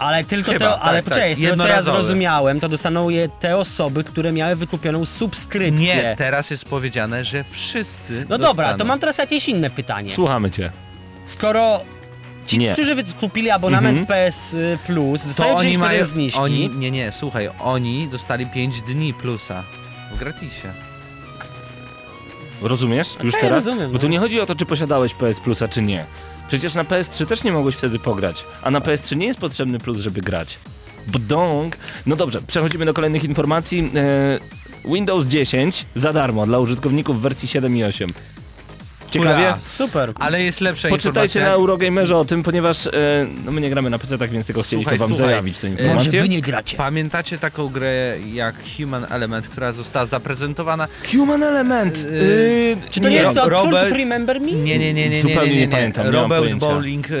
Ale 0.00 0.24
tylko 0.24 0.52
Chyba, 0.52 0.64
te... 0.74 0.80
Ale 0.80 0.98
tak, 0.98 1.04
poczekaj, 1.04 1.30
tak. 1.30 1.38
z 1.38 1.50
tego 1.50 1.62
co 1.62 1.68
ja 1.68 1.82
zrozumiałem, 1.82 2.60
to 2.60 2.68
dostaną 2.68 3.08
je 3.08 3.28
te 3.28 3.56
osoby, 3.56 4.04
które 4.04 4.32
miały 4.32 4.56
wykupioną 4.56 5.06
subskrypcję. 5.06 5.96
Nie, 5.96 6.14
teraz 6.18 6.50
jest 6.50 6.64
powiedziane, 6.64 7.24
że 7.24 7.44
wszyscy 7.44 8.26
No 8.28 8.38
dobra, 8.38 8.48
dostaną. 8.64 8.78
to 8.78 8.84
mam 8.84 8.98
teraz 8.98 9.18
jakieś 9.18 9.48
inne 9.48 9.70
pytanie. 9.70 10.08
Słuchamy 10.08 10.50
cię. 10.50 10.70
Skoro 11.26 11.80
ci, 12.46 12.58
Nie. 12.58 12.72
którzy 12.72 12.94
wykupili 12.94 13.50
abonament 13.50 13.98
Mhm. 13.98 14.06
PS 14.30 14.56
Plus, 14.86 15.22
To 15.22 15.28
dostają 15.28 15.56
oni 15.56 15.72
10% 15.74 15.78
mają... 15.78 16.04
zniżki. 16.04 16.40
Oni, 16.40 16.68
nie, 16.68 16.90
nie, 16.90 17.12
słuchaj, 17.12 17.50
oni 17.60 18.08
dostali 18.08 18.46
5 18.46 18.82
dni 18.82 19.14
plusa. 19.14 19.62
W 20.14 20.18
gratisie. 20.18 20.68
Rozumiesz? 22.62 23.08
Już 23.24 23.34
ja 23.34 23.40
teraz? 23.40 23.66
rozumiem, 23.66 23.92
Bo 23.92 23.98
tu 23.98 24.06
no. 24.06 24.12
nie 24.12 24.18
chodzi 24.18 24.40
o 24.40 24.46
to, 24.46 24.54
czy 24.54 24.66
posiadałeś 24.66 25.14
PS 25.14 25.40
Plusa, 25.40 25.68
czy 25.68 25.82
nie. 25.82 26.04
Przecież 26.50 26.74
na 26.74 26.84
PS3 26.84 27.26
też 27.26 27.44
nie 27.44 27.52
mogłeś 27.52 27.76
wtedy 27.76 27.98
pograć, 27.98 28.44
a 28.62 28.70
na 28.70 28.80
PS3 28.80 29.16
nie 29.16 29.26
jest 29.26 29.40
potrzebny 29.40 29.78
plus, 29.78 29.98
żeby 29.98 30.20
grać. 30.20 30.58
Bdąg. 31.06 31.76
No 32.06 32.16
dobrze, 32.16 32.42
przechodzimy 32.46 32.84
do 32.84 32.94
kolejnych 32.94 33.24
informacji. 33.24 33.90
E, 33.94 34.38
Windows 34.94 35.26
10 35.26 35.86
za 35.96 36.12
darmo 36.12 36.46
dla 36.46 36.58
użytkowników 36.58 37.22
wersji 37.22 37.48
7 37.48 37.76
i 37.76 37.84
8. 37.84 38.12
Ciekawie? 39.10 39.34
Hurra. 39.34 39.58
Super. 39.76 40.12
Ale 40.14 40.42
jest 40.42 40.60
lepsza 40.60 40.88
Poczytajcie 40.88 41.20
informacja. 41.38 41.42
na 41.44 41.50
Eurogamerze 41.50 42.16
o 42.16 42.24
tym, 42.24 42.42
ponieważ 42.42 42.86
e, 42.86 42.90
no 43.44 43.52
my 43.52 43.60
nie 43.60 43.70
gramy 43.70 43.90
na 43.90 43.98
PC, 43.98 44.18
tak 44.18 44.30
więc 44.30 44.46
tylko 44.46 44.62
chcieliśmy 44.62 44.82
Słuchaj, 44.90 44.98
wam 44.98 45.08
słuchaj. 45.08 45.26
zajawić 45.26 45.58
tę 45.58 45.66
E, 45.66 45.70
informację. 45.70 46.28
nie 46.28 46.40
gracie. 46.42 46.76
Pamiętacie 46.76 47.38
taką 47.38 47.68
grę 47.68 48.16
jak 48.32 48.54
Human 48.76 49.06
Element, 49.10 49.48
która 49.48 49.72
została 49.72 50.06
zaprezentowana? 50.06 50.88
Human 51.12 51.42
Element! 51.42 51.98
Yy, 51.98 52.10
Yy, 52.10 52.76
Czy 52.90 53.00
to 53.00 53.08
nie, 53.08 53.16
jest 53.16 53.34
to 53.34 53.48
Robert- 53.48 53.92
Remember 53.92 54.40
Me? 54.40 54.46
Nie, 54.52 54.78
nie, 54.78 54.78
nie, 54.78 54.94
nie, 54.94 55.08
nie, 55.10 55.22
Zupełnie 55.22 55.46
nie, 55.46 55.54
nie 55.54 55.60
nie, 55.60 55.66
nie. 55.66 55.72
pamiętam, 55.72 56.06
nie 56.06 56.12
Robert. 56.12 56.54
Bowling 56.54 57.06
e, 57.10 57.14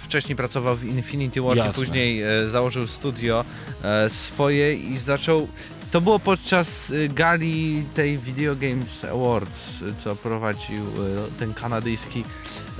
wcześniej 0.00 0.36
pracował 0.36 0.76
w 0.76 0.84
Infinity 0.84 1.40
Ward 1.42 1.70
i 1.70 1.74
później 1.74 2.22
e, 2.22 2.48
założył 2.50 2.86
studio 2.86 3.44
e, 3.84 4.10
swoje 4.10 4.74
i 4.74 4.98
zaczął... 4.98 5.48
To 5.90 6.00
było 6.00 6.18
podczas 6.18 6.90
e, 7.04 7.08
gali 7.08 7.84
tej 7.94 8.18
Video 8.18 8.56
Games 8.56 9.04
Awards, 9.04 9.82
e, 9.82 10.02
co 10.04 10.16
prowadził 10.16 10.82
e, 10.82 11.38
ten 11.38 11.54
kanadyjski 11.54 12.24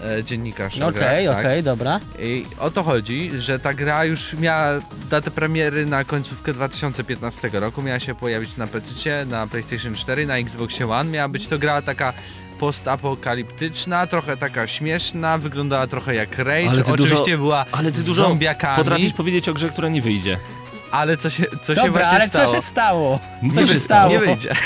e, 0.04 0.24
dziennikarz. 0.24 0.80
o 0.80 0.86
Okej, 0.86 1.24
grach, 1.24 1.38
okej, 1.38 1.58
tak? 1.58 1.64
dobra. 1.64 2.00
I 2.18 2.44
o 2.58 2.70
to 2.70 2.82
chodzi, 2.82 3.30
że 3.38 3.58
ta 3.58 3.74
gra 3.74 4.04
już 4.04 4.32
miała 4.34 4.66
datę 5.10 5.30
premiery 5.30 5.86
na 5.86 6.04
końcówkę 6.04 6.52
2015 6.52 7.50
roku, 7.52 7.82
miała 7.82 8.00
się 8.00 8.14
pojawić 8.14 8.56
na 8.56 8.66
PC, 8.66 9.26
na 9.26 9.46
PlayStation 9.46 9.94
4, 9.94 10.26
na 10.26 10.36
Xbox 10.36 10.80
One, 10.80 11.10
miała 11.10 11.28
być 11.28 11.46
to 11.48 11.58
gra 11.58 11.82
taka 11.82 12.12
postapokaliptyczna, 12.60 14.06
trochę 14.06 14.36
taka 14.36 14.66
śmieszna, 14.66 15.38
wyglądała 15.38 15.86
trochę 15.86 16.14
jak 16.14 16.38
Rage, 16.38 16.68
Ale 16.70 16.84
oczywiście 16.86 17.16
dużo- 17.24 17.36
była 17.38 17.64
ale 17.72 17.92
ty 17.92 18.02
dużo 18.02 18.22
zombiakami, 18.28 18.76
Potrafisz 18.76 19.12
powiedzieć 19.12 19.48
o 19.48 19.54
grze, 19.54 19.68
która 19.68 19.88
nie 19.88 20.02
wyjdzie. 20.02 20.38
Ale 20.90 21.16
co 21.16 21.30
się, 21.30 21.44
co 21.62 21.74
się 21.74 21.80
Dobra, 21.82 21.90
właśnie 21.90 22.08
ale 22.18 22.28
stało? 22.28 22.50
co 22.50 22.56
się 22.56 22.62
stało? 22.62 23.20
Nie 23.42 23.50
Co 23.52 23.66
się 23.66 23.72
wy- 23.74 23.80
stało? 23.80 24.10
Nie 24.10 24.18
wyjdzie. 24.18 24.54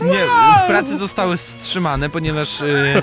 Nie, 0.00 0.20
prace 0.66 0.98
zostały 0.98 1.36
wstrzymane, 1.36 2.10
ponieważ... 2.10 2.60
y, 2.60 3.02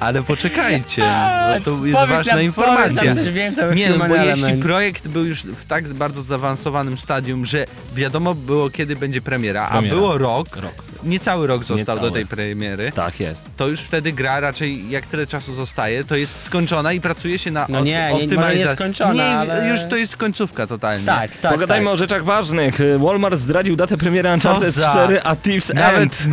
Ale 0.00 0.22
poczekajcie, 0.22 1.02
bo 1.02 1.64
to 1.64 1.70
jest 1.86 1.98
Powiedz 1.98 2.10
ważna 2.10 2.32
nam- 2.34 2.42
informacja. 2.44 3.04
nam 3.04 3.14
coś 3.24 3.32
więcej 3.32 3.64
o 3.68 3.74
Nie, 3.74 3.90
no, 3.90 3.98
bo 3.98 4.14
jeśli 4.14 4.30
Element. 4.30 4.62
projekt 4.62 5.08
był 5.08 5.24
już 5.24 5.42
w 5.42 5.64
tak 5.66 5.88
bardzo 5.88 6.22
zaawansowanym 6.22 6.98
stadium, 6.98 7.46
że 7.46 7.64
wiadomo 7.94 8.34
było 8.34 8.70
kiedy 8.70 8.96
będzie 8.96 9.22
premiera, 9.22 9.66
Premiera. 9.68 9.94
a 9.96 9.98
było 9.98 10.18
rok, 10.18 10.56
Rok. 10.56 10.72
Niecały 11.04 11.46
rok 11.46 11.60
został 11.60 11.76
Niecały. 11.76 12.00
do 12.00 12.10
tej 12.10 12.26
premiery, 12.26 12.92
Tak 12.94 13.20
jest. 13.20 13.44
to 13.56 13.68
już 13.68 13.80
wtedy 13.80 14.12
gra 14.12 14.40
raczej 14.40 14.90
jak 14.90 15.06
tyle 15.06 15.26
czasu 15.26 15.54
zostaje, 15.54 16.04
to 16.04 16.16
jest 16.16 16.42
skończona 16.42 16.92
i 16.92 17.00
pracuje 17.00 17.38
się 17.38 17.50
na 17.50 17.66
No 17.68 17.80
nie, 17.80 17.92
nie, 17.92 18.14
optymalizacji. 18.24 18.66
nie 18.68 18.72
skończona, 18.72 19.12
Nie, 19.14 19.24
ale- 19.36 19.68
już 19.68 19.80
to 19.90 19.96
jest 19.96 20.16
końcówka 20.16 20.66
totalnie. 20.66 21.06
Tak, 21.06 21.36
tak, 21.36 21.52
Pogadajmy 21.52 21.86
tak. 21.86 21.94
o 21.94 21.96
rzeczach 21.96 22.24
ważnych. 22.24 22.78
Walmart 22.98 23.38
zdradził 23.40 23.76
datę 23.76 23.96
premiery 23.96 24.28
Uncharted 24.32 24.74
za- 24.74 24.90
4, 24.90 25.22
a 25.22 25.36
Thieves 25.36 25.74
Nawet 25.74 26.18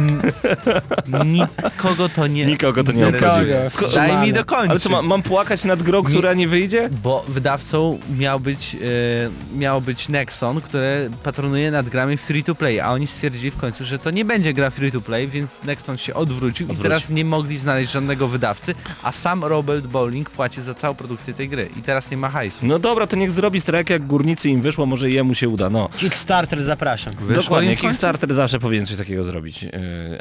nikogo 1.25 2.09
to 2.09 2.27
nie... 2.27 2.45
Nikogo 2.45 2.83
to 2.83 2.91
nie 2.91 3.07
obchodzi. 3.07 3.51
Daj 3.95 4.17
mi 4.27 4.33
dokończyć. 4.33 4.69
Ale 4.71 4.79
co, 4.79 4.89
ma, 4.89 5.01
mam 5.01 5.23
płakać 5.23 5.63
nad 5.63 5.83
grą, 5.83 6.03
która 6.03 6.33
nie 6.33 6.47
wyjdzie? 6.47 6.89
Bo 7.03 7.25
wydawcą 7.27 7.99
miał 8.17 8.39
być, 8.39 8.75
e, 8.75 9.57
miał 9.57 9.81
być 9.81 10.09
Nexon, 10.09 10.61
które 10.61 11.09
patronuje 11.23 11.71
nad 11.71 11.89
grami 11.89 12.17
free 12.17 12.43
to 12.43 12.55
play, 12.55 12.79
a 12.79 12.91
oni 12.91 13.07
stwierdzili 13.07 13.51
w 13.51 13.57
końcu, 13.57 13.85
że 13.85 13.99
to 13.99 14.11
nie 14.11 14.25
będzie 14.25 14.53
gra 14.57 14.69
free 14.69 14.91
to 14.91 15.01
play, 15.01 15.27
więc 15.27 15.63
Nexon 15.63 15.97
się 15.97 16.13
odwrócił, 16.13 16.65
Odwrócił. 16.65 16.79
i 16.79 16.83
teraz 16.83 17.09
nie 17.09 17.25
mogli 17.25 17.57
znaleźć 17.57 17.91
żadnego 17.91 18.27
wydawcy, 18.27 18.75
a 19.03 19.11
sam 19.11 19.43
Robert 19.43 19.85
Bowling 19.87 20.29
płacił 20.29 20.63
za 20.63 20.73
całą 20.73 20.95
produkcję 20.95 21.33
tej 21.33 21.49
gry 21.49 21.69
i 21.79 21.81
teraz 21.81 22.11
nie 22.11 22.17
ma 22.17 22.29
hajsu. 22.29 22.65
No 22.65 22.79
dobra, 22.79 23.07
to 23.07 23.15
niech 23.15 23.31
zrobi 23.31 23.61
strajk 23.61 23.89
jak 23.89 24.07
górnicy 24.07 24.49
im 24.49 24.61
wyszło, 24.61 24.85
może 24.85 25.09
jemu 25.09 25.35
się 25.35 25.49
uda, 25.49 25.69
no. 25.69 25.89
Kickstarter 25.97 26.61
zapraszam. 26.63 27.13
Wyszło 27.19 27.43
Dokładnie, 27.43 27.71
im 27.71 27.77
w 27.77 27.81
końcu? 27.81 27.91
Kickstarter 27.91 28.33
zawsze 28.33 28.59
powinien 28.59 28.85
coś 28.85 28.97
takiego 28.97 29.23
zrobić. 29.23 29.63
Yy, 29.63 29.71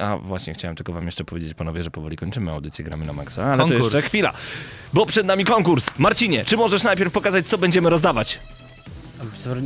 a 0.00 0.16
właśnie, 0.18 0.54
chciałem 0.54 0.76
tylko 0.76 0.92
wam 0.92 1.06
jeszcze 1.06 1.24
powiedzieć, 1.24 1.54
panowie, 1.54 1.82
że 1.82 1.90
powoli 1.90 2.16
kończymy 2.16 2.50
audycję 2.50 2.84
Gramy 2.84 3.06
na 3.06 3.12
Maxa, 3.12 3.44
ale 3.44 3.56
Konkurs. 3.58 3.78
to 3.78 3.84
jeszcze 3.84 4.02
chwila. 4.02 4.32
Bo 4.92 5.06
przed 5.06 5.26
nami 5.26 5.44
konkurs. 5.44 5.86
Marcinie, 5.98 6.44
czy 6.44 6.56
możesz 6.56 6.82
najpierw 6.82 7.12
pokazać, 7.12 7.46
co 7.46 7.58
będziemy 7.58 7.90
rozdawać? 7.90 8.38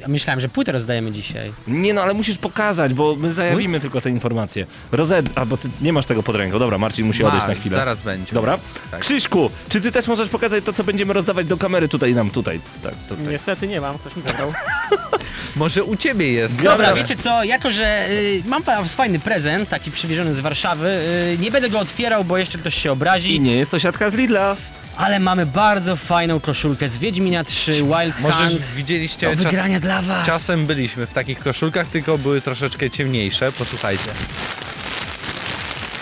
Myślałem, 0.09 0.41
że 0.41 0.49
płytę 0.49 0.73
rozdajemy 0.73 1.13
dzisiaj. 1.13 1.53
Nie 1.67 1.95
no, 1.95 2.03
ale 2.03 2.15
musisz 2.15 2.39
pokazać, 2.39 2.95
bo 2.95 3.17
my 3.17 3.33
zajawimy 3.33 3.81
tylko 3.81 4.01
te 4.01 4.11
informacje. 4.11 4.67
Rozed... 4.93 5.27
A, 5.35 5.47
bo 5.47 5.57
ty 5.57 5.69
nie 5.81 5.93
masz 5.93 6.07
tego 6.07 6.23
pod 6.23 6.37
ręką. 6.37 6.59
Dobra, 6.59 6.79
Marcin 6.79 7.07
musi 7.07 7.25
odejść 7.25 7.47
Ma, 7.47 7.55
na 7.55 7.61
chwilę. 7.61 7.77
Zaraz 7.77 8.03
będzie. 8.03 8.35
Dobra. 8.35 8.59
Tak. 8.91 9.01
Krzyśku, 9.01 9.51
czy 9.69 9.81
ty 9.81 9.93
też 9.93 10.07
możesz 10.09 10.29
pokazać 10.29 10.65
to, 10.65 10.73
co 10.73 10.85
będziemy 10.85 11.13
rozdawać 11.13 11.47
do 11.47 11.57
kamery 11.57 11.89
tutaj 11.89 12.15
nam, 12.15 12.31
tutaj? 12.31 12.61
Tak, 12.83 12.95
tutaj. 13.09 13.27
Niestety 13.27 13.69
nie 13.69 13.81
mam, 13.81 13.99
ktoś 13.99 14.17
mi 14.17 14.23
zabrał. 14.23 14.53
Może 15.57 15.85
u 15.85 15.97
ciebie 15.97 16.33
jest. 16.33 16.57
Dobra. 16.57 16.73
Dobra, 16.73 16.95
wiecie 16.95 17.17
co, 17.17 17.45
jako 17.45 17.71
że 17.71 18.09
y, 18.11 18.43
mam 18.47 18.63
pa- 18.63 18.85
fajny 18.85 19.19
prezent, 19.19 19.69
taki 19.69 19.91
przywieziony 19.91 20.35
z 20.35 20.41
Warszawy, 20.41 20.89
y, 21.35 21.39
nie 21.39 21.51
będę 21.51 21.71
go 21.71 21.79
otwierał, 21.79 22.25
bo 22.25 22.39
jeszcze 22.39 22.59
ktoś 22.59 22.75
się 22.75 22.93
obrazi, 22.93 23.35
I 23.37 23.41
nie 23.41 23.57
jest 23.57 23.71
to 23.71 23.79
siatka 23.79 24.11
z 24.11 24.15
Lidla. 24.15 24.57
Ale 24.97 25.21
mamy 25.21 25.47
bardzo 25.47 25.97
fajną 25.97 26.41
koszulkę 26.41 26.89
z 26.89 26.99
Wiedźmina 26.99 27.45
3 27.45 27.73
Wild 27.73 28.21
Może 28.21 28.35
Hunt 28.35 28.63
widzieliście 28.77 29.27
do 29.31 29.37
czas, 29.37 29.45
wygrania 29.45 29.81
dla 29.81 30.03
was. 30.03 30.27
Czasem 30.27 30.67
byliśmy 30.67 31.07
w 31.07 31.13
takich 31.15 31.39
koszulkach, 31.39 31.87
tylko 31.89 32.19
były 32.19 32.41
troszeczkę 32.41 32.91
ciemniejsze. 32.91 33.53
Posłuchajcie. 33.53 34.11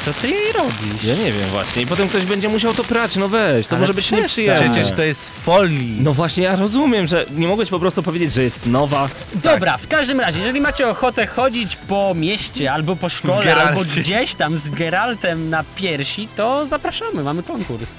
Co 0.04 0.12
ty 0.12 0.28
jej 0.28 0.52
robisz? 0.52 1.04
Ja 1.04 1.14
nie 1.14 1.32
wiem 1.32 1.48
właśnie. 1.50 1.82
I 1.82 1.86
potem 1.86 2.08
ktoś 2.08 2.24
będzie 2.24 2.48
musiał 2.48 2.74
to 2.74 2.84
prać, 2.84 3.16
no 3.16 3.28
weź, 3.28 3.66
to 3.66 3.72
Ale 3.72 3.80
może 3.80 3.94
być 3.94 4.04
przestań. 4.04 4.22
nieprzyjemne. 4.22 4.70
Przecież 4.70 4.92
to 4.96 5.02
jest 5.02 5.22
z 5.22 5.28
folii. 5.28 5.96
No 6.00 6.12
właśnie, 6.14 6.44
ja 6.44 6.56
rozumiem, 6.56 7.06
że 7.06 7.26
nie 7.30 7.48
mogłeś 7.48 7.68
po 7.68 7.78
prostu 7.80 8.02
powiedzieć, 8.02 8.32
że 8.32 8.42
jest 8.42 8.66
nowa. 8.66 9.08
Dobra, 9.34 9.78
w 9.78 9.88
każdym 9.88 10.20
razie, 10.20 10.38
jeżeli 10.38 10.60
macie 10.60 10.88
ochotę 10.88 11.26
chodzić 11.26 11.76
po 11.76 12.12
mieście, 12.14 12.72
albo 12.72 12.96
po 12.96 13.08
W 13.08 13.12
szkole, 13.12 13.44
Geralcie. 13.44 13.68
albo 13.68 13.84
gdzieś 13.84 14.34
tam 14.34 14.56
z 14.56 14.68
Geraltem 14.68 15.50
na 15.50 15.64
piersi, 15.76 16.28
to 16.36 16.66
zapraszamy, 16.66 17.22
mamy 17.22 17.42
konkurs. 17.42 17.90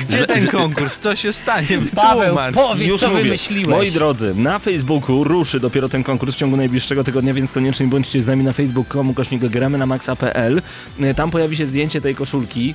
Gdzie 0.00 0.26
ten 0.26 0.46
konkurs? 0.46 0.98
Co 0.98 1.16
się 1.16 1.32
stanie? 1.32 1.66
Paweł, 1.94 2.36
powiedz 2.54 2.88
Już 2.88 3.00
co 3.00 3.08
mówię. 3.10 3.22
wymyśliłeś. 3.22 3.68
Moi 3.68 3.90
drodzy, 3.90 4.34
na 4.36 4.58
Facebooku 4.58 5.24
ruszy 5.24 5.60
dopiero 5.60 5.88
ten 5.88 6.04
konkurs 6.04 6.34
w 6.34 6.38
ciągu 6.38 6.56
najbliższego 6.56 7.04
tygodnia, 7.04 7.34
więc 7.34 7.52
koniecznie 7.52 7.86
bądźcie 7.86 8.22
z 8.22 8.26
nami 8.26 8.44
na 8.44 8.52
facebook.com 8.52 9.14
kośnik 9.14 9.42
gramy 9.44 9.78
na 9.78 9.86
maxa.pl. 9.86 10.62
E, 11.00 11.14
Tam 11.14 11.30
pojawi 11.30 11.56
się 11.56 11.66
zdjęcie 11.66 12.00
tej 12.00 12.14
koszulki. 12.14 12.74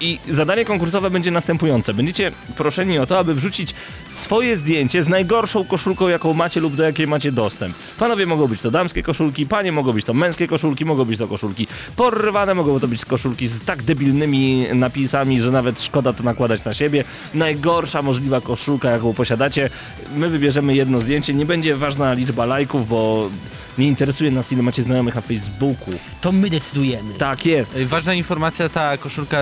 I 0.00 0.18
zadanie 0.30 0.64
konkursowe 0.64 1.10
będzie 1.10 1.30
następujące. 1.30 1.94
Będziecie 1.94 2.32
proszeni 2.56 2.98
o 2.98 3.06
to, 3.06 3.18
aby 3.18 3.34
wrzucić 3.34 3.74
swoje 4.12 4.56
zdjęcie 4.56 5.02
z 5.02 5.08
najgorszą 5.08 5.64
koszulką, 5.64 6.08
jaką 6.08 6.34
macie 6.34 6.60
lub 6.60 6.76
do 6.76 6.82
jakiej 6.82 7.06
macie 7.06 7.32
dostęp. 7.32 7.74
Panowie 7.98 8.26
mogą 8.26 8.46
być 8.46 8.60
to 8.60 8.70
damskie 8.70 9.02
koszulki, 9.02 9.46
panie 9.46 9.72
mogą 9.72 9.92
być 9.92 10.04
to 10.04 10.14
męskie 10.14 10.48
koszulki, 10.48 10.84
mogą 10.84 11.04
być 11.04 11.18
to 11.18 11.28
koszulki 11.28 11.66
porwane, 11.96 12.54
mogą 12.54 12.80
to 12.80 12.88
być 12.88 13.04
koszulki 13.04 13.48
z 13.48 13.64
tak 13.64 13.82
debilnymi 13.82 14.66
napisami, 14.74 15.40
że 15.40 15.50
nawet 15.50 15.82
szkoda 15.82 16.12
to 16.12 16.22
nakładać 16.22 16.64
na 16.64 16.74
siebie. 16.74 17.04
Najgorsza 17.34 18.02
możliwa 18.02 18.40
koszulka, 18.40 18.90
jaką 18.90 19.14
posiadacie. 19.14 19.70
My 20.16 20.30
wybierzemy 20.30 20.74
jedno 20.74 21.00
zdjęcie. 21.00 21.34
Nie 21.34 21.46
będzie 21.46 21.76
ważna 21.76 22.12
liczba 22.12 22.46
lajków, 22.46 22.88
bo 22.88 23.30
nie 23.78 23.88
interesuje 23.88 24.30
nas, 24.30 24.52
ile 24.52 24.62
macie 24.62 24.82
znajomych 24.82 25.14
na 25.14 25.20
Facebooku. 25.20 25.94
To 26.20 26.32
my 26.32 26.50
decydujemy. 26.50 27.14
Tak 27.14 27.46
jest. 27.46 27.70
Ej, 27.76 27.86
Ważna 27.86 28.14
informacja, 28.14 28.68
ta 28.68 28.96
koszulka, 28.98 29.38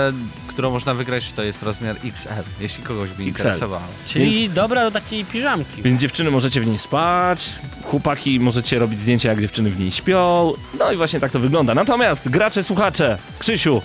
którą 0.46 0.70
można 0.70 0.94
wygrać, 0.94 1.32
to 1.32 1.42
jest 1.42 1.62
rozmiar 1.62 1.96
XL, 2.04 2.28
jeśli 2.60 2.84
kogoś 2.84 3.10
by 3.10 3.24
interesowało. 3.24 3.82
Czyli 4.06 4.50
dobra 4.50 4.82
do 4.84 4.90
takiej 4.90 5.24
piżamki. 5.24 5.82
Więc 5.82 6.00
dziewczyny 6.00 6.30
możecie 6.30 6.60
w 6.60 6.66
niej 6.66 6.78
spać, 6.78 7.48
chłopaki 7.84 8.40
możecie 8.40 8.78
robić 8.78 9.00
zdjęcia 9.00 9.28
jak 9.28 9.40
dziewczyny 9.40 9.70
w 9.70 9.80
niej 9.80 9.92
śpią. 9.92 10.52
No 10.78 10.92
i 10.92 10.96
właśnie 10.96 11.20
tak 11.20 11.32
to 11.32 11.38
wygląda. 11.40 11.74
Natomiast 11.74 12.28
gracze, 12.28 12.62
słuchacze, 12.62 13.18
Krzysiu, 13.38 13.82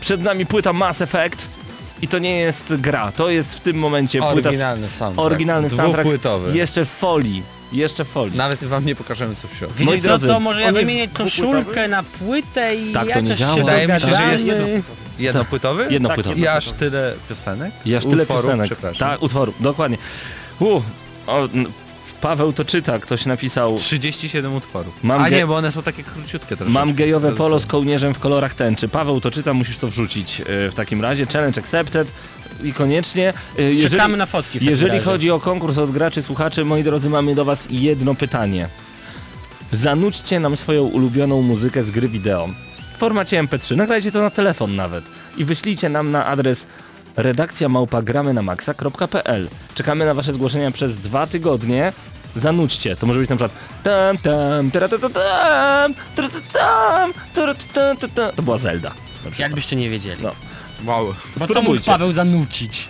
przed 0.00 0.22
nami 0.22 0.46
płyta 0.46 0.72
Mass 0.72 1.00
Effect 1.00 1.46
i 2.02 2.08
to 2.08 2.18
nie 2.18 2.36
jest 2.38 2.74
gra, 2.78 3.12
to 3.12 3.30
jest 3.30 3.54
w 3.54 3.60
tym 3.60 3.76
momencie 3.76 4.18
płyta 4.18 4.32
Oryginalny 4.48 4.88
soundtrack. 4.88 5.26
oryginalny 5.26 5.70
soundtrack 5.70 6.00
Dwupłytowy. 6.08 6.56
jeszcze 6.58 6.84
w 6.84 6.88
folii, 6.88 7.42
jeszcze 7.72 8.04
w 8.04 8.08
folii. 8.08 8.36
Nawet 8.36 8.64
wam 8.64 8.86
nie 8.86 8.94
pokażemy 8.94 9.34
co 9.36 9.48
w 9.48 9.54
środku. 9.56 9.78
Wiecie 9.78 9.90
Moi 9.92 10.00
co, 10.00 10.08
drodzy, 10.08 10.26
to 10.28 10.40
może 10.40 10.60
ja 10.60 10.68
on 10.68 10.74
jest 10.74 10.86
wymienię 10.86 11.08
koszulkę 11.08 11.88
na 11.88 12.02
płytę 12.02 12.74
i 12.76 12.92
Tak 12.92 13.02
to 13.02 13.08
jakoś 13.08 13.24
nie 13.24 13.34
działa. 13.34 13.54
się 13.54 13.60
Wydaje 13.60 13.86
mi 13.88 13.92
się, 13.92 13.98
że 13.98 14.06
dogadamy. 14.06 14.32
jest 14.32 14.86
Jednopłytowy? 15.18 15.86
Jednopłytowy. 15.90 16.40
I 16.40 16.46
aż 16.48 16.70
tyle 16.72 17.14
piosenek? 17.28 17.72
I 17.84 17.94
aż 17.96 18.04
tyle 18.06 18.22
Utworów, 18.22 18.44
piosenek. 18.44 18.66
przepraszam. 18.66 19.08
Tak, 19.10 19.22
utworów, 19.22 19.54
dokładnie. 19.62 19.98
U, 20.60 20.80
o, 21.26 21.44
n- 21.54 21.66
Paweł 22.22 22.52
to 22.52 22.64
czyta, 22.64 22.98
ktoś 22.98 23.26
napisał 23.26 23.76
37 23.76 24.54
utworów. 24.54 25.04
Mam 25.04 25.22
A 25.22 25.28
nie, 25.28 25.46
bo 25.46 25.56
one 25.56 25.72
są 25.72 25.82
takie 25.82 26.02
króciutkie 26.02 26.46
troszeczkę. 26.56 26.70
Mam 26.72 26.94
gejowe 26.94 27.32
polo 27.32 27.60
z 27.60 27.66
kołnierzem 27.66 28.14
w 28.14 28.18
kolorach 28.18 28.54
tęczy. 28.54 28.88
Paweł 28.88 29.20
to 29.20 29.30
czyta, 29.30 29.54
musisz 29.54 29.78
to 29.78 29.88
wrzucić 29.88 30.40
e, 30.40 30.44
w 30.70 30.74
takim 30.74 31.02
razie. 31.02 31.26
Challenge 31.26 31.60
accepted 31.60 32.08
i 32.64 32.72
koniecznie. 32.72 33.34
e, 33.58 33.62
Jeżeli, 33.62 33.90
Czekamy 33.90 34.16
na 34.16 34.26
fotki 34.26 34.58
jeżeli 34.62 34.90
razie. 34.92 35.04
chodzi 35.04 35.30
o 35.30 35.40
konkurs 35.40 35.78
od 35.78 35.90
graczy, 35.90 36.22
słuchaczy, 36.22 36.64
moi 36.64 36.82
drodzy, 36.84 37.10
mamy 37.10 37.34
do 37.34 37.44
was 37.44 37.66
jedno 37.70 38.14
pytanie. 38.14 38.68
Zanućcie 39.72 40.40
nam 40.40 40.56
swoją 40.56 40.82
ulubioną 40.84 41.42
muzykę 41.42 41.84
z 41.84 41.90
gry 41.90 42.08
wideo. 42.08 42.48
W 42.94 42.98
formacie 42.98 43.42
MP3, 43.44 43.76
nagrajcie 43.76 44.12
to 44.12 44.22
na 44.22 44.30
telefon 44.30 44.76
nawet 44.76 45.04
i 45.36 45.44
wyślijcie 45.44 45.88
nam 45.88 46.10
na 46.10 46.26
adres 46.26 46.66
redakcja 47.16 47.68
małpa 47.68 48.02
gramy 48.02 48.34
na 48.34 48.42
maxa.pl. 48.42 49.48
Czekamy 49.74 50.04
na 50.06 50.14
wasze 50.14 50.32
zgłoszenia 50.32 50.70
przez 50.70 50.96
dwa 50.96 51.26
tygodnie 51.26 51.92
Zanućcie. 52.36 52.96
To 52.96 53.06
może 53.06 53.20
być 53.20 53.30
na 53.30 53.36
przykład 53.36 53.52
tam 53.82 54.18
tam 54.18 54.70
taratatam, 54.70 55.94
taratatam, 56.16 57.12
taratatam. 57.34 58.32
To 58.36 58.42
była 58.42 58.58
Zelda. 58.58 58.88
na 58.88 58.94
przykład. 59.30 59.38
Jakbyście 59.38 59.76
nie 59.76 59.90
wiedzieli. 59.90 60.22
No. 60.22 60.32
Wow. 60.84 61.06
Bo 61.06 61.14
co 61.14 61.38
mógł 61.40 61.52
Spróbujcie. 61.52 61.90
Paweł 61.90 62.12
zanucić? 62.12 62.88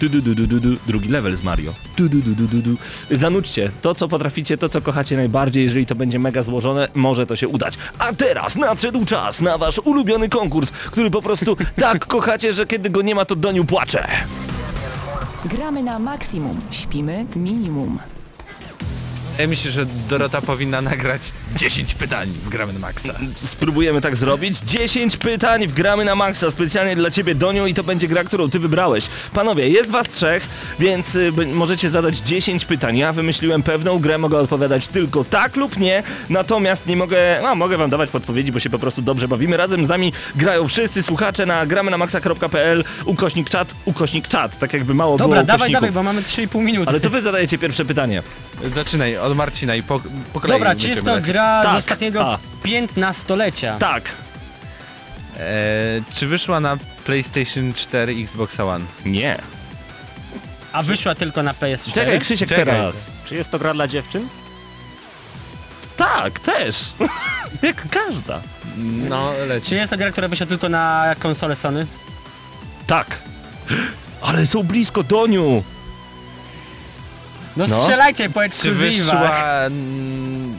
Du, 0.00 0.08
du, 0.08 0.22
du, 0.22 0.34
du, 0.34 0.46
du, 0.46 0.60
du. 0.60 0.76
Drugi 0.86 1.08
level 1.08 1.36
z 1.36 1.42
Mario. 1.42 1.72
Du, 1.96 2.08
du, 2.08 2.22
du, 2.22 2.34
du, 2.34 2.46
du, 2.46 2.62
du. 2.62 2.76
Zanućcie 3.10 3.70
to, 3.82 3.94
co 3.94 4.08
potraficie, 4.08 4.58
to, 4.58 4.68
co 4.68 4.80
kochacie 4.80 5.16
najbardziej. 5.16 5.64
Jeżeli 5.64 5.86
to 5.86 5.94
będzie 5.94 6.18
mega 6.18 6.42
złożone, 6.42 6.88
może 6.94 7.26
to 7.26 7.36
się 7.36 7.48
udać. 7.48 7.74
A 7.98 8.12
teraz 8.12 8.56
nadszedł 8.56 9.04
czas 9.04 9.40
na 9.40 9.58
wasz 9.58 9.78
ulubiony 9.78 10.28
konkurs, 10.28 10.70
który 10.70 11.10
po 11.10 11.22
prostu 11.22 11.56
tak 11.80 12.06
kochacie, 12.06 12.52
że 12.52 12.66
kiedy 12.66 12.90
go 12.90 13.02
nie 13.02 13.14
ma, 13.14 13.24
to 13.24 13.36
Doniu 13.36 13.64
płacze. 13.64 14.06
Gramy 15.44 15.82
na 15.82 15.98
maksimum, 15.98 16.60
śpimy 16.70 17.26
minimum. 17.36 17.98
Ja 19.38 19.46
myślę, 19.48 19.70
że 19.70 19.86
Dorota 20.08 20.40
powinna 20.42 20.80
nagrać 20.82 21.22
10 21.56 21.94
pytań 21.94 22.28
w 22.44 22.48
Gramy 22.48 22.72
na 22.72 22.78
Maxa. 22.78 23.14
Spróbujemy 23.36 24.00
tak 24.00 24.16
zrobić. 24.16 24.58
10 24.58 25.16
pytań 25.16 25.66
w 25.66 25.72
gramy 25.72 26.04
na 26.04 26.14
maksa 26.14 26.50
specjalnie 26.50 26.96
dla 26.96 27.10
ciebie 27.10 27.34
Doniu 27.34 27.66
i 27.66 27.74
to 27.74 27.84
będzie 27.84 28.08
gra, 28.08 28.24
którą 28.24 28.50
ty 28.50 28.58
wybrałeś. 28.58 29.06
Panowie, 29.32 29.68
jest 29.68 29.90
was 29.90 30.08
trzech, 30.08 30.46
więc 30.78 31.14
y, 31.14 31.32
możecie 31.52 31.90
zadać 31.90 32.18
10 32.18 32.64
pytań. 32.64 32.96
Ja 32.98 33.12
wymyśliłem 33.12 33.62
pewną 33.62 33.98
grę, 33.98 34.18
mogę 34.18 34.38
odpowiadać 34.38 34.86
tylko 34.86 35.24
tak 35.24 35.56
lub 35.56 35.76
nie, 35.78 36.02
natomiast 36.30 36.86
nie 36.86 36.96
mogę, 36.96 37.40
no 37.42 37.54
mogę 37.54 37.76
wam 37.78 37.90
dawać 37.90 38.10
podpowiedzi, 38.10 38.52
bo 38.52 38.60
się 38.60 38.70
po 38.70 38.78
prostu 38.78 39.02
dobrze 39.02 39.28
bawimy. 39.28 39.56
Razem 39.56 39.84
z 39.86 39.88
nami 39.88 40.12
grają 40.36 40.68
wszyscy 40.68 41.02
słuchacze 41.02 41.46
na 41.46 41.66
gramy 41.66 41.90
na 41.90 41.98
maksa.pl 41.98 42.84
ukośnik 43.04 43.50
czat, 43.50 43.74
ukośnik 43.84 44.28
czat, 44.28 44.58
tak 44.58 44.72
jakby 44.72 44.94
mało 44.94 45.16
Dobra, 45.18 45.26
było 45.34 45.46
dawaj, 45.46 45.56
ukośników. 45.56 45.72
dawaj, 45.74 45.92
bo 45.92 46.02
mamy 46.02 46.22
3,5 46.22 46.62
minuty. 46.62 46.90
Ale 46.90 47.00
to 47.00 47.10
wy 47.10 47.22
zadajecie 47.22 47.58
pierwsze 47.58 47.84
pytanie. 47.84 48.22
Zaczynaj 48.74 49.16
od 49.24 49.36
Marcina 49.36 49.74
i 49.74 49.82
po, 49.82 50.00
po 50.32 50.40
kolei 50.40 50.54
Dobra, 50.58 50.70
czy 50.70 50.74
będziemy 50.74 50.94
jest 50.94 51.04
to 51.04 51.12
lecieć. 51.14 51.26
gra 51.32 51.62
Tak. 51.62 51.72
z 51.72 51.76
ostatniego 51.76 52.32
A. 52.32 52.38
15-lecia? 52.64 53.78
Tak, 53.78 54.02
E, 55.36 55.40
czy 56.12 56.26
wyszła 56.26 56.60
na 56.60 56.76
PlayStation 57.04 57.74
4 57.74 58.14
Xbox 58.22 58.60
One? 58.60 58.84
nie. 59.04 59.38
A 60.72 60.82
wyszła 60.82 61.14
tylko 61.14 61.42
na 61.42 61.52
PS4? 61.52 61.92
Czekaj, 61.94 62.20
Krzysiek 62.20 62.48
Czekaj. 62.48 62.64
teraz. 62.64 62.96
Czy 63.24 63.34
jest 63.34 63.50
to 63.50 63.58
gra 63.58 63.74
dla 63.74 63.88
dziewczyn? 63.88 64.28
Tak, 65.96 66.40
też. 66.40 66.76
Jak 67.62 67.88
każda. 67.88 68.40
No, 69.08 69.32
leci. 69.48 69.68
Czy 69.68 69.74
jest 69.74 69.90
to 69.90 69.96
gra, 69.96 70.10
która 70.10 70.28
wyszła 70.28 70.46
tylko 70.46 70.68
na 70.68 71.14
konsolę 71.18 71.56
Sony? 71.56 71.86
Tak. 72.86 73.06
Ale 74.22 74.46
są 74.46 74.62
blisko 74.62 75.02
Doniu. 75.02 75.62
No, 77.56 77.64
No. 77.66 77.80
strzelajcie 77.82 78.30
po 78.30 78.40
Czy 78.40 78.46
ekskluzywach. 78.46 78.90
wyszła 78.90 79.40
mm, 79.66 80.54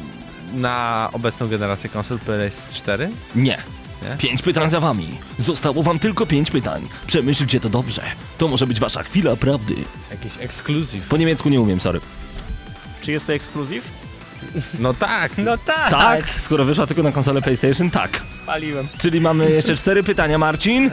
na 0.53 1.09
obecną 1.13 1.47
generację 1.47 1.89
konsol 1.89 2.17
PS4? 2.17 3.07
Nie. 3.35 3.57
Nie? 4.03 4.17
Pięć 4.17 4.41
pytań 4.41 4.69
za 4.69 4.79
wami. 4.79 5.17
Zostało 5.37 5.83
wam 5.83 5.99
tylko 5.99 6.25
pięć 6.25 6.51
pytań. 6.51 6.87
Przemyślcie 7.07 7.59
to 7.59 7.69
dobrze. 7.69 8.01
To 8.37 8.47
może 8.47 8.67
być 8.67 8.79
wasza 8.79 9.03
chwila 9.03 9.35
prawdy. 9.35 9.75
Jakiś 10.11 10.31
ekskluzyw. 10.39 11.07
Po 11.07 11.17
niemiecku 11.17 11.49
nie 11.49 11.61
umiem, 11.61 11.79
sorry. 11.79 12.01
Czy 13.01 13.11
jest 13.11 13.27
to 13.27 13.33
ekskluzyw? 13.33 13.91
No 14.79 14.93
tak. 14.93 15.31
No 15.37 15.57
tak. 15.57 15.89
Tak, 15.91 16.23
skoro 16.41 16.65
wyszła 16.65 16.87
tylko 16.87 17.03
na 17.03 17.11
konsolę 17.11 17.41
PlayStation, 17.41 17.91
tak. 17.91 18.21
Spaliłem. 18.43 18.87
Czyli 18.97 19.21
mamy 19.21 19.51
jeszcze 19.51 19.75
cztery 19.75 20.03
pytania, 20.03 20.37
Marcin. 20.37 20.83
Eee, 20.83 20.91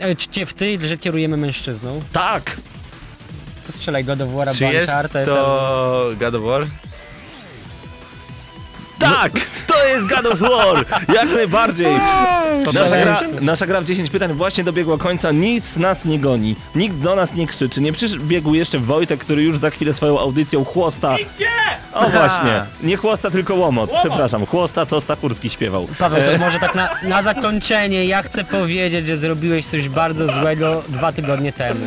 e, 0.00 0.14
czy 0.16 0.46
w 0.46 0.54
ty, 0.54 0.78
że 0.88 0.98
kierujemy 0.98 1.36
mężczyzną? 1.36 2.02
Tak. 2.12 2.56
To 3.70 3.76
strzelaj 3.76 4.04
God 4.04 4.20
of 4.20 4.32
War, 4.32 4.48
Czy 4.54 4.64
jest 4.64 4.88
Uncharted, 4.88 5.26
to 5.26 6.10
God 6.20 6.34
of 6.34 6.42
War? 6.42 6.66
Tak! 8.98 9.32
To 9.66 9.86
jest 9.86 10.06
God 10.06 10.26
of 10.26 10.38
War! 10.40 10.84
Jak 11.14 11.30
najbardziej! 11.34 11.86
Nasza 12.72 12.96
gra, 12.96 13.20
nasza 13.40 13.66
gra 13.66 13.80
w 13.80 13.84
10 13.84 14.10
pytań 14.10 14.32
właśnie 14.32 14.64
dobiegła 14.64 14.98
końca, 14.98 15.32
nic 15.32 15.76
nas 15.76 16.04
nie 16.04 16.18
goni, 16.18 16.56
nikt 16.74 16.96
do 16.96 17.16
nas 17.16 17.34
nie 17.34 17.46
krzyczy, 17.46 17.80
nie 17.80 17.92
przybiegł 17.92 18.54
jeszcze 18.54 18.78
Wojtek, 18.78 19.20
który 19.20 19.42
już 19.42 19.58
za 19.58 19.70
chwilę 19.70 19.94
swoją 19.94 20.20
audycją 20.20 20.64
chłosta. 20.64 21.16
Gdzie? 21.34 21.46
O 21.94 22.08
właśnie, 22.08 22.64
nie 22.82 22.96
chłosta, 22.96 23.30
tylko 23.30 23.54
łomot, 23.54 23.90
przepraszam, 24.00 24.46
chłosta 24.46 24.86
to 24.86 25.00
Stachurski 25.00 25.50
śpiewał. 25.50 25.88
Paweł, 25.98 26.32
to 26.32 26.38
może 26.38 26.58
tak 26.58 26.74
na, 26.74 26.88
na 27.02 27.22
zakończenie, 27.22 28.06
ja 28.06 28.22
chcę 28.22 28.44
powiedzieć, 28.44 29.06
że 29.06 29.16
zrobiłeś 29.16 29.66
coś 29.66 29.88
bardzo 29.88 30.26
złego 30.40 30.82
dwa 30.88 31.12
tygodnie 31.12 31.52
temu. 31.52 31.86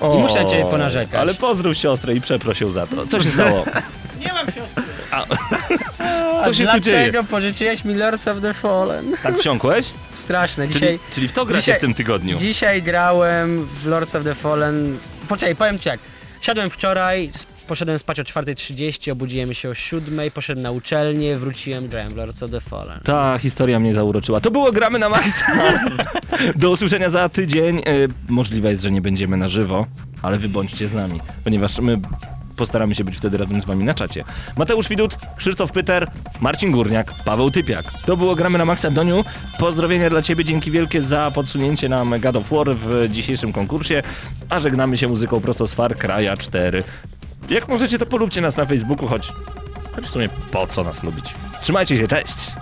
O, 0.00 0.14
I 0.14 0.18
muszę 0.18 0.46
ciebie 0.46 0.64
ponarzekać. 0.64 1.20
Ale 1.20 1.34
pozdrów 1.34 1.76
siostrę 1.76 2.14
i 2.14 2.20
przeproś 2.20 2.60
ją 2.60 2.70
za 2.70 2.86
to. 2.86 3.06
Co 3.06 3.22
się 3.22 3.30
stało? 3.30 3.64
Nie 4.20 4.32
mam 4.32 4.46
siostry. 4.46 4.82
Co 6.44 6.54
się 6.54 6.66
tu 6.66 6.80
dzieje? 6.80 6.96
Dlaczego 7.10 7.24
pożyczyłeś 7.24 7.84
mi 7.84 7.94
Lords 7.94 8.28
of 8.28 8.40
the 8.42 8.54
Fallen? 8.54 9.16
Tak 9.22 9.38
wsiąkłeś? 9.38 9.86
Straszne. 10.14 10.68
Czyli, 10.68 10.80
Dzisiaj, 10.80 10.98
czyli 11.12 11.28
w 11.28 11.32
to 11.32 11.46
gracie 11.46 11.60
dzisiaj- 11.62 11.76
w 11.78 11.80
tym 11.80 11.94
tygodniu. 11.94 12.38
dzisiaj 12.38 12.82
grałem 12.82 13.68
w 13.82 13.86
Lords 13.86 14.14
of 14.14 14.24
the 14.24 14.34
Fallen. 14.34 14.98
Poczekaj, 15.28 15.56
powiem 15.56 15.78
ci 15.78 15.88
jak. 15.88 16.00
Siadłem 16.40 16.70
wczoraj, 16.70 17.30
poszedłem 17.70 17.98
spać 17.98 18.20
o 18.20 18.22
4.30, 18.22 19.12
obudziłem 19.12 19.54
się 19.54 19.68
o 19.68 19.72
7.00, 19.72 20.30
poszedłem 20.30 20.62
na 20.62 20.70
uczelnię, 20.70 21.36
wróciłem, 21.36 21.88
grałem 21.88 22.08
w 22.12 22.16
Lords 22.16 22.42
of 22.42 22.50
the 22.50 22.60
Fallen. 22.60 23.00
Ta 23.04 23.38
historia 23.38 23.80
mnie 23.80 23.94
zauroczyła. 23.94 24.40
To 24.40 24.50
było 24.50 24.72
Gramy 24.72 24.98
na 24.98 25.08
Maxa. 25.08 25.46
Do 26.56 26.70
usłyszenia 26.70 27.10
za 27.10 27.28
tydzień. 27.28 27.78
E, 27.78 27.82
Możliwe 28.28 28.70
jest, 28.70 28.82
że 28.82 28.90
nie 28.90 29.00
będziemy 29.00 29.36
na 29.36 29.48
żywo, 29.48 29.86
ale 30.22 30.38
wy 30.38 30.48
bądźcie 30.48 30.88
z 30.88 30.92
nami, 30.92 31.20
ponieważ 31.44 31.78
my 31.78 32.00
postaramy 32.56 32.94
się 32.94 33.04
być 33.04 33.16
wtedy 33.16 33.38
razem 33.38 33.62
z 33.62 33.64
wami 33.64 33.84
na 33.84 33.94
czacie. 33.94 34.24
Mateusz 34.56 34.88
Widut, 34.88 35.16
Krzysztof 35.36 35.72
Pyter, 35.72 36.10
Marcin 36.40 36.70
Górniak, 36.70 37.14
Paweł 37.24 37.50
Typiak. 37.50 37.84
To 38.06 38.16
było 38.16 38.34
Gramy 38.34 38.58
na 38.58 38.64
Maxa 38.64 38.90
Doniu. 38.90 39.24
Pozdrowienia 39.58 40.10
dla 40.10 40.22
ciebie, 40.22 40.44
dzięki 40.44 40.70
wielkie 40.70 41.02
za 41.02 41.30
podsunięcie 41.30 41.88
nam 41.88 42.20
God 42.20 42.36
of 42.36 42.50
War 42.50 42.76
w 42.76 43.08
dzisiejszym 43.12 43.52
konkursie, 43.52 44.02
a 44.48 44.60
żegnamy 44.60 44.98
się 44.98 45.08
muzyką 45.08 45.40
prosto 45.40 45.66
z 45.66 45.74
Far 45.74 45.96
Cry'a 45.96 46.38
4. 46.38 46.82
Jak 47.50 47.68
możecie, 47.68 47.98
to 47.98 48.06
polubcie 48.06 48.40
nas 48.40 48.56
na 48.56 48.66
Facebooku, 48.66 49.08
choć, 49.08 49.32
choć 49.96 50.06
w 50.06 50.10
sumie 50.10 50.28
po 50.50 50.66
co 50.66 50.84
nas 50.84 51.02
lubić. 51.02 51.34
Trzymajcie 51.60 51.98
się, 51.98 52.08
cześć! 52.08 52.52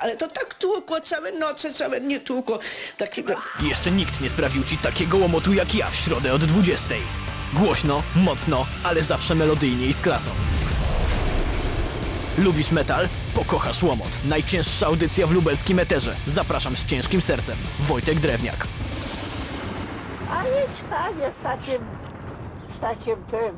Ale 0.00 0.16
to 0.16 0.28
tak 0.28 0.54
tłukło, 0.54 1.00
całe 1.00 1.32
noce, 1.32 1.74
całe 1.74 2.00
dnie 2.00 2.20
tłukło. 2.20 2.58
Takiego... 2.98 3.34
Jeszcze 3.62 3.90
nikt 3.90 4.20
nie 4.20 4.30
sprawił 4.30 4.64
ci 4.64 4.78
takiego 4.78 5.16
łomotu 5.18 5.52
jak 5.52 5.74
ja 5.74 5.90
w 5.90 5.96
środę 5.96 6.32
od 6.32 6.44
20. 6.44 6.94
Głośno, 7.52 8.02
mocno, 8.16 8.66
ale 8.84 9.02
zawsze 9.02 9.34
melodyjnie 9.34 9.86
i 9.86 9.92
z 9.92 10.00
klasą. 10.00 10.30
Lubisz 12.38 12.70
metal? 12.70 13.08
Pokochasz 13.34 13.82
łomot. 13.82 14.08
Najcięższa 14.24 14.86
audycja 14.86 15.26
w 15.26 15.32
lubelskim 15.32 15.78
eterze. 15.78 16.16
Zapraszam 16.26 16.76
z 16.76 16.84
ciężkim 16.84 17.22
sercem. 17.22 17.56
Wojtek 17.80 18.20
Drewniak. 18.20 18.66
A 20.30 20.44
jedź 20.44 20.78
panie 20.90 21.32
z 21.40 21.42
takim, 21.42 21.82
z 22.76 22.80
takim 22.80 23.16
tym, 23.30 23.56